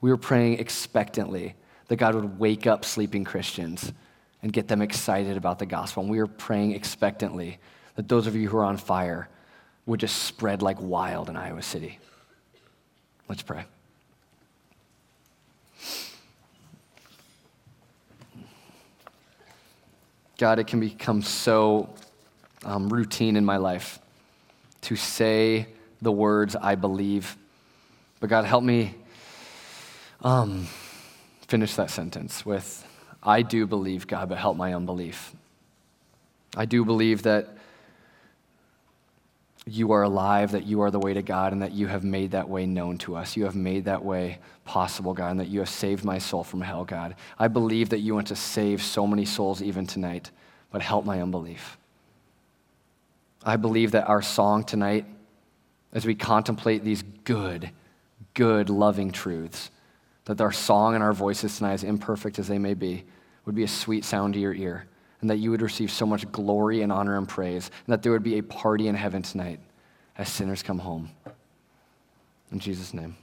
We 0.00 0.10
were 0.10 0.16
praying 0.16 0.58
expectantly 0.58 1.54
that 1.86 1.94
God 1.94 2.16
would 2.16 2.40
wake 2.40 2.66
up 2.66 2.84
sleeping 2.84 3.22
Christians 3.22 3.92
and 4.42 4.52
get 4.52 4.66
them 4.66 4.82
excited 4.82 5.36
about 5.36 5.60
the 5.60 5.64
gospel. 5.64 6.02
And 6.02 6.10
we 6.10 6.18
were 6.18 6.26
praying 6.26 6.72
expectantly 6.72 7.60
that 7.94 8.08
those 8.08 8.26
of 8.26 8.34
you 8.34 8.48
who 8.48 8.56
are 8.56 8.64
on 8.64 8.78
fire 8.78 9.28
would 9.86 10.00
just 10.00 10.24
spread 10.24 10.60
like 10.60 10.80
wild 10.80 11.30
in 11.30 11.36
Iowa 11.36 11.62
City. 11.62 12.00
Let's 13.28 13.42
pray. 13.42 13.62
God, 20.36 20.58
it 20.58 20.66
can 20.66 20.80
become 20.80 21.22
so 21.22 21.94
um, 22.64 22.88
routine 22.88 23.36
in 23.36 23.44
my 23.44 23.58
life 23.58 24.00
to 24.88 24.96
say 24.96 25.66
the 26.00 26.10
words 26.10 26.56
I 26.56 26.74
believe. 26.74 27.36
But 28.20 28.30
God, 28.30 28.46
help 28.46 28.64
me 28.64 28.94
um, 30.22 30.66
finish 31.46 31.74
that 31.74 31.90
sentence 31.90 32.46
with 32.46 32.86
I 33.22 33.42
do 33.42 33.66
believe, 33.66 34.06
God, 34.06 34.30
but 34.30 34.38
help 34.38 34.56
my 34.56 34.72
unbelief. 34.72 35.34
I 36.56 36.64
do 36.64 36.86
believe 36.86 37.24
that 37.24 37.48
you 39.66 39.92
are 39.92 40.04
alive, 40.04 40.52
that 40.52 40.64
you 40.64 40.80
are 40.80 40.90
the 40.90 40.98
way 40.98 41.12
to 41.12 41.20
God, 41.20 41.52
and 41.52 41.60
that 41.60 41.72
you 41.72 41.86
have 41.88 42.02
made 42.02 42.30
that 42.30 42.48
way 42.48 42.64
known 42.64 42.96
to 42.98 43.14
us. 43.14 43.36
You 43.36 43.44
have 43.44 43.56
made 43.56 43.84
that 43.84 44.02
way 44.02 44.38
possible, 44.64 45.12
God, 45.12 45.32
and 45.32 45.40
that 45.40 45.48
you 45.48 45.58
have 45.58 45.68
saved 45.68 46.02
my 46.02 46.16
soul 46.16 46.44
from 46.44 46.62
hell, 46.62 46.86
God. 46.86 47.14
I 47.38 47.48
believe 47.48 47.90
that 47.90 47.98
you 47.98 48.14
want 48.14 48.28
to 48.28 48.36
save 48.36 48.82
so 48.82 49.06
many 49.06 49.26
souls 49.26 49.60
even 49.60 49.86
tonight, 49.86 50.30
but 50.70 50.80
help 50.80 51.04
my 51.04 51.20
unbelief. 51.20 51.76
I 53.44 53.56
believe 53.56 53.92
that 53.92 54.08
our 54.08 54.22
song 54.22 54.64
tonight, 54.64 55.06
as 55.92 56.04
we 56.04 56.14
contemplate 56.14 56.84
these 56.84 57.02
good, 57.24 57.70
good, 58.34 58.70
loving 58.70 59.10
truths, 59.10 59.70
that 60.24 60.40
our 60.40 60.52
song 60.52 60.94
and 60.94 61.02
our 61.02 61.12
voices 61.12 61.56
tonight, 61.56 61.72
as 61.74 61.84
imperfect 61.84 62.38
as 62.38 62.48
they 62.48 62.58
may 62.58 62.74
be, 62.74 63.04
would 63.44 63.54
be 63.54 63.62
a 63.62 63.68
sweet 63.68 64.04
sound 64.04 64.34
to 64.34 64.40
your 64.40 64.54
ear 64.54 64.86
and 65.20 65.30
that 65.30 65.38
you 65.38 65.50
would 65.50 65.62
receive 65.62 65.90
so 65.90 66.06
much 66.06 66.30
glory 66.30 66.82
and 66.82 66.92
honor 66.92 67.16
and 67.16 67.28
praise, 67.28 67.70
and 67.86 67.92
that 67.92 68.02
there 68.02 68.12
would 68.12 68.22
be 68.22 68.38
a 68.38 68.42
party 68.42 68.88
in 68.88 68.94
heaven 68.94 69.22
tonight 69.22 69.60
as 70.16 70.28
sinners 70.28 70.62
come 70.62 70.78
home. 70.78 71.10
In 72.52 72.58
Jesus' 72.58 72.94
name. 72.94 73.16